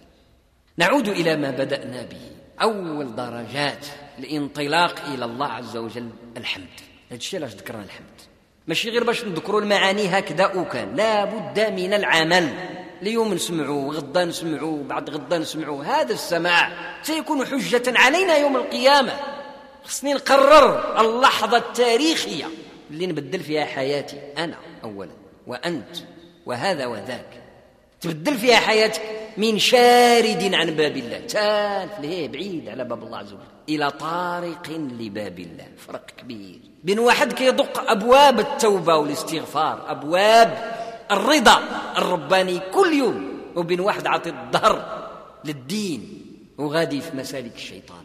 نعود 0.77 1.07
إلى 1.07 1.35
ما 1.35 1.51
بدأنا 1.51 2.01
به. 2.01 2.31
أول 2.61 3.15
درجات 3.15 3.85
الانطلاق 4.19 5.05
إلى 5.13 5.25
الله 5.25 5.47
عز 5.47 5.77
وجل 5.77 6.09
الحمد. 6.37 6.67
هذا 7.09 7.17
الشيء 7.17 7.39
علاش 7.39 7.53
ذكرنا 7.53 7.83
الحمد؟ 7.83 8.21
ماشي 8.67 8.89
غير 8.89 9.03
باش 9.03 9.25
نذكروا 9.25 9.61
المعاني 9.61 10.07
هكذا 10.07 10.45
وكان 10.45 10.95
لا 10.95 11.25
بد 11.25 11.59
من 11.59 11.93
العمل. 11.93 12.53
اليوم 13.01 13.33
نسمعوا 13.33 13.93
غدا 13.93 14.25
نسمعوا 14.25 14.83
بعد 14.83 15.09
غدا 15.09 15.37
نسمعوا 15.37 15.83
هذا 15.83 16.13
السماع 16.13 16.71
سيكون 17.03 17.45
حجة 17.45 17.83
علينا 17.87 18.37
يوم 18.37 18.55
القيامة. 18.55 19.13
خصني 19.83 20.13
نقرر 20.13 21.01
اللحظة 21.01 21.57
التاريخية 21.57 22.45
اللي 22.91 23.07
نبدل 23.07 23.39
فيها 23.39 23.65
حياتي 23.65 24.19
أنا 24.37 24.55
أولا 24.83 25.11
وأنت 25.47 25.97
وهذا 26.45 26.85
وذاك. 26.85 27.43
تبدل 28.01 28.37
فيها 28.37 28.55
حياتك 28.55 29.01
من 29.37 29.59
شارد 29.59 30.53
عن 30.53 30.71
باب 30.71 30.97
الله. 30.97 31.19
تالف 31.19 31.99
ليه 31.99 32.27
بعيد 32.27 32.69
على 32.69 32.83
باب 32.83 33.03
الله 33.03 33.17
عز 33.17 33.33
وجل. 33.33 33.43
إلى 33.69 33.91
طارق 33.91 34.69
لباب 34.99 35.39
الله. 35.39 35.67
فرق 35.87 36.05
كبير. 36.17 36.59
بين 36.83 36.99
واحد 36.99 37.33
كيدق 37.33 37.91
أبواب 37.91 38.39
التوبة 38.39 38.95
والاستغفار 38.95 39.91
أبواب 39.91 40.77
الرضا 41.11 41.61
الرباني 41.97 42.59
كل 42.59 42.93
يوم 42.93 43.41
وبين 43.55 43.79
واحد 43.79 44.07
عاطي 44.07 44.29
الظهر 44.29 45.07
للدين 45.45 46.23
وغادي 46.57 47.01
في 47.01 47.17
مسالك 47.17 47.55
الشيطان. 47.55 48.03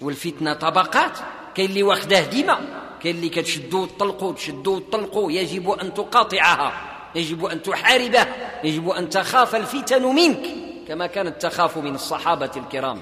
والفتنة 0.00 0.52
طبقات 0.52 1.18
كاين 1.54 1.70
اللي 1.70 1.82
واخداه 1.82 2.20
ديما 2.20 2.58
كاين 3.02 3.16
اللي 3.16 3.28
كتشدو 3.28 3.82
وتطلقو 3.82 4.32
تشدو 4.32 4.76
وتطلقو 4.76 5.30
يجب 5.30 5.70
أن 5.70 5.94
تقاطعها 5.94 6.72
يجب 7.14 7.44
أن 7.44 7.62
تحاربه 7.62 8.26
يجب 8.64 8.88
أن 8.88 9.08
تخاف 9.08 9.56
الفتن 9.56 10.02
منك 10.02 10.46
كما 10.88 11.06
كانت 11.06 11.42
تخاف 11.42 11.78
من 11.78 11.94
الصحابة 11.94 12.50
الكرام. 12.56 13.00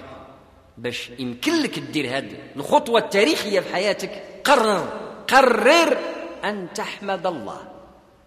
باش 0.78 1.10
يمكن 1.18 1.62
لك 1.62 1.78
دير 1.78 2.18
هذه 2.18 2.36
الخطوة 2.56 3.00
التاريخية 3.00 3.60
في 3.60 3.74
حياتك 3.74 4.22
قرر 4.44 4.88
قرر 5.28 5.98
أن 6.44 6.68
تحمد 6.74 7.26
الله. 7.26 7.73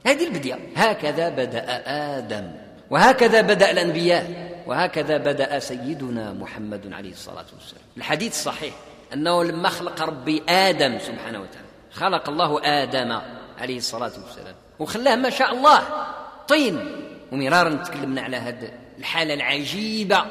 هذه 0.05 0.27
البداية 0.27 0.59
هكذا 0.75 1.29
بدأ 1.29 1.83
آدم 2.17 2.51
وهكذا 2.89 3.41
بدأ 3.41 3.71
الأنبياء 3.71 4.47
وهكذا 4.65 5.17
بدأ 5.17 5.59
سيدنا 5.59 6.33
محمد 6.33 6.93
عليه 6.93 7.11
الصلاة 7.11 7.45
والسلام. 7.53 7.83
الحديث 7.97 8.43
صحيح 8.43 8.73
أنه 9.13 9.43
لما 9.43 9.69
خلق 9.69 10.01
ربي 10.01 10.43
آدم 10.49 10.99
سبحانه 10.99 11.39
وتعالى. 11.39 11.67
خلق 11.91 12.29
الله 12.29 12.61
آدم 12.83 13.19
عليه 13.57 13.77
الصلاة 13.77 14.11
والسلام. 14.23 14.55
وخلاه 14.79 15.15
ما 15.15 15.29
شاء 15.29 15.53
الله. 15.53 15.83
طين. 16.47 17.01
ومرارا 17.31 17.75
تكلمنا 17.75 18.21
على 18.21 18.37
هذه 18.37 18.71
الحالة 18.99 19.33
العجيبة 19.33 20.25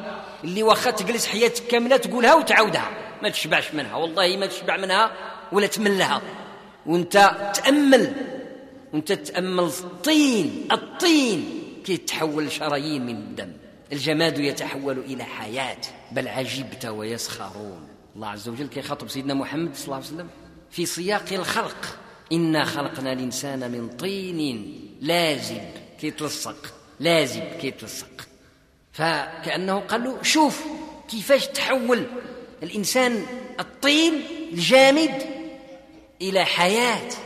اللي 0.45 0.63
واخا 0.63 0.91
تجلس 0.91 1.27
حياتك 1.27 1.67
كاملة 1.67 1.97
تقولها 1.97 2.35
وتعاودها. 2.35 2.91
ما 3.23 3.29
تشبعش 3.29 3.75
منها. 3.75 3.97
والله 3.97 4.37
ما 4.37 4.47
تشبع 4.47 4.77
منها 4.77 5.11
ولا 5.53 5.67
تملها. 5.67 6.23
وانت 6.87 7.31
تأمل 7.55 8.13
وانت 8.97 9.13
تأمل 9.13 9.65
الطين 9.65 10.69
الطين 10.73 11.63
كيتحول 11.85 12.53
شرايين 12.53 13.07
من 13.07 13.17
الدم. 13.17 13.53
الجماد 13.93 14.39
يتحول 14.39 14.99
إلى 14.99 15.25
حياة. 15.25 15.81
بل 16.13 16.29
عجبت 16.29 16.87
ويسخرون. 16.87 17.89
الله 18.17 18.29
عز 18.29 18.49
وجل 18.49 18.67
كيخاطب 18.67 19.09
سيدنا 19.09 19.35
محمد 19.35 19.75
صلى 19.75 19.85
الله 19.85 19.97
عليه 19.97 20.07
وسلم 20.07 20.29
في 20.71 20.87
سياق 20.87 21.33
الخلق. 21.33 21.99
إنا 22.33 22.65
خلقنا 22.65 23.13
الإنسان 23.13 23.71
من 23.71 23.89
طين 23.89 24.81
لازب 25.01 25.63
كيتلصق 26.01 26.75
لازب 27.01 27.43
كيتلصق 27.61 28.29
فكأنه 28.93 29.79
قال 29.79 30.05
له 30.05 30.23
شوف 30.23 30.65
كيفاش 31.09 31.47
تحول 31.47 32.07
الإنسان 32.63 33.27
الطين 33.61 34.23
الجامد 34.53 35.23
إلى 36.23 36.45
حياة. 36.45 37.26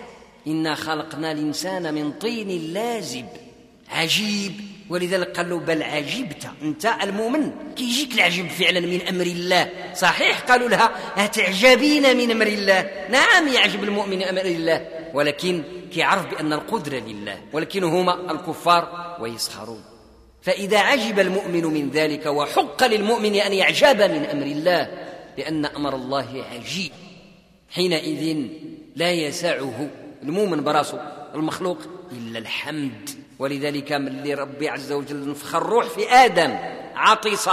إنا 0.50 0.74
خلقنا 0.74 1.32
الإنسان 1.32 1.94
من 1.94 2.12
طين 2.12 2.72
لازب. 2.72 3.26
عجيب. 3.88 4.52
ولذلك 4.90 5.36
قال 5.36 5.50
له 5.50 5.58
بل 5.58 5.82
عجبت. 5.82 6.50
أنت 6.62 6.86
المؤمن. 7.02 7.50
كيجيك 7.76 8.14
العجب 8.14 8.48
فعلا 8.48 8.80
من 8.80 9.02
أمر 9.08 9.26
الله. 9.26 9.70
صحيح؟ 9.94 10.40
قالوا 10.40 10.68
لها 10.68 10.90
أتعجبين 11.24 12.16
من 12.16 12.30
أمر 12.30 12.46
الله؟ 12.46 12.90
نعم 13.10 13.48
يعجب 13.48 13.84
المؤمن 13.84 14.22
أمر 14.22 14.44
الله. 14.44 14.88
ولكن 15.14 15.62
كيعرف 15.92 16.30
بأن 16.30 16.52
القدرة 16.52 16.98
لله. 16.98 17.40
ولكن 17.52 17.84
هما 17.84 18.32
الكفار 18.32 19.16
ويسخرون. 19.20 19.84
فإذا 20.42 20.78
عجب 20.78 21.20
المؤمن 21.20 21.64
من 21.64 21.90
ذلك 21.90 22.26
وحق 22.26 22.86
للمؤمن 22.86 23.34
أن 23.34 23.52
يعجب 23.52 24.02
من 24.02 24.24
أمر 24.24 24.46
الله 24.46 24.88
لأن 25.38 25.66
أمر 25.66 25.94
الله 25.94 26.44
عجيب. 26.52 26.92
حينئذ 27.70 28.36
لا 28.96 29.10
يسعه 29.10 29.90
المؤمن 30.22 30.64
براسه 30.64 31.12
المخلوق. 31.34 31.78
إلا 32.12 32.38
الحمد. 32.38 33.10
ولذلك 33.38 33.92
من 33.92 34.08
اللي 34.08 34.34
ربي 34.34 34.68
عز 34.68 34.92
وجل 34.92 35.28
نفخ 35.30 35.54
الروح 35.54 35.86
في 35.86 36.10
آدم. 36.10 36.58
عطس 36.94 37.48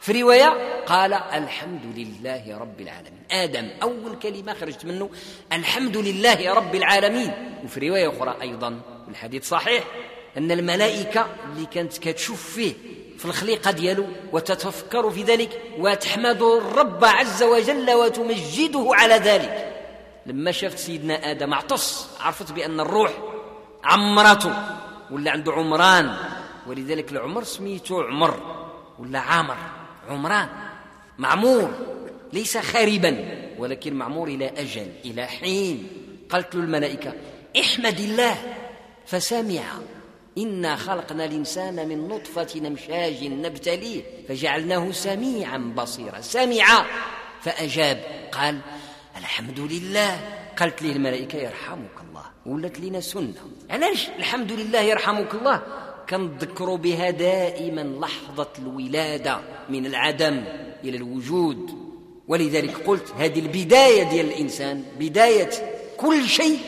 في 0.00 0.22
رواية 0.22 0.82
قال 0.86 1.12
الحمد 1.12 1.80
لله 1.96 2.58
رب 2.58 2.80
العالمين. 2.80 3.22
آدم 3.30 3.68
أول 3.82 4.18
كلمة 4.22 4.54
خرجت 4.54 4.84
منه 4.84 5.10
الحمد 5.52 5.96
لله 5.96 6.54
رب 6.54 6.74
العالمين. 6.74 7.32
وفي 7.64 7.88
رواية 7.88 8.08
أخرى 8.08 8.36
أيضا 8.42 8.80
الحديث 9.08 9.48
صحيح 9.48 9.84
أن 10.38 10.52
الملائكة 10.52 11.26
اللي 11.52 11.66
كانت 11.66 11.98
كتشوف 11.98 12.54
فيه 12.54 12.72
في 13.18 13.24
الخليقة 13.24 13.70
ديالو 13.70 14.06
وتتفكر 14.32 15.10
في 15.10 15.22
ذلك 15.22 15.60
وتحمد 15.78 16.42
الرب 16.42 17.04
عز 17.04 17.42
وجل 17.42 17.90
وتمجده 17.90 18.88
على 18.90 19.14
ذلك. 19.14 19.73
لما 20.26 20.52
شافت 20.52 20.78
سيدنا 20.78 21.30
آدم 21.30 21.54
عطس 21.54 22.08
عرفت 22.20 22.52
بأن 22.52 22.80
الروح 22.80 23.12
عمرته 23.84 24.54
ولا 25.10 25.30
عنده 25.30 25.52
عمران 25.52 26.16
ولذلك 26.66 27.12
العمر 27.12 27.44
سميته 27.44 28.04
عمر 28.04 28.40
ولا 28.98 29.18
عامر 29.18 29.56
عمران 30.08 30.48
معمور 31.18 31.70
ليس 32.32 32.58
خاربا 32.58 33.44
ولكن 33.58 33.94
معمور 33.94 34.28
إلى 34.28 34.48
أجل 34.48 34.92
إلى 35.04 35.26
حين. 35.26 35.88
قالت 36.30 36.54
له 36.54 36.60
الملائكة 36.60 37.12
احمد 37.60 38.00
الله 38.00 38.36
فسمع 39.06 39.62
إنا 40.38 40.76
خلقنا 40.76 41.24
الإنسان 41.24 41.88
من 41.88 42.08
نطفة 42.08 42.60
نمشاج 42.60 43.24
نبتليه 43.24 44.02
فجعلناه 44.28 44.90
سميعا 44.92 45.74
بصيرا. 45.76 46.20
سمع 46.20 46.86
فأجاب 47.42 48.28
قال 48.32 48.60
الحمد 49.16 49.60
لله. 49.60 50.20
قالت 50.56 50.82
لي 50.82 50.92
الملائكة 50.92 51.38
يرحمك 51.38 51.96
الله. 52.08 52.24
ولت 52.46 52.80
لنا 52.80 53.00
سنة. 53.00 53.34
علاش؟ 53.70 54.08
الحمد 54.18 54.52
لله 54.52 54.80
يرحمك 54.80 55.34
الله. 55.34 55.62
كنذكروا 56.10 56.76
بها 56.76 57.10
دائما 57.10 57.80
لحظة 57.80 58.48
الولادة 58.58 59.40
من 59.68 59.86
العدم 59.86 60.44
إلى 60.84 60.96
الوجود. 60.96 61.70
ولذلك 62.28 62.74
قلت 62.86 63.10
هذه 63.18 63.38
البداية 63.38 64.02
ديال 64.02 64.26
الإنسان 64.26 64.84
بداية 64.98 65.50
كل 65.96 66.28
شيء 66.28 66.58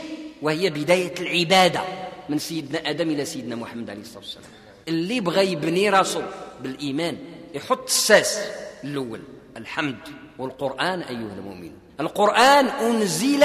وهي 0.43 0.71
بداية 0.71 1.15
العبادة 1.21 1.81
من 2.29 2.39
سيدنا 2.39 2.91
آدم 2.91 3.11
إلى 3.11 3.25
سيدنا 3.25 3.57
محمد 3.57 3.91
عليه 3.91 4.01
الصلاة 4.01 4.19
والسلام. 4.19 4.51
اللي 4.89 5.21
بغى 5.21 5.53
يبني 5.53 5.91
راسه 5.91 6.29
بالإيمان 6.63 7.19
يحط 7.55 7.85
الساس 7.85 8.39
الأول. 8.85 9.21
الحمد 9.57 9.99
والقرآن 10.39 11.01
أيها 11.01 11.35
المؤمن. 11.39 11.86
القرآن 12.01 12.67
أنزل 12.67 13.45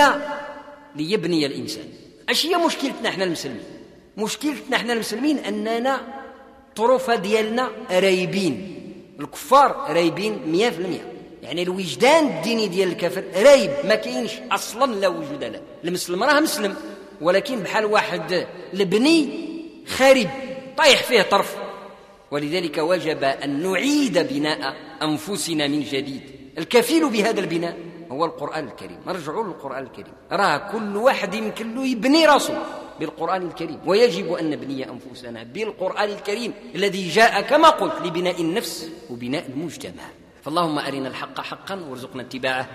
ليبني 0.95 1.45
الإنسان. 1.45 1.83
اش 2.29 2.45
هي 2.45 2.55
مشكلتنا 2.55 3.09
إحنا 3.09 3.23
المسلمين. 3.23 3.63
مشكلتنا 4.17 4.77
إحنا 4.77 4.93
المسلمين 4.93 5.37
أننا 5.37 6.01
طرفة 6.75 7.15
ديالنا 7.15 7.69
رايبين. 7.91 8.77
الكفار 9.19 9.85
رايبين 9.89 10.39
مئة 10.47 10.69
في 10.69 10.79
المئة 10.79 11.11
يعني 11.43 11.63
الوجدان 11.63 12.27
الديني 12.27 12.67
ديال 12.67 12.91
الكافر 12.91 13.23
رايب. 13.35 13.71
ما 13.83 13.95
كاينش 13.95 14.31
أصلا 14.51 14.95
لا 14.95 15.07
وجود 15.07 15.43
له. 15.43 15.61
المسلم 15.83 16.23
راه 16.23 16.39
مسلم 16.39 16.75
ولكن 17.21 17.59
بحال 17.59 17.85
واحد 17.85 18.47
البني 18.73 19.29
خارب 19.87 20.29
طايح 20.77 21.03
فيه 21.03 21.21
طرف. 21.21 21.55
ولذلك 22.31 22.77
وجب 22.77 23.23
أن 23.23 23.71
نعيد 23.71 24.33
بناء 24.33 24.75
أنفسنا 25.01 25.67
من 25.67 25.83
جديد. 25.83 26.21
الكفيل 26.57 27.09
بهذا 27.09 27.39
البناء 27.39 27.77
هو 28.11 28.25
القرآن 28.25 28.67
الكريم. 28.67 28.99
نرجعوا 29.07 29.43
للقرآن 29.43 29.83
الكريم. 29.83 30.13
راه 30.31 30.57
كل 30.71 30.97
واحد 30.97 31.33
يمكن 31.33 31.75
له 31.75 31.85
يبني 31.85 32.25
راسه 32.25 32.63
بالقرآن 32.99 33.41
الكريم. 33.41 33.79
ويجب 33.85 34.33
أن 34.33 34.49
نبني 34.49 34.89
أنفسنا 34.89 35.43
بالقرآن 35.43 36.09
الكريم 36.09 36.53
الذي 36.75 37.09
جاء 37.09 37.41
كما 37.41 37.69
قلت 37.69 38.01
لبناء 38.05 38.41
النفس 38.41 38.89
وبناء 39.09 39.47
المجتمع. 39.49 40.03
فاللهم 40.43 40.79
أرنا 40.79 41.07
الحق 41.07 41.41
حقا 41.41 41.75
وارزقنا 41.89 42.21
اتباعه. 42.21 42.65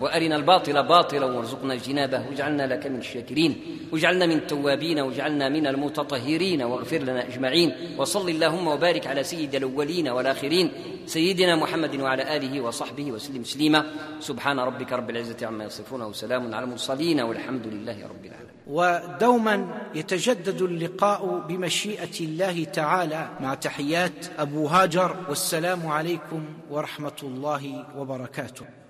وأرنا 0.00 0.36
الباطل 0.36 0.82
باطلا 0.82 1.26
وارزقنا 1.26 1.74
اجتنابه 1.74 2.28
واجعلنا 2.28 2.66
لك 2.66 2.86
من 2.86 2.98
الشاكرين. 2.98 3.56
واجعلنا 3.92 4.26
من 4.26 4.36
التوابين 4.36 5.00
واجعلنا 5.00 5.48
من 5.48 5.66
المتطهرين 5.66 6.62
واغفر 6.62 6.98
لنا 6.98 7.28
أجمعين. 7.28 7.74
وصل 7.98 8.28
اللهم 8.28 8.66
وبارك 8.66 9.06
على 9.06 9.22
سيد 9.24 9.54
الأولين 9.54 10.08
والآخرين 10.08 10.72
سيدنا 11.06 11.56
محمد 11.56 12.00
وعلى 12.00 12.36
آله 12.36 12.60
وصحبه 12.60 13.12
وسلم 13.12 13.42
تسليما. 13.42 13.86
سبحان 14.20 14.58
ربك 14.58 14.92
رب 14.92 15.10
العزة 15.10 15.46
عما 15.46 15.64
يصفون 15.64 16.02
وسلام 16.02 16.54
على 16.54 16.64
المرسلين 16.64 17.20
والحمد 17.20 17.66
لله 17.66 18.06
رب 18.06 18.24
العالمين. 18.24 18.54
ودوما 18.66 19.68
يتجدد 19.94 20.62
اللقاء 20.62 21.44
بمشيئة 21.48 22.20
الله 22.20 22.64
تعالى 22.64 23.28
مع 23.40 23.54
تحيات 23.54 24.26
أبو 24.38 24.66
هاجر 24.66 25.16
والسلام 25.28 25.86
عليكم 25.86 26.44
ورحمة 26.70 27.20
الله 27.22 27.84
وبركاته. 27.96 28.83